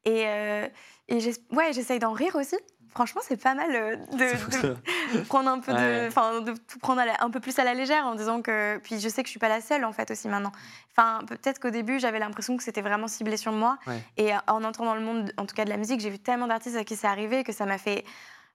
Et, 0.04 0.24
euh, 0.26 0.66
et 1.08 1.18
ouais, 1.52 1.72
j'essaye 1.72 1.98
d'en 1.98 2.12
rire 2.12 2.36
aussi. 2.36 2.56
Franchement, 2.92 3.20
c'est 3.24 3.40
pas 3.40 3.54
mal 3.54 3.70
euh, 3.72 3.96
de, 3.96 5.16
de 5.18 5.20
prendre 5.28 5.48
un 5.48 5.60
peu 5.60 5.72
Ouais. 5.72 6.02
de, 6.04 6.08
enfin, 6.08 6.40
de 6.40 6.52
tout 6.66 6.78
prendre 6.80 7.04
la- 7.04 7.22
un 7.22 7.30
peu 7.30 7.38
plus 7.38 7.56
à 7.60 7.64
la 7.64 7.72
légère 7.74 8.04
en 8.06 8.16
disant 8.16 8.42
que, 8.42 8.78
puis 8.78 8.98
je 8.98 9.08
sais 9.08 9.22
que 9.22 9.28
je 9.28 9.30
suis 9.30 9.38
pas 9.38 9.48
la 9.48 9.60
seule 9.60 9.84
en 9.84 9.92
fait 9.92 10.10
aussi 10.10 10.26
maintenant. 10.26 10.50
Enfin, 10.96 11.20
peut-être 11.26 11.60
qu'au 11.60 11.70
début 11.70 12.00
j'avais 12.00 12.18
l'impression 12.18 12.56
que 12.56 12.64
c'était 12.64 12.80
vraiment 12.80 13.06
ciblé 13.06 13.36
sur 13.36 13.52
moi, 13.52 13.78
Ouais. 13.86 14.02
et 14.16 14.32
en 14.48 14.64
entrant 14.64 14.86
dans 14.86 14.96
le 14.96 15.02
monde, 15.02 15.32
en 15.36 15.46
tout 15.46 15.54
cas 15.54 15.64
de 15.64 15.70
la 15.70 15.76
musique, 15.76 16.00
j'ai 16.00 16.10
vu 16.10 16.18
tellement 16.18 16.48
d'artistes 16.48 16.76
à 16.76 16.82
qui 16.82 16.96
c'est 16.96 17.06
arrivé 17.06 17.44
que 17.44 17.52
ça 17.52 17.64
m'a 17.64 17.78
fait, 17.78 18.04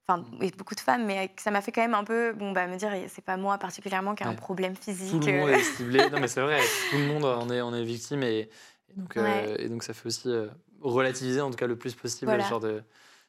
enfin, 0.06 0.26
et 0.42 0.52
beaucoup 0.52 0.76
de 0.76 0.82
femmes, 0.82 1.06
mais 1.06 1.32
ça 1.38 1.50
m'a 1.50 1.62
fait 1.62 1.72
quand 1.72 1.82
même 1.82 1.94
un 1.96 2.04
peu, 2.04 2.34
bon, 2.34 2.52
bah, 2.52 2.68
me 2.68 2.76
dire, 2.76 2.92
c'est 3.08 3.24
pas 3.24 3.38
moi 3.38 3.58
particulièrement 3.58 4.16
qui 4.16 4.24
a 4.26 4.28
un 4.28 4.34
problème 4.36 4.76
physique. 4.76 5.12
Tout 5.22 5.28
le 5.28 5.32
monde 5.40 5.50
euh, 5.52 5.54
est 5.56 5.64
ciblé. 5.64 6.00
Non, 6.12 6.20
mais 6.20 6.28
c'est 6.28 6.42
vrai, 6.42 6.60
tout 6.92 6.98
le 6.98 7.06
monde 7.08 7.24
en 7.24 7.50
est, 7.50 7.62
en 7.62 7.74
est 7.74 7.86
victime 7.86 8.22
et, 8.24 8.40
et 8.40 8.50
donc, 8.98 9.16
euh, 9.16 9.56
et 9.60 9.70
donc 9.70 9.84
ça 9.84 9.94
fait 9.94 10.08
aussi 10.08 10.28
euh, 10.28 10.48
relativiser 10.82 11.42
en 11.42 11.50
tout 11.52 11.58
cas 11.58 11.68
le 11.68 11.76
plus 11.78 11.94
possible 11.96 12.26
Voilà. 12.30 12.44
ce 12.44 12.50
genre 12.50 12.60
de 12.60 12.84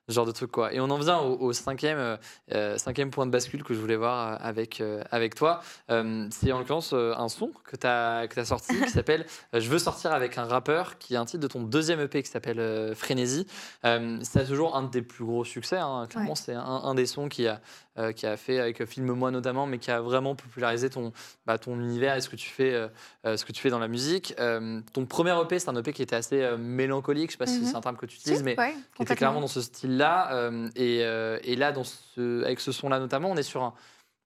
ce 0.08 0.14
genre 0.14 0.24
de 0.24 0.30
truc 0.30 0.52
quoi. 0.52 0.72
Et 0.72 0.78
on 0.78 0.84
en 0.88 0.98
vient 0.98 1.18
au, 1.18 1.36
au 1.46 1.52
cinquième, 1.52 1.98
euh, 1.98 2.16
euh, 2.52 2.78
cinquième 2.78 3.10
point 3.10 3.26
de 3.26 3.32
bascule 3.32 3.64
que 3.64 3.74
je 3.74 3.80
voulais 3.80 3.96
voir 3.96 4.34
euh, 4.34 4.36
avec, 4.38 4.80
euh, 4.80 5.02
avec 5.10 5.34
toi. 5.34 5.60
Euh, 5.90 6.28
c'est 6.30 6.52
en 6.52 6.60
l'occurrence 6.60 6.92
un 6.92 7.28
son 7.28 7.50
que 7.64 7.74
tu 7.74 7.88
as, 7.88 8.28
que 8.28 8.38
as 8.38 8.44
sorti 8.44 8.80
qui 8.84 8.88
s'appelle 8.90 9.26
Je 9.52 9.68
veux 9.68 9.80
sortir 9.80 10.12
avec 10.12 10.38
un 10.38 10.44
rappeur, 10.44 10.98
qui 10.98 11.14
est 11.14 11.16
un 11.16 11.24
titre 11.24 11.42
de 11.42 11.48
ton 11.48 11.60
deuxième 11.60 11.98
EP 11.98 12.22
qui 12.22 12.30
s'appelle 12.30 12.94
Frénésie. 12.94 13.48
C'est 13.82 14.46
toujours 14.46 14.76
un 14.76 14.84
de 14.84 14.90
tes 14.90 15.02
plus 15.02 15.24
gros 15.24 15.44
succès. 15.44 15.78
hein. 15.78 16.06
Clairement, 16.08 16.30
Ouais. 16.30 16.36
c'est 16.36 16.54
un, 16.54 16.62
un 16.62 16.94
des 16.94 17.06
sons 17.06 17.28
qui 17.28 17.48
a, 17.48 17.60
euh, 17.98 18.12
qui 18.12 18.26
a 18.26 18.36
fait 18.36 18.58
avec 18.60 18.84
Filme-moi 18.84 19.30
notamment, 19.30 19.66
mais 19.66 19.78
qui 19.78 19.90
a 19.90 20.00
vraiment 20.00 20.34
popularisé 20.34 20.90
ton, 20.90 21.12
bah, 21.46 21.58
ton 21.58 21.78
univers 21.80 22.16
et 22.16 22.20
ce 22.20 22.28
que 22.28 22.36
tu 22.36 22.48
fais, 22.48 22.72
euh, 22.74 22.88
euh, 23.24 23.36
ce 23.36 23.44
que 23.44 23.52
tu 23.52 23.60
fais 23.62 23.70
dans 23.70 23.78
la 23.78 23.88
musique. 23.88 24.34
Euh, 24.38 24.80
ton 24.92 25.06
premier 25.06 25.32
EP, 25.40 25.58
c'est 25.58 25.68
un 25.68 25.76
EP 25.76 25.92
qui 25.92 26.02
était 26.02 26.16
assez 26.16 26.46
mélancolique. 26.58 27.30
Je 27.30 27.32
sais 27.32 27.38
pas 27.38 27.46
si 27.46 27.60
Mhm. 27.60 27.66
c'est 27.66 27.76
un 27.76 27.80
terme 27.80 27.96
que 27.96 28.06
tu 28.06 28.16
si, 28.16 28.22
utilises, 28.22 28.42
mais 28.42 28.58
ouais, 28.58 28.74
qui 28.96 29.02
était 29.02 29.16
clairement 29.16 29.40
dans 29.40 29.46
ce 29.46 29.60
style-là. 29.60 30.50
Et, 30.76 30.98
et 30.98 31.56
là, 31.56 31.72
dans 31.72 31.84
ce, 31.84 32.44
avec 32.44 32.60
ce 32.60 32.72
son-là 32.72 32.98
notamment, 32.98 33.30
on 33.30 33.36
est 33.36 33.42
sur 33.42 33.62
un. 33.62 33.74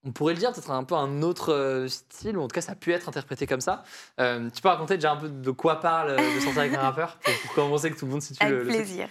On 0.03 0.13
pourrait 0.13 0.33
le 0.33 0.39
dire, 0.39 0.51
peut-être 0.51 0.71
un 0.71 0.83
peu 0.83 0.95
un 0.95 1.21
autre 1.21 1.85
style, 1.89 2.39
ou 2.39 2.41
en 2.43 2.49
tout 2.49 2.55
cas, 2.55 2.63
ça 2.63 2.73
a 2.73 2.75
pu 2.75 2.91
être 2.93 3.07
interprété 3.09 3.47
comme 3.47 3.61
ça. 3.61 3.85
Tu 4.19 4.63
peux 4.63 4.69
raconter 4.69 4.95
déjà 4.95 5.13
un 5.13 5.17
peu 5.17 5.29
de 5.29 5.51
quoi 5.51 5.79
parle 5.81 6.17
de 6.17 6.41
sortir 6.41 6.63
avec 6.63 6.75
un 6.75 6.81
rappeur? 6.81 7.19
Pour, 7.19 7.35
pour 7.43 7.55
commencer 7.55 7.91
que 7.91 7.99
tout 7.99 8.07
le 8.07 8.13
monde 8.13 8.23
situe 8.23 8.43
Avec 8.43 8.55
le, 8.57 8.61
truc. 8.65 8.75
plaisir. 8.77 9.09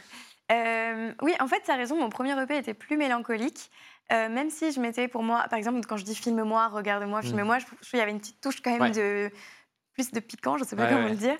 Euh, 0.52 1.14
oui, 1.22 1.34
en 1.40 1.48
fait, 1.48 1.62
tu 1.64 1.72
as 1.72 1.76
raison, 1.76 1.96
mon 1.98 2.10
premier 2.10 2.40
EP 2.42 2.58
était 2.58 2.74
plus 2.74 2.98
mélancolique. 2.98 3.70
Euh, 4.12 4.28
même 4.30 4.50
si 4.50 4.72
je 4.72 4.80
mettais 4.80 5.08
pour 5.08 5.22
moi, 5.22 5.46
par 5.50 5.58
exemple, 5.60 5.80
quand 5.88 5.98
je 5.98 6.04
dis 6.06 6.16
filme-moi, 6.16 6.68
regarde-moi, 6.70 7.20
Mm. 7.20 7.24
filme-moi, 7.24 7.60
je 7.60 7.66
trouve 7.68 7.80
qu'il 7.80 8.00
y 8.00 8.02
avait 8.02 8.12
une 8.12 8.20
petite 8.20 8.42
touche 8.42 8.62
quand 8.62 8.72
même 8.72 8.82
Ouais. 8.82 8.90
de 8.92 9.32
plus 9.94 10.12
de 10.12 10.20
piquant, 10.20 10.58
je 10.58 10.64
sais 10.64 10.76
pas 10.76 10.84
Ouais, 10.86 10.90
comment 10.90 11.04
ouais. 11.04 11.10
le 11.12 11.16
dire. 11.16 11.38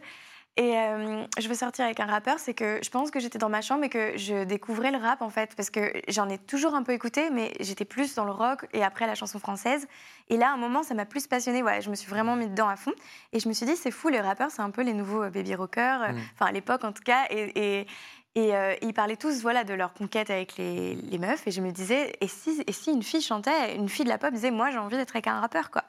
Et 0.58 0.78
euh, 0.78 1.24
je 1.40 1.48
veux 1.48 1.54
sortir 1.56 1.86
avec 1.86 2.02
un 2.02 2.06
rappeur, 2.06 2.38
c'est 2.38 2.54
que 2.54 2.80
je 2.84 2.90
pense 2.90 3.12
que 3.12 3.20
j'étais 3.22 3.38
dans 3.38 3.48
ma 3.48 3.62
chambre 3.62 3.86
et 3.86 3.90
que 3.90 4.18
je 4.18 4.44
découvrais 4.44 4.92
le 4.92 4.98
rap 4.98 5.22
en 5.22 5.30
fait, 5.30 5.56
parce 5.56 5.70
que 5.70 5.94
j'en 6.10 6.28
ai 6.28 6.38
toujours 6.38 6.76
un 6.76 6.84
peu 6.84 6.92
écouté, 6.92 7.30
mais 7.30 7.54
j'étais 7.62 7.86
plus 7.86 8.14
dans 8.16 8.26
le 8.26 8.32
rock 8.32 8.66
et 8.74 8.84
après 8.84 9.08
la 9.08 9.16
chanson 9.16 9.40
française. 9.40 9.88
Et 10.28 10.36
là, 10.36 10.50
à 10.50 10.52
un 10.52 10.58
moment, 10.58 10.84
ça 10.84 10.96
m'a 10.96 11.06
plus 11.06 11.28
passionnée. 11.28 11.64
Ouais, 11.64 11.80
je 11.82 11.90
me 11.90 11.96
suis 11.96 12.10
vraiment 12.10 12.36
mis 12.36 12.48
dedans 12.48 12.68
à 12.68 12.76
fond. 12.76 12.92
Et 13.32 13.40
je 13.40 13.48
me 13.48 13.54
suis 13.54 13.66
dit, 13.66 13.78
c'est 13.78 13.92
fou, 13.92 14.10
les 14.10 14.20
rappeurs, 14.20 14.52
c'est 14.52 14.62
un 14.62 14.72
peu 14.72 14.82
les 14.82 14.94
nouveaux 14.94 15.30
baby 15.30 15.56
rockers, 15.56 16.02
euh, 16.02 16.12
Mm. 16.12 16.20
enfin 16.34 16.46
à 16.48 16.52
l'époque 16.52 16.84
en 16.84 16.92
tout 16.92 17.04
cas. 17.04 17.26
Et, 17.30 17.80
et, 17.80 17.88
et, 18.36 18.56
euh, 18.56 18.76
ils 18.82 18.94
parlaient 18.94 19.16
tous 19.18 19.42
voilà, 19.42 19.64
de 19.64 19.74
leur 19.74 19.94
conquête 19.94 20.30
avec 20.30 20.56
les, 20.58 20.96
les 20.96 21.18
meufs. 21.18 21.46
Et 21.48 21.52
je 21.52 21.62
me 21.62 21.72
disais, 21.72 22.14
et 22.22 22.28
si, 22.28 22.64
et 22.68 22.72
si 22.72 22.92
une 22.92 23.04
fille 23.04 23.22
chantait, 23.22 23.76
une 23.76 23.90
fille 23.90 24.06
de 24.06 24.10
la 24.10 24.18
pop 24.18 24.32
disait, 24.34 24.52
moi 24.52 24.70
j'ai 24.72 24.78
envie 24.78 24.98
d'être 24.98 25.16
avec 25.16 25.28
un 25.28 25.40
rappeur, 25.40 25.72
quoi. 25.72 25.84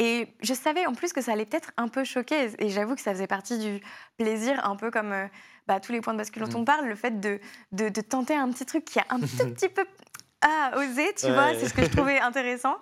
Et 0.00 0.28
je 0.42 0.54
savais 0.54 0.86
en 0.86 0.94
plus 0.94 1.12
que 1.12 1.20
ça 1.20 1.32
allait 1.32 1.46
peut-être 1.46 1.72
un 1.76 1.88
peu 1.88 2.04
choquer. 2.04 2.50
Et 2.58 2.68
j'avoue 2.68 2.94
que 2.94 3.00
ça 3.00 3.12
faisait 3.12 3.26
partie 3.26 3.58
du 3.58 3.80
plaisir, 4.16 4.64
un 4.64 4.76
peu 4.76 4.90
comme 4.92 5.12
euh, 5.12 5.26
bah, 5.66 5.80
tous 5.80 5.90
les 5.92 6.00
points 6.00 6.12
de 6.12 6.18
bascule 6.18 6.42
dont 6.44 6.58
Mm. 6.58 6.60
on 6.60 6.64
parle, 6.64 6.86
le 6.86 6.94
fait 6.94 7.18
de, 7.18 7.40
de, 7.72 7.88
de 7.88 8.00
tenter 8.00 8.34
un 8.36 8.48
petit 8.50 8.64
truc 8.64 8.84
qui 8.84 9.00
a 9.00 9.04
un 9.10 9.18
tout 9.18 9.26
petit 9.54 9.68
peu 9.68 9.84
à 10.40 10.78
oser, 10.78 11.12
tu 11.16 11.26
Ouais. 11.26 11.32
vois. 11.32 11.54
C'est 11.58 11.68
ce 11.68 11.74
que 11.74 11.82
je 11.82 11.88
trouvais 11.96 12.20
intéressant. 12.20 12.76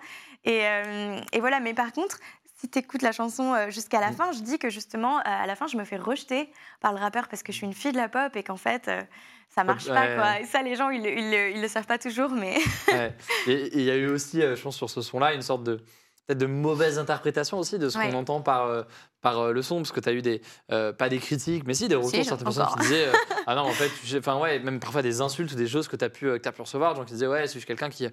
Et, 0.44 0.60
euh, 0.66 1.18
et 1.32 1.40
voilà, 1.40 1.58
mais 1.60 1.72
par 1.72 1.90
contre, 1.92 2.18
si 2.66 2.70
tu 2.70 2.78
écoutes 2.80 3.02
la 3.02 3.12
chanson 3.12 3.54
euh, 3.54 3.70
jusqu'à 3.70 4.00
la 4.00 4.10
Mm. 4.10 4.14
fin, 4.16 4.32
je 4.32 4.40
dis 4.40 4.58
que 4.58 4.68
justement, 4.70 5.18
euh, 5.18 5.22
à 5.24 5.46
la 5.46 5.54
fin, 5.56 5.66
je 5.68 5.76
me 5.76 5.84
fais 5.84 5.96
rejeter 5.96 6.50
par 6.80 6.92
le 6.92 6.98
rappeur 6.98 7.28
parce 7.28 7.42
que 7.42 7.52
je 7.52 7.58
suis 7.58 7.66
une 7.66 7.72
fille 7.74 7.92
de 7.92 7.96
la 7.96 8.08
pop 8.08 8.34
et 8.34 8.42
qu'en 8.42 8.56
fait, 8.56 8.88
euh, 8.88 9.02
ça 9.48 9.62
marche 9.64 9.86
pas. 9.86 10.00
Ouais. 10.02 10.14
Quoi. 10.16 10.40
Et 10.40 10.44
ça, 10.44 10.62
les 10.62 10.74
gens, 10.74 10.90
ils, 10.90 11.04
ils, 11.06 11.30
le- 11.30 11.50
ils 11.52 11.60
le 11.62 11.68
savent 11.68 11.86
pas 11.86 11.98
toujours, 11.98 12.30
mais 12.30 12.56
Ouais. 12.92 13.14
Et 13.46 13.70
il 13.78 13.82
y 13.82 13.90
a 13.90 13.96
eu 13.96 14.08
aussi, 14.08 14.40
je 14.40 14.60
pense, 14.60 14.76
sur 14.76 14.90
ce 14.90 15.00
son-là, 15.00 15.32
une 15.34 15.42
sorte 15.42 15.62
de. 15.62 15.80
Peut-être 16.26 16.38
de 16.38 16.46
mauvaises 16.46 16.98
interprétations 16.98 17.58
aussi 17.58 17.78
de 17.78 17.88
ce 17.88 17.98
Ouais. 17.98 18.10
qu'on 18.10 18.16
entend 18.18 18.40
par, 18.40 18.66
euh, 18.66 18.82
par 19.20 19.38
euh, 19.38 19.52
le 19.52 19.62
son, 19.62 19.76
parce 19.76 19.92
que 19.92 20.00
tu 20.00 20.08
as 20.08 20.12
eu 20.12 20.22
des, 20.22 20.42
euh, 20.72 20.92
pas 20.92 21.08
des 21.08 21.18
critiques, 21.18 21.64
mais 21.66 21.74
si 21.74 21.86
des 21.88 21.94
retours 21.94 22.10
Si, 22.10 22.24
certaines 22.24 22.44
personnes 22.44 22.66
qui 22.74 22.80
disaient 22.80 23.06
Ah 23.46 23.54
non, 23.54 23.62
en 23.62 23.70
fait, 23.70 23.90
enfin 24.18 24.38
ouais, 24.40 24.58
même 24.58 24.80
parfois 24.80 25.02
des 25.02 25.20
insultes 25.20 25.52
ou 25.52 25.56
des 25.56 25.68
choses 25.68 25.86
que 25.88 25.96
tu 25.96 26.04
as, 26.04 26.08
pu, 26.10 26.26
que 26.26 26.36
t'as 26.38 26.52
pu 26.52 26.62
recevoir, 26.62 26.94
des 26.94 27.00
gens 27.00 27.04
qui 27.04 27.12
disaient 27.12 27.26
Ouais, 27.28 27.46
c'est 27.46 27.54
juste 27.54 27.66
quelqu'un 27.66 27.90
qui, 27.90 28.08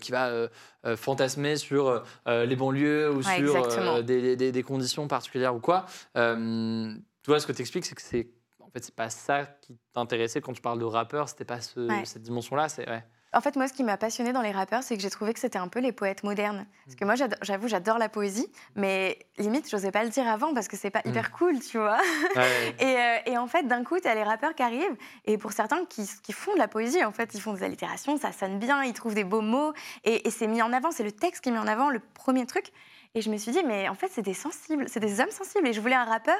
qui 0.00 0.12
va 0.12 0.48
fantasmer 0.96 1.56
sur 1.56 2.02
les 2.26 2.56
banlieues 2.56 3.10
ou 3.10 3.16
Ouais, 3.22 3.46
sur 3.70 4.02
des, 4.04 4.36
des- 4.36 4.52
des 4.52 4.62
conditions 4.62 5.08
particulières 5.08 5.54
ou 5.54 5.60
quoi. 5.60 5.86
Tu 6.14 7.30
vois, 7.30 7.40
ce 7.40 7.46
que 7.46 7.52
tu 7.52 7.60
expliques, 7.62 7.84
c'est 7.86 7.94
que 7.94 8.02
c'est. 8.02 8.30
En 8.60 8.70
fait, 8.72 8.84
c'est 8.84 8.94
pas 8.94 9.10
ça 9.10 9.44
qui 9.62 9.76
t'intéressait 9.94 10.40
quand 10.40 10.52
tu 10.52 10.62
parles 10.62 10.78
de 10.78 10.84
rappeur, 10.84 11.28
c'était 11.28 11.44
pas 11.44 11.60
ce- 11.60 11.80
Ouais. 11.88 12.04
cette 12.04 12.22
dimension-là. 12.22 12.68
C'est 12.68 12.88
ouais. 12.88 13.02
En 13.32 13.40
fait, 13.40 13.54
moi, 13.54 13.68
ce 13.68 13.72
qui 13.72 13.84
m'a 13.84 13.96
passionné 13.96 14.32
dans 14.32 14.42
les 14.42 14.50
rappeurs, 14.50 14.82
c'est 14.82 14.96
que 14.96 15.02
j'ai 15.02 15.08
trouvé 15.10 15.32
que 15.32 15.38
c'était 15.38 15.58
un 15.58 15.68
peu 15.68 15.78
les 15.78 15.92
poètes 15.92 16.24
modernes. 16.24 16.66
Parce 16.84 16.96
que 16.96 17.04
moi, 17.04 17.14
j'ado- 17.14 17.36
j'avoue, 17.42 17.68
j'adore 17.68 17.96
la 17.98 18.08
poésie, 18.08 18.50
mais 18.74 19.20
limite, 19.38 19.70
j'osais 19.70 19.92
pas 19.92 20.02
le 20.02 20.10
dire 20.10 20.26
avant 20.28 20.52
parce 20.52 20.66
que 20.66 20.76
c'est 20.76 20.90
pas 20.90 21.00
Mm. 21.04 21.10
hyper 21.10 21.30
cool, 21.30 21.60
tu 21.60 21.78
vois. 21.78 21.98
Ouais. 22.34 22.74
Et, 22.80 22.96
euh, 22.96 23.16
et 23.26 23.38
en 23.38 23.46
fait, 23.46 23.62
d'un 23.68 23.84
coup, 23.84 24.00
tu 24.00 24.08
as 24.08 24.16
les 24.16 24.24
rappeurs 24.24 24.54
qui 24.56 24.64
arrivent, 24.64 24.96
et 25.26 25.38
pour 25.38 25.52
certains 25.52 25.84
qui, 25.84 26.10
qui 26.24 26.32
font 26.32 26.54
de 26.54 26.58
la 26.58 26.66
poésie, 26.66 27.04
en 27.04 27.12
fait, 27.12 27.30
ils 27.34 27.40
font 27.40 27.52
des 27.52 27.62
allitérations, 27.62 28.18
ça 28.18 28.32
sonne 28.32 28.58
bien, 28.58 28.82
ils 28.82 28.94
trouvent 28.94 29.14
des 29.14 29.22
beaux 29.24 29.42
mots, 29.42 29.72
et, 30.02 30.26
et 30.26 30.30
c'est 30.32 30.48
mis 30.48 30.60
en 30.60 30.72
avant, 30.72 30.90
c'est 30.90 31.04
le 31.04 31.12
texte 31.12 31.42
qui 31.44 31.50
est 31.50 31.52
mis 31.52 31.58
en 31.58 31.68
avant, 31.68 31.88
le 31.90 32.00
premier 32.00 32.46
truc. 32.46 32.72
Et 33.14 33.22
je 33.22 33.30
me 33.30 33.36
suis 33.36 33.52
dit, 33.52 33.62
mais 33.64 33.88
en 33.88 33.94
fait, 33.94 34.08
c'est 34.10 34.22
des 34.22 34.34
sensibles, 34.34 34.88
c'est 34.88 35.00
des 35.00 35.20
hommes 35.20 35.30
sensibles, 35.30 35.68
et 35.68 35.72
je 35.72 35.80
voulais 35.80 35.94
un 35.94 36.04
rappeur 36.04 36.38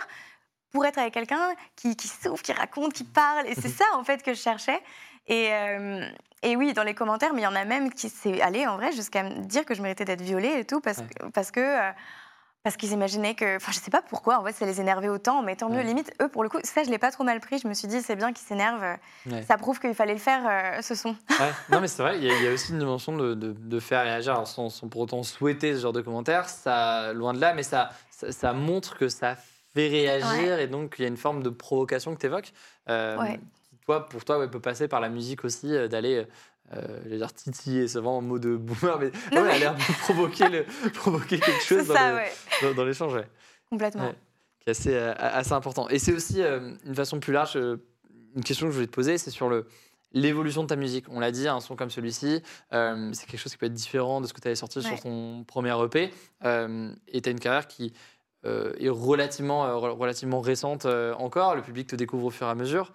pour 0.72 0.86
être 0.86 0.98
avec 0.98 1.14
quelqu'un 1.14 1.52
qui, 1.76 1.96
qui 1.96 2.06
souffre, 2.06 2.42
qui 2.42 2.52
raconte, 2.52 2.92
qui 2.92 3.02
parle, 3.04 3.46
et 3.48 3.54
c'est 3.54 3.68
ça, 3.68 3.84
en 3.94 4.02
fait, 4.04 4.22
que 4.22 4.34
je 4.34 4.40
cherchais. 4.40 4.80
Et, 5.30 5.48
euh, 5.52 6.04
et 6.42 6.56
oui, 6.56 6.72
dans 6.74 6.82
les 6.82 6.94
commentaires, 6.94 7.32
mais 7.34 7.40
il 7.40 7.44
y 7.44 7.46
en 7.46 7.54
a 7.54 7.64
même 7.64 7.90
qui 7.92 8.08
s'est 8.10 8.40
allé, 8.42 8.66
en 8.66 8.76
vrai, 8.76 8.92
jusqu'à 8.92 9.22
me 9.22 9.44
dire 9.44 9.64
que 9.64 9.74
je 9.74 9.80
méritais 9.82 10.04
d'être 10.04 10.20
violée 10.22 10.58
et 10.58 10.64
tout, 10.64 10.80
parce, 10.80 10.98
Ouais. 10.98 11.04
que- 11.18 11.26
parce 11.30 11.50
que... 11.50 11.60
euh, 11.60 11.90
parce 12.62 12.76
qu'ils 12.76 12.92
imaginaient 12.92 13.34
que. 13.34 13.56
Enfin, 13.56 13.72
je 13.72 13.78
sais 13.78 13.90
pas 13.90 14.02
pourquoi, 14.02 14.38
en 14.38 14.44
fait, 14.44 14.52
ça 14.52 14.66
les 14.66 14.82
énervait 14.82 15.08
autant, 15.08 15.40
mais 15.40 15.56
tant 15.56 15.70
mieux. 15.70 15.76
Ouais. 15.78 15.82
Limite, 15.82 16.12
eux, 16.20 16.28
pour 16.28 16.42
le 16.42 16.50
coup, 16.50 16.58
ça, 16.62 16.84
je 16.84 16.90
l'ai 16.90 16.98
pas 16.98 17.10
trop 17.10 17.24
mal 17.24 17.40
pris. 17.40 17.58
Je 17.58 17.66
me 17.66 17.72
suis 17.72 17.88
dit, 17.88 18.02
c'est 18.02 18.16
bien 18.16 18.34
qu'ils 18.34 18.46
s'énervent. 18.46 18.82
euh, 18.84 18.96
Ouais. 19.30 19.42
Ça 19.44 19.56
prouve 19.56 19.80
qu'il 19.80 19.94
fallait 19.94 20.12
le 20.12 20.18
faire, 20.18 20.42
euh, 20.46 20.82
ce 20.82 20.94
son. 20.94 21.10
Ouais. 21.30 21.50
Non, 21.70 21.80
mais 21.80 21.88
c'est 21.88 22.02
vrai, 22.02 22.18
il 22.18 22.24
y, 22.24 22.30
a- 22.30 22.34
il 22.36 22.42
y 22.44 22.48
a 22.48 22.52
aussi 22.52 22.72
une 22.72 22.78
dimension 22.80 23.16
de, 23.16 23.32
de- 23.32 23.52
de 23.58 23.80
faire 23.80 24.02
réagir 24.02 24.34
alors, 24.34 24.46
sans, 24.46 24.68
sans 24.68 24.88
pour 24.88 25.00
autant 25.00 25.22
souhaiter 25.22 25.74
ce 25.74 25.80
genre 25.80 25.94
de 25.94 26.02
commentaires. 26.02 26.50
Ça, 26.50 27.14
loin 27.14 27.32
de 27.32 27.40
là, 27.40 27.54
mais 27.54 27.62
ça, 27.62 27.92
ça, 28.10 28.30
ça 28.30 28.52
montre 28.52 28.98
que 28.98 29.08
ça 29.08 29.36
fait 29.72 29.88
réagir 29.88 30.58
et 30.58 30.66
donc 30.66 30.96
il 30.98 31.02
y 31.02 31.04
a 31.06 31.08
une 31.08 31.16
forme 31.16 31.42
de 31.42 31.48
provocation 31.48 32.14
que 32.14 32.20
tu 32.20 32.26
évoques. 32.26 32.52
Ouais. 32.88 33.40
Toi, 33.90 34.08
pour 34.08 34.24
toi, 34.24 34.38
ouais, 34.38 34.48
peut 34.48 34.60
passer 34.60 34.88
par 34.88 35.00
la 35.00 35.08
musique 35.08 35.44
aussi, 35.44 35.74
euh, 35.74 35.88
d'aller. 35.88 36.26
Euh, 36.72 37.00
j'allais 37.02 37.16
dire 37.16 37.32
titiller, 37.32 37.88
c'est 37.88 37.98
vraiment 37.98 38.18
un 38.18 38.22
mot 38.22 38.38
de 38.38 38.54
boomer, 38.56 38.98
mais 39.00 39.10
Non, 39.32 39.42
ouais, 39.42 39.48
mais- 39.48 39.48
elle 39.48 39.48
a 39.48 39.58
l'air 39.58 39.74
de 39.74 39.80
provoquer, 40.02 40.48
le, 40.48 40.64
provoquer 40.94 41.38
quelque 41.40 41.62
chose 41.62 41.88
dans 41.88 41.94
ça, 41.94 42.10
le- 42.10 42.16
ouais. 42.16 42.32
dans, 42.62 42.74
dans 42.74 42.84
l'échange. 42.84 43.14
ouais. 43.14 43.26
Complètement. 43.68 44.12
Qui 44.60 44.68
est 44.68 44.70
assez, 44.70 44.94
euh, 44.94 45.12
assez 45.18 45.52
important. 45.52 45.88
Et 45.88 45.98
c'est 45.98 46.12
aussi 46.12 46.40
euh, 46.42 46.72
une 46.86 46.94
façon 46.94 47.18
plus 47.18 47.32
large, 47.32 47.56
euh, 47.56 47.76
une 48.36 48.44
question 48.44 48.66
que 48.66 48.70
je 48.72 48.76
voulais 48.76 48.86
te 48.86 48.92
poser, 48.94 49.18
c'est 49.18 49.30
sur 49.30 49.48
le 49.48 49.66
l'évolution 50.12 50.62
de 50.62 50.66
ta 50.68 50.74
musique. 50.76 51.06
On 51.08 51.20
l'a 51.20 51.30
dit, 51.30 51.46
un 51.46 51.60
son 51.60 51.76
comme 51.76 51.90
celui-ci, 51.90 52.42
euh, 52.72 53.10
c'est 53.12 53.26
quelque 53.26 53.38
chose 53.38 53.52
qui 53.52 53.58
peut 53.58 53.66
être 53.66 53.72
différent 53.72 54.20
de 54.20 54.26
ce 54.26 54.32
que 54.32 54.40
tu 54.40 54.48
avais 54.48 54.56
sorti 54.56 54.82
sur 54.82 55.00
ton 55.00 55.44
premier 55.44 55.72
EP. 55.84 56.10
euh, 56.44 56.92
et 57.08 57.20
tu 57.20 57.28
as 57.28 57.32
une 57.32 57.38
carrière 57.38 57.68
qui 57.68 57.92
euh, 58.44 58.72
est 58.80 58.88
relativement, 58.88 59.66
euh, 59.66 59.74
re- 59.74 59.96
relativement 59.96 60.40
récente 60.40 60.84
euh, 60.86 61.14
encore. 61.14 61.54
Le 61.54 61.62
public 61.62 61.86
te 61.88 61.94
découvre 61.96 62.24
au 62.26 62.30
fur 62.30 62.46
et 62.46 62.50
à 62.50 62.54
mesure. 62.56 62.92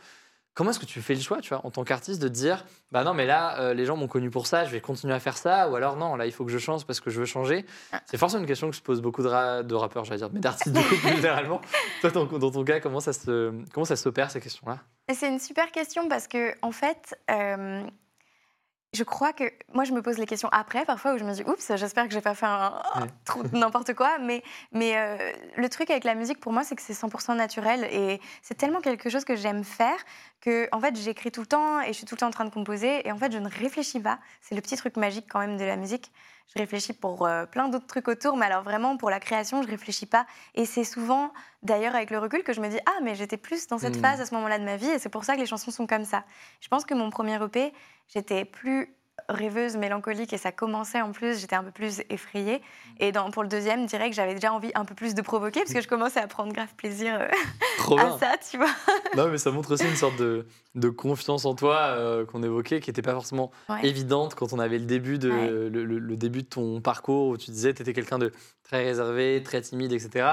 Comment 0.56 0.70
est-ce 0.72 0.80
que 0.80 0.86
tu 0.86 1.02
fais 1.02 1.14
le 1.16 1.20
choix, 1.20 1.42
tu 1.42 1.50
vois, 1.50 1.66
en 1.66 1.70
tant 1.70 1.84
qu'artiste, 1.84 2.22
de 2.22 2.30
te 2.30 2.34
dire, 2.34 2.66
bah 2.92 3.04
non, 3.04 3.14
mais 3.14 3.26
là, 3.26 3.60
euh, 3.60 3.74
les 3.74 3.86
gens 3.86 3.98
m'ont 3.98 4.08
connu 4.08 4.30
pour 4.30 4.48
ça, 4.48 4.64
je 4.64 4.72
vais 4.72 4.80
continuer 4.80 5.14
à 5.14 5.20
faire 5.20 5.38
ça, 5.38 5.70
ou 5.70 5.76
alors 5.76 5.98
non, 5.98 6.16
là, 6.16 6.26
il 6.26 6.32
faut 6.32 6.46
que 6.46 6.52
je 6.52 6.58
change 6.58 6.86
parce 6.86 7.02
que 7.02 7.10
je 7.10 7.20
veux 7.20 7.26
changer. 7.26 7.66
Ah. 7.92 8.00
C'est 8.06 8.18
forcément 8.18 8.40
une 8.42 8.48
question 8.48 8.70
que 8.70 8.76
se 8.76 8.82
posent 8.82 9.02
beaucoup 9.02 9.22
de, 9.22 9.28
ra- 9.28 9.64
de 9.64 9.76
rappeurs, 9.76 10.06
j'allais 10.06 10.20
dire, 10.20 10.30
mais 10.32 10.40
d'artistes 10.40 10.74
généralement. 11.16 11.60
Toi, 12.00 12.10
dans, 12.12 12.26
dans 12.26 12.52
ton 12.52 12.64
cas, 12.64 12.80
comment 12.80 13.02
ça 13.02 13.12
se, 13.12 13.54
comment 13.74 13.86
ça 13.86 13.98
s'opère 13.98 14.32
ces 14.32 14.40
questions-là? 14.40 14.80
C'est 15.14 15.28
une 15.28 15.40
super 15.40 15.72
question 15.74 16.08
parce 16.08 16.28
que, 16.28 16.54
en 16.62 16.72
fait, 16.72 17.16
euh, 17.30 17.84
je 18.96 19.04
crois 19.04 19.34
que 19.34 19.44
moi, 19.74 19.84
je 19.84 19.92
me 19.94 20.02
pose 20.02 20.18
les 20.18 20.26
questions 20.26 20.50
après, 20.52 20.86
parfois, 20.86 21.14
où 21.14 21.18
je 21.18 21.24
me 21.24 21.34
dis, 21.34 21.44
oups, 21.44 21.76
j'espère 21.76 22.08
que 22.08 22.14
j'ai 22.14 22.22
pas 22.22 22.34
fait 22.34 22.46
un, 22.46 22.74
trop 23.26 23.44
n'importe 23.54 23.94
quoi. 23.94 24.18
Mais, 24.20 24.44
mais 24.72 24.98
euh, 24.98 25.32
le 25.58 25.70
truc 25.70 25.92
avec 25.92 26.04
la 26.04 26.16
musique, 26.16 26.40
pour 26.40 26.52
moi, 26.52 26.64
c'est 26.64 26.76
que 26.76 26.82
c'est 26.82 26.94
100% 26.94 27.36
naturel 27.36 27.88
et 27.92 28.20
c'est 28.42 28.56
tellement 28.56 28.82
quelque 28.82 29.10
chose 29.10 29.26
que 29.26 29.36
j'aime 29.36 29.64
faire 29.64 29.98
que, 30.42 30.68
en 30.72 30.80
fait, 30.80 30.96
j'écris 30.96 31.32
tout 31.32 31.42
le 31.42 31.48
temps 31.48 31.82
et 31.82 31.88
je 31.88 31.94
suis 31.94 32.06
tout 32.06 32.16
le 32.16 32.20
temps 32.20 32.28
en 32.28 32.32
train 32.32 32.46
de 32.46 32.54
composer 32.54 33.08
et 33.08 33.12
en 33.12 33.18
fait, 33.18 33.32
je 33.32 33.38
ne 33.38 33.50
réfléchis 33.50 34.00
pas. 34.00 34.20
C'est 34.42 34.56
le 34.56 34.62
petit 34.62 34.78
truc 34.78 34.98
magique 34.98 35.26
quand 35.30 35.40
même 35.40 35.58
de 35.58 35.66
la 35.66 35.76
musique. 35.76 36.12
Je 36.48 36.60
réfléchis 36.62 36.94
pour 36.94 37.26
euh, 37.26 37.46
plein 37.46 37.68
d'autres 37.70 37.88
trucs 37.88 38.08
autour, 38.08 38.38
mais 38.38 38.46
alors 38.46 38.64
vraiment 38.64 38.98
pour 38.98 39.10
la 39.10 39.20
création, 39.20 39.62
je 39.64 39.68
réfléchis 39.68 40.06
pas. 40.06 40.26
Et 40.54 40.66
c'est 40.66 40.84
souvent, 40.84 41.34
d'ailleurs, 41.64 41.96
avec 41.96 42.12
le 42.12 42.20
recul, 42.20 42.44
que 42.44 42.54
je 42.54 42.62
me 42.62 42.70
dis 42.70 42.80
ah 42.86 43.00
mais 43.04 43.16
j'étais 43.16 43.38
plus 43.38 43.68
dans 43.68 43.78
cette 43.80 43.98
Mm. 43.98 44.02
phase 44.02 44.22
à 44.22 44.26
ce 44.26 44.34
moment-là 44.36 44.60
de 44.60 44.64
ma 44.64 44.78
vie, 44.78 44.88
et 44.90 45.00
c'est 45.00 45.10
pour 45.10 45.24
ça 45.26 45.36
que 45.36 45.40
les 45.40 45.46
chansons 45.48 45.72
sont 45.72 45.88
comme 45.88 46.06
ça. 46.06 46.24
Je 46.62 46.68
pense 46.68 46.86
que 46.86 46.94
mon 46.94 47.10
premier 47.10 47.42
EP, 47.44 47.74
j'étais 48.08 48.46
plus 48.46 48.96
rêveuse, 49.30 49.76
mélancolique, 49.78 50.34
et 50.34 50.38
ça 50.38 50.52
commençait 50.52 51.02
en 51.02 51.12
plus, 51.12 51.40
j'étais 51.40 51.56
un 51.56 51.64
peu 51.64 51.72
plus 51.72 52.02
effrayée. 52.10 52.62
Et 53.00 53.12
dans, 53.12 53.32
pour 53.32 53.42
le 53.44 53.50
deuxième, 53.50 53.82
je 53.82 53.88
dirais 53.88 54.10
que 54.10 54.16
j'avais 54.16 54.34
déjà 54.36 54.54
envie 54.54 54.72
un 54.76 54.86
peu 54.86 54.96
plus 54.96 55.16
de 55.16 55.22
provoquer, 55.22 55.62
parce 55.62 55.74
que 55.74 55.82
je 55.82 55.88
commençais 55.88 56.20
à 56.20 56.28
prendre 56.28 56.54
grave 56.54 56.74
plaisir 56.76 57.18
euh, 57.22 57.28
Trop 57.78 57.98
à 58.00 58.06
bien. 58.06 58.18
ça, 58.20 58.34
tu 58.50 58.58
vois. 58.58 58.70
Non, 59.16 59.28
mais 59.30 59.38
ça 59.38 59.52
montre 59.52 59.74
aussi 59.74 59.86
une 59.86 59.96
sorte 59.96 60.18
de, 60.18 60.46
de 60.76 60.90
confiance 60.90 61.46
en 61.46 61.56
toi 61.56 61.76
euh, 61.98 62.26
qu'on 62.26 62.44
évoquait, 62.44 62.80
qui 62.80 62.90
n'était 62.90 63.02
pas 63.02 63.14
forcément 63.14 63.52
Ouais. 63.70 63.86
évidente 63.86 64.36
quand 64.36 64.54
on 64.54 64.60
avait 64.60 64.80
le 64.80 64.86
début 64.86 65.18
de, 65.18 65.32
Ouais. 65.32 65.48
le, 65.50 65.84
le- 65.86 66.00
le 66.00 66.18
début 66.18 66.44
de 66.44 66.48
ton 66.48 66.82
parcours, 66.82 67.30
où 67.30 67.38
tu 67.38 67.52
disais 67.52 67.72
que 67.72 67.78
tu 67.78 67.82
étais 67.82 67.94
quelqu'un 67.94 68.20
de 68.20 68.32
très 68.64 68.84
réservé, 68.84 69.42
très 69.44 69.62
timide, 69.62 69.92
etc. 69.92 70.26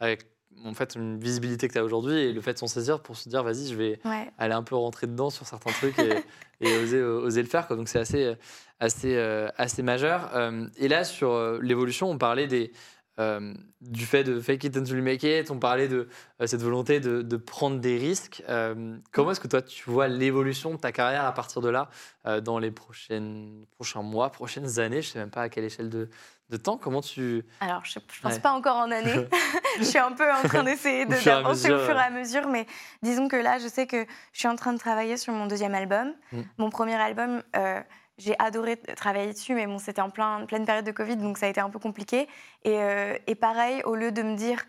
Avec 0.00 0.26
en 0.64 0.74
fait 0.74 0.94
une 0.94 1.18
visibilité 1.18 1.68
que 1.68 1.72
tu 1.72 1.78
as 1.78 1.84
aujourd'hui 1.84 2.14
et 2.16 2.32
le 2.32 2.40
fait 2.40 2.54
de 2.54 2.58
s'en 2.58 2.66
saisir 2.66 3.00
pour 3.00 3.16
se 3.16 3.28
dire, 3.28 3.42
vas-y, 3.42 3.66
je 3.68 3.74
vais, 3.74 3.98
Ouais. 4.04 4.30
aller 4.38 4.54
un 4.54 4.62
peu 4.62 4.74
rentrer 4.76 5.06
dedans 5.06 5.30
sur 5.30 5.46
certains 5.46 5.72
trucs 5.72 5.98
et, 5.98 6.12
et 6.60 6.76
oser, 6.78 7.02
oser 7.02 7.42
le 7.42 7.48
faire. 7.48 7.66
Quoi. 7.66 7.76
Donc 7.76 7.88
c'est 7.88 7.98
assez, 8.00 8.34
assez, 8.80 9.14
euh, 9.16 9.48
assez 9.56 9.82
majeur. 9.82 10.30
Euh, 10.34 10.66
et 10.76 10.88
là, 10.88 11.04
sur 11.04 11.32
euh, 11.32 11.58
l'évolution, 11.62 12.10
on 12.10 12.18
parlait 12.18 12.46
des, 12.46 12.72
euh, 13.20 13.52
du 13.80 14.06
fait 14.06 14.22
de 14.24 14.38
fake 14.40 14.64
it 14.64 14.76
until 14.76 14.96
you 14.96 15.02
make 15.02 15.22
it, 15.24 15.50
on 15.50 15.58
parlait 15.58 15.88
de 15.88 16.08
euh, 16.40 16.46
cette 16.46 16.62
volonté 16.62 17.00
de, 17.00 17.22
de 17.22 17.36
prendre 17.36 17.80
des 17.80 17.96
risques. 17.98 18.42
Euh, 18.48 18.96
comment 19.12 19.32
est-ce 19.32 19.40
que 19.40 19.48
toi, 19.48 19.60
tu 19.62 19.90
vois 19.90 20.06
l'évolution 20.06 20.72
de 20.72 20.76
ta 20.78 20.92
carrière 20.92 21.24
à 21.24 21.32
partir 21.34 21.60
de 21.60 21.68
là, 21.68 21.90
euh, 22.26 22.40
dans 22.40 22.58
les 22.60 22.70
prochaines, 22.70 23.64
prochains 23.74 24.02
mois, 24.02 24.30
prochaines 24.30 24.78
années? 24.78 25.02
Je 25.02 25.08
sais 25.10 25.18
même 25.18 25.30
pas 25.30 25.42
à 25.42 25.48
quelle 25.48 25.64
échelle 25.64 25.88
de, 25.90 26.08
de 26.50 26.56
temps. 26.56 26.76
Comment 26.78 27.00
tu... 27.02 27.44
Alors, 27.60 27.84
je, 27.84 27.98
je 28.12 28.20
pense 28.20 28.34
Ouais. 28.34 28.40
pas 28.40 28.52
encore 28.52 28.76
en 28.76 28.90
année. 28.90 29.28
je 29.78 29.84
suis 29.84 29.98
un 29.98 30.12
peu 30.12 30.30
en 30.32 30.42
train 30.42 30.62
d'essayer 30.62 31.04
de- 31.06 31.24
d'avancer 31.24 31.70
au 31.72 31.78
fur 31.78 31.94
et 31.96 32.00
à 32.02 32.10
mesure, 32.10 32.48
mais 32.48 32.66
disons 33.02 33.28
que 33.28 33.36
là, 33.36 33.58
je 33.58 33.68
sais 33.68 33.86
que 33.86 34.04
je 34.32 34.38
suis 34.38 34.48
en 34.48 34.56
train 34.56 34.72
de 34.72 34.78
travailler 34.78 35.16
sur 35.16 35.32
mon 35.32 35.46
deuxième 35.46 35.74
album. 35.74 36.14
Mm. 36.32 36.40
Mon 36.58 36.70
premier 36.70 36.94
album, 36.96 37.42
euh, 37.56 37.80
j'ai 38.16 38.34
adoré 38.38 38.76
travailler 38.96 39.32
dessus, 39.32 39.54
mais 39.54 39.66
bon, 39.66 39.78
c'était 39.78 40.00
en 40.00 40.10
plein, 40.10 40.44
pleine 40.46 40.64
période 40.64 40.84
de 40.86 40.90
Covid, 40.90 41.16
donc 41.16 41.38
ça 41.38 41.46
a 41.46 41.48
été 41.50 41.60
un 41.60 41.70
peu 41.70 41.78
compliqué. 41.78 42.28
Et, 42.64 42.78
euh, 42.82 43.16
et 43.26 43.34
pareil, 43.34 43.82
au 43.84 43.94
lieu 43.94 44.10
de 44.10 44.22
me 44.22 44.34
dire 44.36 44.64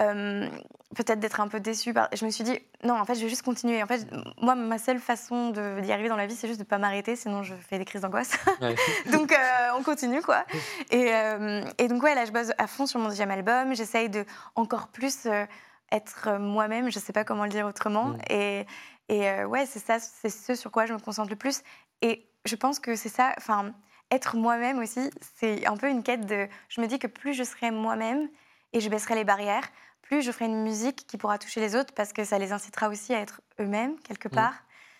euh, 0.00 0.48
peut-être 0.94 1.18
d'être 1.20 1.40
un 1.40 1.48
peu 1.48 1.60
déçue, 1.60 1.92
par- 1.92 2.08
je 2.12 2.24
me 2.24 2.30
suis 2.30 2.44
dit 2.44 2.58
non, 2.84 2.94
en 2.94 3.04
fait, 3.04 3.14
je 3.14 3.22
vais 3.22 3.28
juste 3.28 3.42
continuer. 3.42 3.82
En 3.82 3.86
fait, 3.86 4.06
moi, 4.40 4.54
ma 4.54 4.78
seule 4.78 4.98
façon 4.98 5.50
d'y 5.50 5.92
arriver 5.92 6.08
dans 6.08 6.16
la 6.16 6.26
vie, 6.26 6.34
c'est 6.34 6.48
juste 6.48 6.60
de 6.60 6.64
pas 6.64 6.78
m'arrêter, 6.78 7.16
sinon 7.16 7.42
je 7.42 7.54
fais 7.54 7.78
des 7.78 7.84
crises 7.84 8.02
d'angoisse. 8.02 8.36
Ouais. 8.60 8.74
donc 9.12 9.32
euh, 9.32 9.36
on 9.78 9.82
continue 9.82 10.22
quoi. 10.22 10.44
Et, 10.90 11.14
euh, 11.14 11.62
et 11.78 11.88
donc 11.88 12.02
ouais, 12.02 12.14
là 12.14 12.24
je 12.24 12.32
bosse 12.32 12.52
à 12.58 12.66
fond 12.66 12.86
sur 12.86 13.00
mon 13.00 13.08
deuxième 13.08 13.30
album. 13.30 13.74
J'essaye 13.74 14.08
de 14.08 14.24
encore 14.54 14.88
plus 14.88 15.26
euh, 15.26 15.44
être 15.92 16.38
moi-même. 16.38 16.90
Je 16.90 16.98
sais 16.98 17.12
pas 17.12 17.24
comment 17.24 17.44
le 17.44 17.50
dire 17.50 17.66
autrement. 17.66 18.08
Mm. 18.08 18.18
Et, 18.30 18.66
et 19.08 19.44
ouais, 19.44 19.66
c'est 19.66 19.78
ça, 19.78 19.98
c'est 19.98 20.30
ce 20.30 20.54
sur 20.54 20.70
quoi 20.70 20.86
je 20.86 20.92
me 20.92 20.98
concentre 20.98 21.30
le 21.30 21.36
plus. 21.36 21.62
Et 22.02 22.26
je 22.44 22.56
pense 22.56 22.78
que 22.80 22.96
c'est 22.96 23.08
ça. 23.08 23.32
Enfin, 23.38 23.72
être 24.10 24.36
moi-même 24.36 24.78
aussi, 24.78 25.10
c'est 25.36 25.66
un 25.66 25.76
peu 25.76 25.88
une 25.88 26.02
quête 26.02 26.26
de. 26.26 26.48
Je 26.68 26.80
me 26.80 26.86
dis 26.86 26.98
que 26.98 27.06
plus 27.06 27.34
je 27.34 27.42
serai 27.42 27.70
moi-même 27.70 28.28
et 28.72 28.80
je 28.80 28.88
baisserai 28.88 29.14
les 29.14 29.24
barrières, 29.24 29.64
plus 30.08 30.22
je 30.22 30.30
ferai 30.32 30.46
une 30.46 30.62
musique 30.62 31.06
qui 31.06 31.16
pourra 31.18 31.38
toucher 31.38 31.60
les 31.60 31.74
autres 31.76 31.92
parce 31.94 32.12
que 32.12 32.24
ça 32.24 32.38
les 32.38 32.52
incitera 32.52 32.88
aussi 32.88 33.14
à 33.14 33.20
être 33.20 33.40
eux-mêmes 33.60 33.98
quelque 34.00 34.28
part. 34.28 34.54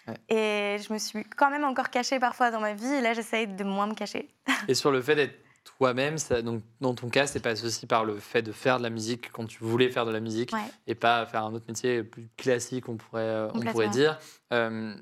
Ouais. 0.07 0.15
Et 0.29 0.79
je 0.83 0.93
me 0.93 0.99
suis 0.99 1.25
quand 1.25 1.51
même 1.51 1.65
encore 1.65 1.91
cachée 1.91 2.19
parfois 2.21 2.51
dans 2.51 2.61
ma 2.61 2.75
vie. 2.75 2.87
Et 2.87 3.01
là, 3.01 3.13
j'essaye 3.13 3.47
de 3.47 3.65
moins 3.65 3.87
me 3.87 3.95
cacher. 3.95 4.29
Et 4.69 4.75
sur 4.75 4.91
le 4.91 5.03
fait 5.03 5.15
d'être 5.17 5.35
toi-même, 5.79 6.17
donc 6.45 6.63
dans 6.81 6.95
ton 6.95 7.09
cas, 7.09 7.27
c'est 7.27 7.41
passe 7.41 7.65
aussi 7.65 7.87
par 7.87 8.05
le 8.05 8.19
fait 8.19 8.41
de 8.43 8.53
faire 8.53 8.79
de 8.79 8.85
la 8.85 8.91
musique 8.91 9.33
quand 9.33 9.47
tu 9.47 9.65
voulais 9.65 9.91
faire 9.91 10.07
de 10.07 10.13
la 10.13 10.21
musique 10.21 10.53
Ouais. 10.53 10.61
et 10.87 10.95
pas 10.95 11.27
faire 11.27 11.45
un 11.45 11.53
autre 11.55 11.65
métier 11.69 12.05
plus 12.05 12.29
classique, 12.37 12.89
on 12.89 12.97
pourrait, 12.97 13.23
euh, 13.23 13.49
on 13.53 13.61
pourrait 13.61 13.89
dire. 13.89 14.19
Euh, 14.53 14.95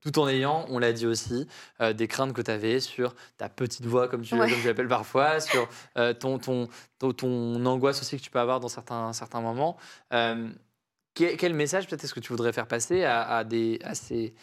tout 0.00 0.18
en 0.18 0.28
ayant, 0.28 0.64
on 0.68 0.78
l'a 0.78 0.92
dit 0.92 1.06
aussi, 1.06 1.46
euh, 1.80 1.92
des 1.92 2.08
craintes 2.08 2.32
que 2.32 2.42
tu 2.42 2.50
avais 2.50 2.80
sur 2.80 3.14
ta 3.38 3.48
petite 3.48 3.84
voix, 3.86 4.08
comme 4.08 4.22
tu, 4.22 4.34
Ouais. 4.34 4.48
comme 4.50 4.60
tu 4.60 4.66
l'appelles 4.66 4.88
parfois, 4.88 5.40
sur 5.40 5.68
euh, 5.98 6.12
ton, 6.14 6.38
ton, 6.38 6.68
ton, 6.98 7.12
ton 7.12 7.64
angoisse 7.66 8.00
aussi 8.00 8.16
que 8.18 8.22
tu 8.22 8.30
peux 8.30 8.38
avoir 8.40 8.60
dans 8.60 8.68
certains, 8.68 9.12
certains 9.12 9.40
moments. 9.40 9.76
Euh, 10.12 10.48
quel, 11.14 11.36
quel 11.36 11.54
message 11.54 11.86
peut-être 11.88 12.04
est-ce 12.04 12.14
que 12.14 12.20
tu 12.20 12.32
voudrais 12.32 12.52
faire 12.52 12.66
passer 12.68 13.04
à, 13.04 13.22
à 13.38 13.44
des, 13.44 13.78
à 13.84 13.94
ces 13.94 14.34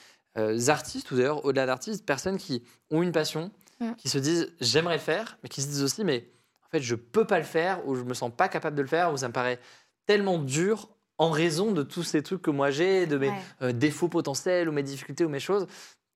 artistes, 0.67 1.11
ou 1.11 1.15
d'ailleurs 1.15 1.45
au-delà 1.45 1.65
d'artistes, 1.67 2.05
personnes 2.05 2.37
qui 2.37 2.63
ont 2.91 3.01
une 3.03 3.11
passion, 3.11 3.51
Mm. 3.79 3.93
qui 3.95 4.07
se 4.07 4.19
disent 4.19 4.53
j'aimerais 4.61 4.95
le 4.97 5.01
faire, 5.01 5.37
mais 5.41 5.49
qui 5.49 5.59
se 5.63 5.67
disent 5.67 5.81
aussi 5.83 6.03
mais 6.03 6.29
en 6.63 6.69
fait, 6.69 6.79
je 6.81 6.93
peux 6.93 7.25
pas 7.25 7.39
le 7.39 7.43
faire, 7.43 7.87
ou 7.87 7.95
je 7.95 8.03
me 8.03 8.13
sens 8.13 8.31
pas 8.35 8.47
capable 8.47 8.75
de 8.75 8.83
le 8.83 8.87
faire, 8.87 9.11
ou 9.11 9.17
ça 9.17 9.27
me 9.27 9.33
paraît 9.33 9.59
tellement 10.05 10.37
dur 10.37 10.89
en 11.17 11.29
raison 11.29 11.71
de 11.71 11.83
tous 11.83 12.03
ces 12.03 12.23
trucs 12.23 12.41
que 12.41 12.51
moi 12.51 12.71
j'ai, 12.71 13.05
de 13.05 13.17
mes 13.17 13.29
Ouais. 13.29 13.41
euh, 13.61 13.71
défauts 13.71 14.09
potentiels, 14.09 14.67
ou 14.69 14.71
mes 14.71 14.83
difficultés, 14.83 15.25
ou 15.25 15.29
mes 15.29 15.39
choses. 15.39 15.67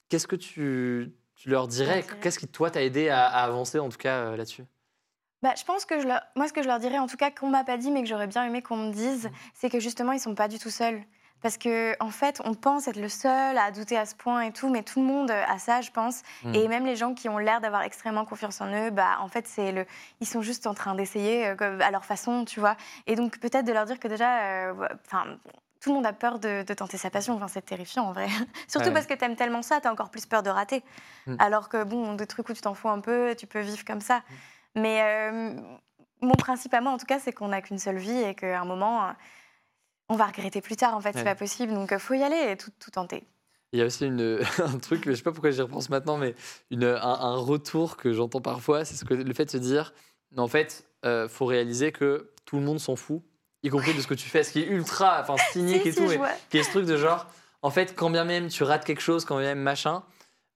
Qu'est-ce 0.10 0.28
que 0.28 0.36
tu, 0.36 1.14
tu 1.36 1.50
leur 1.50 1.68
dirais? 1.68 2.06
Qu'est-ce 2.22 2.40
qui, 2.40 2.48
toi, 2.48 2.72
t'a 2.72 2.82
aidé 2.84 3.10
à, 3.10 3.26
à 3.26 3.44
avancer, 3.44 3.80
en 3.80 3.90
tout 3.90 3.98
cas, 3.98 4.18
euh, 4.32 4.38
là-dessus? 4.38 4.64
Bah, 5.44 5.54
je 5.56 5.64
pense 5.64 5.86
que 5.86 6.00
je 6.02 6.08
leur... 6.08 6.22
moi, 6.36 6.48
ce 6.48 6.54
que 6.54 6.64
je 6.64 6.68
leur 6.68 6.80
dirais, 6.80 6.98
en 6.98 7.08
tout 7.08 7.18
cas, 7.18 7.30
qu'on 7.30 7.50
m'a 7.50 7.64
pas 7.64 7.78
dit, 7.78 7.92
mais 7.92 8.02
que 8.02 8.08
j'aurais 8.10 8.28
bien 8.28 8.44
aimé 8.46 8.62
qu'on 8.62 8.78
me 8.78 8.90
Mmh. 8.90 8.92
dise, 8.92 9.30
c'est 9.54 9.70
que 9.70 9.80
justement, 9.80 10.14
ils 10.14 10.20
sont 10.20 10.34
pas 10.36 10.48
du 10.48 10.58
tout 10.58 10.72
seuls. 10.72 11.04
Parce 11.42 11.58
que, 11.58 11.96
en 12.02 12.10
fait, 12.10 12.42
on 12.46 12.54
pense 12.56 12.88
être 12.88 13.00
le 13.00 13.10
seul 13.10 13.58
à 13.58 13.72
douter 13.72 13.98
à 13.98 14.06
ce 14.06 14.16
point 14.16 14.42
et 14.42 14.52
tout, 14.52 14.70
mais 14.70 14.82
tout 14.84 15.00
le 15.02 15.06
monde 15.06 15.30
a 15.32 15.60
ça, 15.60 15.82
je 15.82 15.92
pense. 15.92 16.24
Mm. 16.44 16.56
Et 16.56 16.68
même 16.68 16.86
les 16.86 16.96
gens 16.96 17.14
qui 17.14 17.30
ont 17.30 17.38
l'air 17.38 17.62
d'avoir 17.62 17.84
extrêmement 17.84 18.26
confiance 18.26 18.60
en 18.60 18.68
eux, 18.74 18.90
bah, 18.90 19.18
en 19.20 19.28
fait, 19.28 19.48
c'est 19.48 19.72
le, 19.72 19.86
ils 20.20 20.28
sont 20.28 20.42
juste 20.42 20.66
en 20.68 20.74
train 20.74 20.96
d'essayer 20.96 21.48
euh, 21.48 21.80
à 21.82 21.92
leur 21.92 22.06
façon, 22.06 22.44
tu 22.46 22.60
vois. 22.60 22.76
Et 23.06 23.16
donc, 23.16 23.40
peut-être 23.40 23.66
de 23.66 23.72
leur 23.74 23.86
dire 23.86 24.00
que 24.00 24.08
déjà, 24.08 24.40
euh, 24.46 24.88
enfin. 25.06 25.26
tout 25.80 25.90
le 25.90 25.96
monde 25.96 26.08
a 26.08 26.14
peur 26.14 26.40
de, 26.40 26.64
de 26.64 26.74
tenter 26.74 26.98
sa 26.98 27.12
passion. 27.12 27.36
Enfin, 27.36 27.48
c'est 27.48 27.62
terrifiant 27.66 28.06
en 28.06 28.14
vrai. 28.14 28.28
Surtout 28.68 28.88
Ouais. 28.88 28.94
parce 28.94 29.06
que 29.06 29.14
t'aimes 29.14 29.36
tellement 29.36 29.62
ça, 29.62 29.80
t'as 29.80 29.92
encore 29.92 30.10
plus 30.10 30.26
peur 30.26 30.42
de 30.42 30.50
rater. 30.50 30.84
Mm. 31.28 31.36
Alors 31.38 31.70
que 31.70 31.84
bon, 31.84 32.16
des 32.16 32.26
trucs 32.26 32.50
où 32.50 32.54
tu 32.54 32.62
t'en 32.62 32.74
fous 32.74 32.90
un 32.90 33.00
peu, 33.00 33.36
tu 33.38 33.46
peux 33.46 33.60
vivre 33.62 33.86
comme 33.86 33.98
Mm. 34.00 34.02
ça. 34.02 34.22
Mais 34.76 35.02
euh, 35.04 35.54
mon 36.22 36.34
principe 36.34 36.74
à 36.74 36.82
moi, 36.82 36.92
en 36.92 36.98
tout 36.98 37.06
cas, 37.06 37.20
c'est 37.20 37.32
qu'on 37.32 37.50
n'a 37.50 37.62
qu'une 37.62 37.78
seule 37.78 37.98
vie 37.98 38.22
et 38.24 38.34
qu'à 38.34 38.60
un 38.60 38.66
moment, 38.66 39.14
on 40.10 40.16
va 40.16 40.26
regretter 40.28 40.62
plus 40.62 40.76
tard. 40.76 40.96
En 40.96 41.02
fait, 41.02 41.10
Ouais. 41.10 41.16
c'est 41.20 41.24
pas 41.24 41.36
possible. 41.36 41.74
Donc, 41.74 41.90
il 41.92 42.00
faut 42.00 42.14
y 42.14 42.24
aller 42.24 42.52
et 42.52 42.58
tout, 42.58 42.72
tout 42.80 42.92
tenter. 42.92 43.24
Il 43.74 43.80
y 43.80 43.82
a 43.82 43.86
aussi 43.86 44.06
une, 44.06 44.40
un 44.60 44.78
truc, 44.80 45.04
je 45.10 45.14
sais 45.14 45.22
pas 45.24 45.32
pourquoi 45.32 45.52
j'y 45.52 45.62
repense 45.62 45.90
maintenant, 45.90 46.18
mais 46.18 46.36
une, 46.72 46.86
un, 46.86 47.02
un 47.02 47.36
retour 47.36 47.98
que 47.98 48.14
j'entends 48.14 48.42
parfois, 48.42 48.86
c'est 48.86 48.96
ce 48.96 49.04
que, 49.06 49.14
le 49.14 49.34
fait 49.34 49.46
de 49.46 49.52
se 49.52 49.58
dire, 49.58 49.94
mais 50.32 50.40
en 50.40 50.48
fait, 50.48 50.86
euh, 51.06 51.28
faut 51.28 51.46
réaliser 51.46 51.92
que 51.92 52.32
tout 52.46 52.56
le 52.58 52.62
monde 52.64 52.80
s'en 52.80 52.96
fout, 52.96 53.22
y 53.64 53.70
compris 53.70 53.94
de 53.94 54.00
ce 54.02 54.08
que 54.08 54.14
tu 54.14 54.30
fais, 54.30 54.44
ce 54.44 54.52
qui 54.54 54.62
est 54.62 54.68
ultra, 54.68 55.20
enfin 55.22 55.36
cynique 55.52 55.82
Si, 55.82 55.88
et 55.90 55.92
si, 55.92 55.98
tout, 55.98 56.08
mais 56.08 56.20
qui 56.50 56.58
est 56.60 56.64
ce 56.64 56.70
truc 56.72 56.86
de 56.86 56.96
genre, 56.96 57.28
en 57.62 57.70
fait, 57.70 57.94
quand 57.96 58.10
bien 58.10 58.24
même 58.24 58.48
tu 58.48 58.64
rates 58.64 58.86
quelque 58.86 59.02
chose, 59.02 59.26
quand 59.26 59.38
bien 59.38 59.48
même 59.50 59.60
machin, 59.62 60.04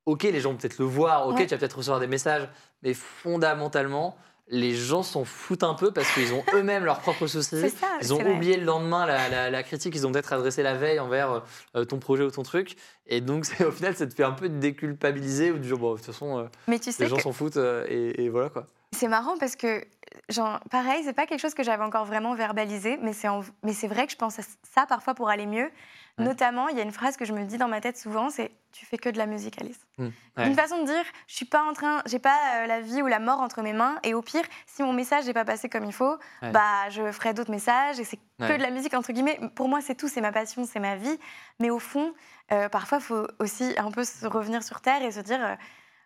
ok, 0.06 0.24
les 0.24 0.40
gens 0.40 0.52
vont 0.52 0.58
peut-être 0.58 0.80
le 0.80 0.86
voir, 0.86 1.28
ok, 1.28 1.36
Ouais. 1.36 1.46
tu 1.46 1.50
vas 1.54 1.58
peut-être 1.58 1.78
recevoir 1.78 2.00
des 2.00 2.08
messages, 2.08 2.48
mais 2.82 2.94
fondamentalement, 2.94 4.16
les 4.54 4.76
gens 4.76 5.02
s'en 5.02 5.24
foutent 5.26 5.64
un 5.64 5.74
peu 5.74 5.92
parce 5.92 6.12
qu'ils 6.14 6.34
ont 6.34 6.44
eux-mêmes 6.54 6.84
leurs 6.84 7.00
propres 7.00 7.26
soucis. 7.26 7.50
C'est 7.62 7.70
ça. 7.70 7.88
Ils 8.02 8.14
ont 8.14 8.20
oublié 8.36 8.58
le 8.58 8.66
lendemain 8.66 9.06
la, 9.06 9.30
la- 9.30 9.50
la 9.50 9.64
critique 9.64 9.94
qu'ils 9.94 10.06
ont 10.06 10.12
peut-être 10.12 10.34
adressée 10.34 10.62
la 10.62 10.76
veille 10.76 11.00
envers 11.00 11.42
euh, 11.78 11.86
ton 11.86 12.00
projet 12.00 12.24
ou 12.24 12.32
ton 12.32 12.44
truc. 12.44 12.76
Et 13.08 13.22
donc, 13.22 13.46
au 13.66 13.72
final, 13.72 13.96
ça 13.96 14.06
te 14.08 14.14
fait 14.14 14.24
un 14.24 14.32
peu 14.34 14.50
déculpabiliser 14.50 15.52
ou 15.52 15.58
du 15.58 15.68
genre, 15.68 15.80
bon, 15.80 15.92
de 15.94 15.98
toute 15.98 16.06
façon, 16.08 16.40
euh, 16.40 16.44
Mais 16.68 16.80
tu 16.80 16.92
sais 16.92 17.04
les 17.04 17.10
gens 17.10 17.16
que 17.16 17.22
s'en 17.24 17.32
foutent 17.32 17.58
euh, 17.58 17.86
et, 17.90 18.24
et 18.26 18.30
voilà 18.30 18.50
quoi. 18.50 18.68
C'est 18.94 19.08
marrant 19.08 19.38
parce 19.38 19.56
que, 19.56 19.86
genre, 20.30 20.60
pareil, 20.70 21.02
c'est 21.04 21.14
pas 21.14 21.26
quelque 21.26 21.40
chose 21.40 21.54
que 21.54 21.64
j'avais 21.64 21.84
encore 21.84 22.06
vraiment 22.06 22.34
verbalisé, 22.36 22.98
mais 23.02 23.14
c'est 23.14 23.28
en- 23.30 23.42
mais 23.64 23.74
c'est 23.74 23.88
vrai 23.88 24.06
que 24.06 24.12
je 24.12 24.18
pense 24.18 24.40
à 24.40 24.44
ça 24.74 24.86
parfois 24.86 25.14
pour 25.14 25.30
aller 25.30 25.46
mieux. 25.46 25.72
Ouais. 26.18 26.26
Notamment, 26.26 26.68
il 26.68 26.78
y 26.78 26.82
a 26.82 26.84
une 26.84 26.92
phrase 26.92 27.16
que 27.16 27.24
je 27.24 27.32
me 27.32 27.46
dis 27.46 27.58
dans 27.58 27.70
ma 27.70 27.80
tête 27.80 27.98
souvent, 27.98 28.30
c'est 28.30 28.52
tu 28.74 28.86
fais 28.86 28.98
que 28.98 29.10
de 29.10 29.18
la 29.18 29.26
musique, 29.26 29.60
Alice. 29.62 29.80
Mm. 29.98 30.08
Ouais. 30.38 30.48
Une 30.48 30.56
façon 30.56 30.80
de 30.82 30.86
dire, 30.86 31.04
je 31.28 31.36
suis 31.36 31.46
pas 31.46 31.64
en 31.64 31.74
train, 31.74 32.02
j'ai 32.06 32.20
pas 32.20 32.38
euh, 32.58 32.68
la 32.68 32.82
vie 32.82 33.02
ou 33.02 33.08
la 33.08 33.20
mort 33.20 33.40
entre 33.40 33.62
mes 33.62 33.74
mains, 33.74 33.98
et 34.04 34.14
au 34.14 34.22
pire, 34.22 34.44
si 34.66 34.84
mon 34.84 34.92
message 34.94 35.26
n'est 35.26 35.34
pas 35.34 35.46
passé 35.46 35.70
comme 35.70 35.86
il 35.86 35.94
faut, 35.94 36.18
Ouais. 36.42 36.52
bah 36.52 36.90
je 36.90 37.12
ferai 37.14 37.34
d'autres 37.34 37.52
messages 37.52 38.00
et 38.00 38.04
c'est 38.04 38.18
que 38.40 38.58
de 38.58 38.62
la 38.62 38.72
musique 38.72 38.94
entre 38.94 39.14
guillemets. 39.14 39.40
Pour 39.56 39.70
moi, 39.70 39.80
c'est 39.82 39.96
tout, 39.96 40.08
c'est 40.10 40.22
ma 40.22 40.32
passion, 40.34 40.66
c'est 40.66 40.80
ma 40.80 40.96
vie. 40.98 41.18
Mais 41.60 41.70
au 41.70 41.80
fond, 41.80 42.14
euh, 42.52 42.68
parfois, 42.70 42.98
il 42.98 43.04
faut 43.04 43.28
aussi 43.40 43.74
un 43.78 43.92
peu 43.92 44.04
se 44.04 44.26
revenir 44.28 44.64
sur 44.64 44.82
terre 44.82 45.02
et 45.02 45.12
se 45.12 45.22
dire. 45.22 45.40
euh, 45.44 45.56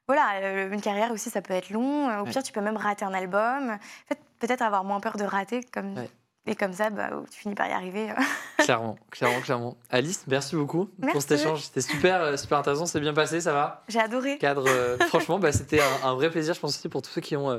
voilà, 0.07 0.35
euh, 0.41 0.71
une 0.71 0.81
carrière 0.81 1.11
aussi, 1.11 1.29
ça 1.29 1.41
peut 1.41 1.53
être 1.53 1.69
long. 1.69 2.07
Au 2.19 2.23
Ouais. 2.23 2.31
pire, 2.31 2.43
tu 2.43 2.51
peux 2.53 2.61
même 2.61 2.77
rater 2.77 3.05
un 3.05 3.13
album. 3.13 3.71
En 3.71 4.07
fait, 4.07 4.19
peut-être 4.39 4.61
avoir 4.61 4.83
moins 4.83 4.99
peur 4.99 5.17
de 5.17 5.23
rater. 5.23 5.61
Comme... 5.73 5.95
Ouais. 5.97 6.09
Et 6.47 6.53
comme 6.55 6.73
ça, 6.73 6.91
bah, 6.91 7.09
tu 7.31 7.39
finis 7.39 7.55
par 7.55 7.67
y 7.67 7.71
arriver. 7.71 8.09
Clairement, 8.59 8.97
clairement, 9.11 9.41
clairement. 9.41 9.77
Alice, 9.89 10.25
merci 10.27 10.55
beaucoup 10.55 10.85
pour 11.11 11.21
cet 11.21 11.31
échange. 11.39 11.61
C'était 11.63 11.81
super, 11.81 12.21
euh, 12.21 12.37
super 12.37 12.57
intéressant. 12.59 12.85
C'est 12.85 12.99
bien 12.99 13.13
passé, 13.15 13.41
ça 13.41 13.51
va? 13.51 13.83
J'ai 13.87 13.99
adoré. 13.99 14.37
cadre. 14.37 14.65
euh, 14.67 14.97
franchement, 15.07 15.39
bah, 15.39 15.51
c'était 15.51 15.81
un, 15.81 16.07
un 16.07 16.13
vrai 16.15 16.29
plaisir, 16.29 16.53
je 16.53 16.59
pense 16.59 16.75
aussi 16.75 16.87
pour 16.87 17.01
tous 17.01 17.09
ceux 17.11 17.21
qui 17.21 17.35
ont, 17.35 17.49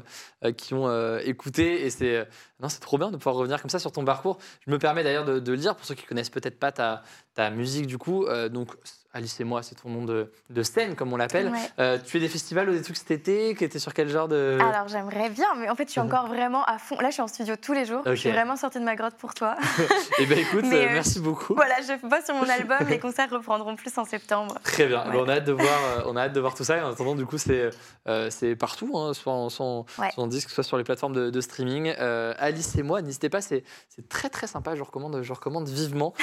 euh, 0.45 0.53
qui 0.53 0.73
ont 0.75 0.87
euh, 0.89 1.19
écouté. 1.25 1.85
Et 1.85 1.91
c'est 1.91 2.27
non, 2.61 2.69
c'est 2.69 2.79
trop 2.81 2.97
bien 2.97 3.11
de 3.11 3.17
pouvoir 3.17 3.35
revenir 3.37 3.61
comme 3.61 3.71
ça 3.71 3.79
sur 3.81 3.91
ton 3.93 4.05
parcours. 4.05 4.39
Je 4.67 4.71
me 4.71 4.79
permets 4.79 5.03
d'ailleurs 5.05 5.25
de, 5.25 5.57
dire 5.57 5.75
pour 5.77 5.85
ceux 5.85 5.95
qui 5.97 6.07
connaissent 6.07 6.31
peut-être 6.31 6.59
pas 6.59 6.71
ta, 6.73 7.03
ta 7.35 7.51
musique 7.51 7.87
du 7.89 7.99
coup. 7.99 8.25
donc 8.51 8.71
Alice 9.17 9.41
et 9.41 9.45
moi, 9.45 9.63
c'est 9.63 9.75
ton 9.77 9.89
nom 9.89 10.05
de, 10.05 10.31
de 10.51 10.63
scène 10.63 10.95
comme 10.95 11.13
on 11.13 11.17
l'appelle. 11.17 11.49
Ouais. 11.49 11.59
Euh, 11.79 11.99
tu 11.99 12.11
fais 12.11 12.21
des 12.21 12.29
festivals 12.29 12.69
ou 12.69 12.73
des 12.73 12.83
trucs 12.83 12.97
cet 12.99 13.11
été? 13.11 13.55
Qui 13.55 13.65
étaient 13.65 13.79
sur 13.79 13.95
quel 13.95 14.09
genre 14.09 14.29
de 14.29 14.59
Alors 14.61 14.89
j'aimerais 14.89 15.31
bien, 15.31 15.47
mais 15.59 15.69
en 15.71 15.75
fait 15.75 15.87
je 15.87 15.93
suis 15.93 16.01
Mhm. 16.01 16.07
encore 16.07 16.27
vraiment 16.29 16.63
à 16.65 16.79
fond. 16.79 16.97
Là 17.01 17.09
je 17.09 17.15
suis 17.15 17.23
en 17.23 17.27
studio 17.29 17.57
tous 17.57 17.73
les 17.73 17.85
jours. 17.87 18.03
Je 18.05 18.15
suis 18.15 18.31
vraiment 18.31 18.57
sortie 18.57 18.79
de 18.79 18.85
ma 18.85 18.95
grotte 18.95 19.15
pour 19.17 19.33
toi. 19.35 19.57
Eh 20.19 20.27
ben 20.27 20.39
écoute, 20.39 20.65
Mais, 20.69 20.77
euh, 20.87 20.89
euh, 20.89 20.93
merci 20.95 21.21
beaucoup. 21.21 21.55
voilà, 21.55 21.75
je 21.81 22.07
bosse 22.07 22.25
sur 22.25 22.35
mon 22.35 22.49
album. 22.49 22.79
Les 22.89 22.99
concerts 22.99 23.29
reprendront 23.31 23.77
plus 23.77 23.97
en 23.99 24.05
septembre. 24.05 24.57
Très 24.65 24.87
bien. 24.87 25.09
Ouais. 25.11 25.17
On, 25.19 25.29
a 25.29 25.35
hâte 25.35 25.45
de 25.45 25.53
voir, 25.53 26.05
on 26.07 26.17
a 26.17 26.23
hâte 26.23 26.33
de 26.33 26.41
voir 26.41 26.55
tout 26.55 26.65
ça. 26.65 26.77
Et 26.79 26.81
en 26.83 26.91
attendant, 26.91 27.15
du 27.15 27.27
coup, 27.27 27.39
c'est 27.39 27.71
euh, 28.09 28.31
partout, 28.59 28.97
hein, 28.99 29.13
soit, 29.15 29.33
en, 29.33 29.49
soit, 29.51 29.67
en, 29.67 29.87
Ouais. 29.99 30.11
soit 30.13 30.23
en 30.25 30.27
disque, 30.27 30.51
soit 30.51 30.65
sur 30.65 30.77
les 30.79 30.85
plateformes 30.85 31.13
de, 31.15 31.31
de 31.31 31.41
streaming. 31.41 31.95
Alice 32.39 32.77
et 32.77 32.83
moi, 32.83 33.03
n'hésitez 33.03 33.29
pas, 33.29 33.41
c'est 33.41 33.65
très 34.09 34.29
très 34.29 34.47
sympa. 34.47 34.75
Je 34.75 34.83
recommande, 34.83 35.21
je 35.23 35.33
recommande 35.33 35.69
vivement. 35.69 36.15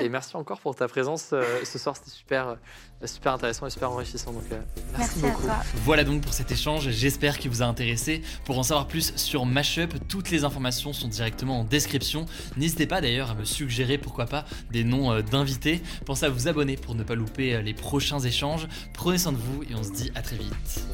Et 0.00 0.08
merci 0.08 0.36
encore 0.36 0.60
pour 0.60 0.74
ta 0.74 0.86
présence 0.88 1.34
ce 1.64 1.78
soir. 1.78 1.96
C'était 1.96 2.10
super, 2.10 2.39
euh, 2.48 3.06
super 3.06 3.34
intéressant 3.34 3.66
et 3.66 3.70
super 3.70 3.90
enrichissant. 3.90 4.32
Donc, 4.32 4.44
euh, 4.52 4.60
merci, 4.96 5.18
Merci, 5.20 5.26
à 5.26 5.28
beaucoup. 5.30 5.42
toi. 5.46 5.56
Voilà 5.84 6.04
donc 6.04 6.22
pour 6.22 6.32
cet 6.32 6.50
échange, 6.52 6.88
j'espère 6.90 7.38
qu'il 7.38 7.50
vous 7.50 7.62
a 7.62 7.66
intéressé. 7.66 8.22
Pour 8.44 8.58
en 8.58 8.62
savoir 8.62 8.86
plus 8.86 9.12
sur 9.16 9.46
Mashup, 9.46 9.94
toutes 10.08 10.30
les 10.30 10.44
informations 10.44 10.92
sont 10.92 11.08
directement 11.08 11.60
en 11.60 11.64
description. 11.64 12.26
N'hésitez 12.56 12.86
pas 12.86 13.00
d'ailleurs 13.00 13.30
à 13.30 13.34
me 13.34 13.44
suggérer 13.44 13.98
pourquoi 13.98 14.26
pas 14.26 14.44
des 14.70 14.84
noms 14.84 15.12
euh, 15.12 15.22
d'invités. 15.22 15.82
Pensez 16.06 16.26
à 16.26 16.30
vous 16.30 16.48
abonner 16.48 16.76
pour 16.76 16.94
ne 16.94 17.02
pas 17.02 17.14
louper 17.14 17.62
les 17.62 17.74
prochains 17.74 18.20
échanges. 18.20 18.66
Prenez 18.94 19.18
soin 19.18 19.32
de 19.32 19.38
vous 19.38 19.62
et 19.64 19.74
on 19.74 19.82
se 19.82 19.92
dit 19.92 20.10
à 20.14 20.22
très 20.22 20.36
vite. 20.36 20.84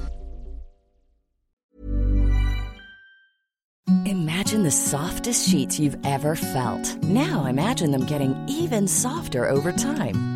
Imagine 4.04 4.62
the 4.64 4.70
softest 4.70 5.48
sheets 5.48 5.78
you've 5.78 5.96
ever 6.04 6.35
felt. 6.37 6.96
Now 7.04 7.46
imagine 7.46 7.90
them 7.92 8.04
getting 8.04 8.35
even 8.48 8.87
softer 8.88 9.48
over 9.48 9.72
time. 9.72 10.36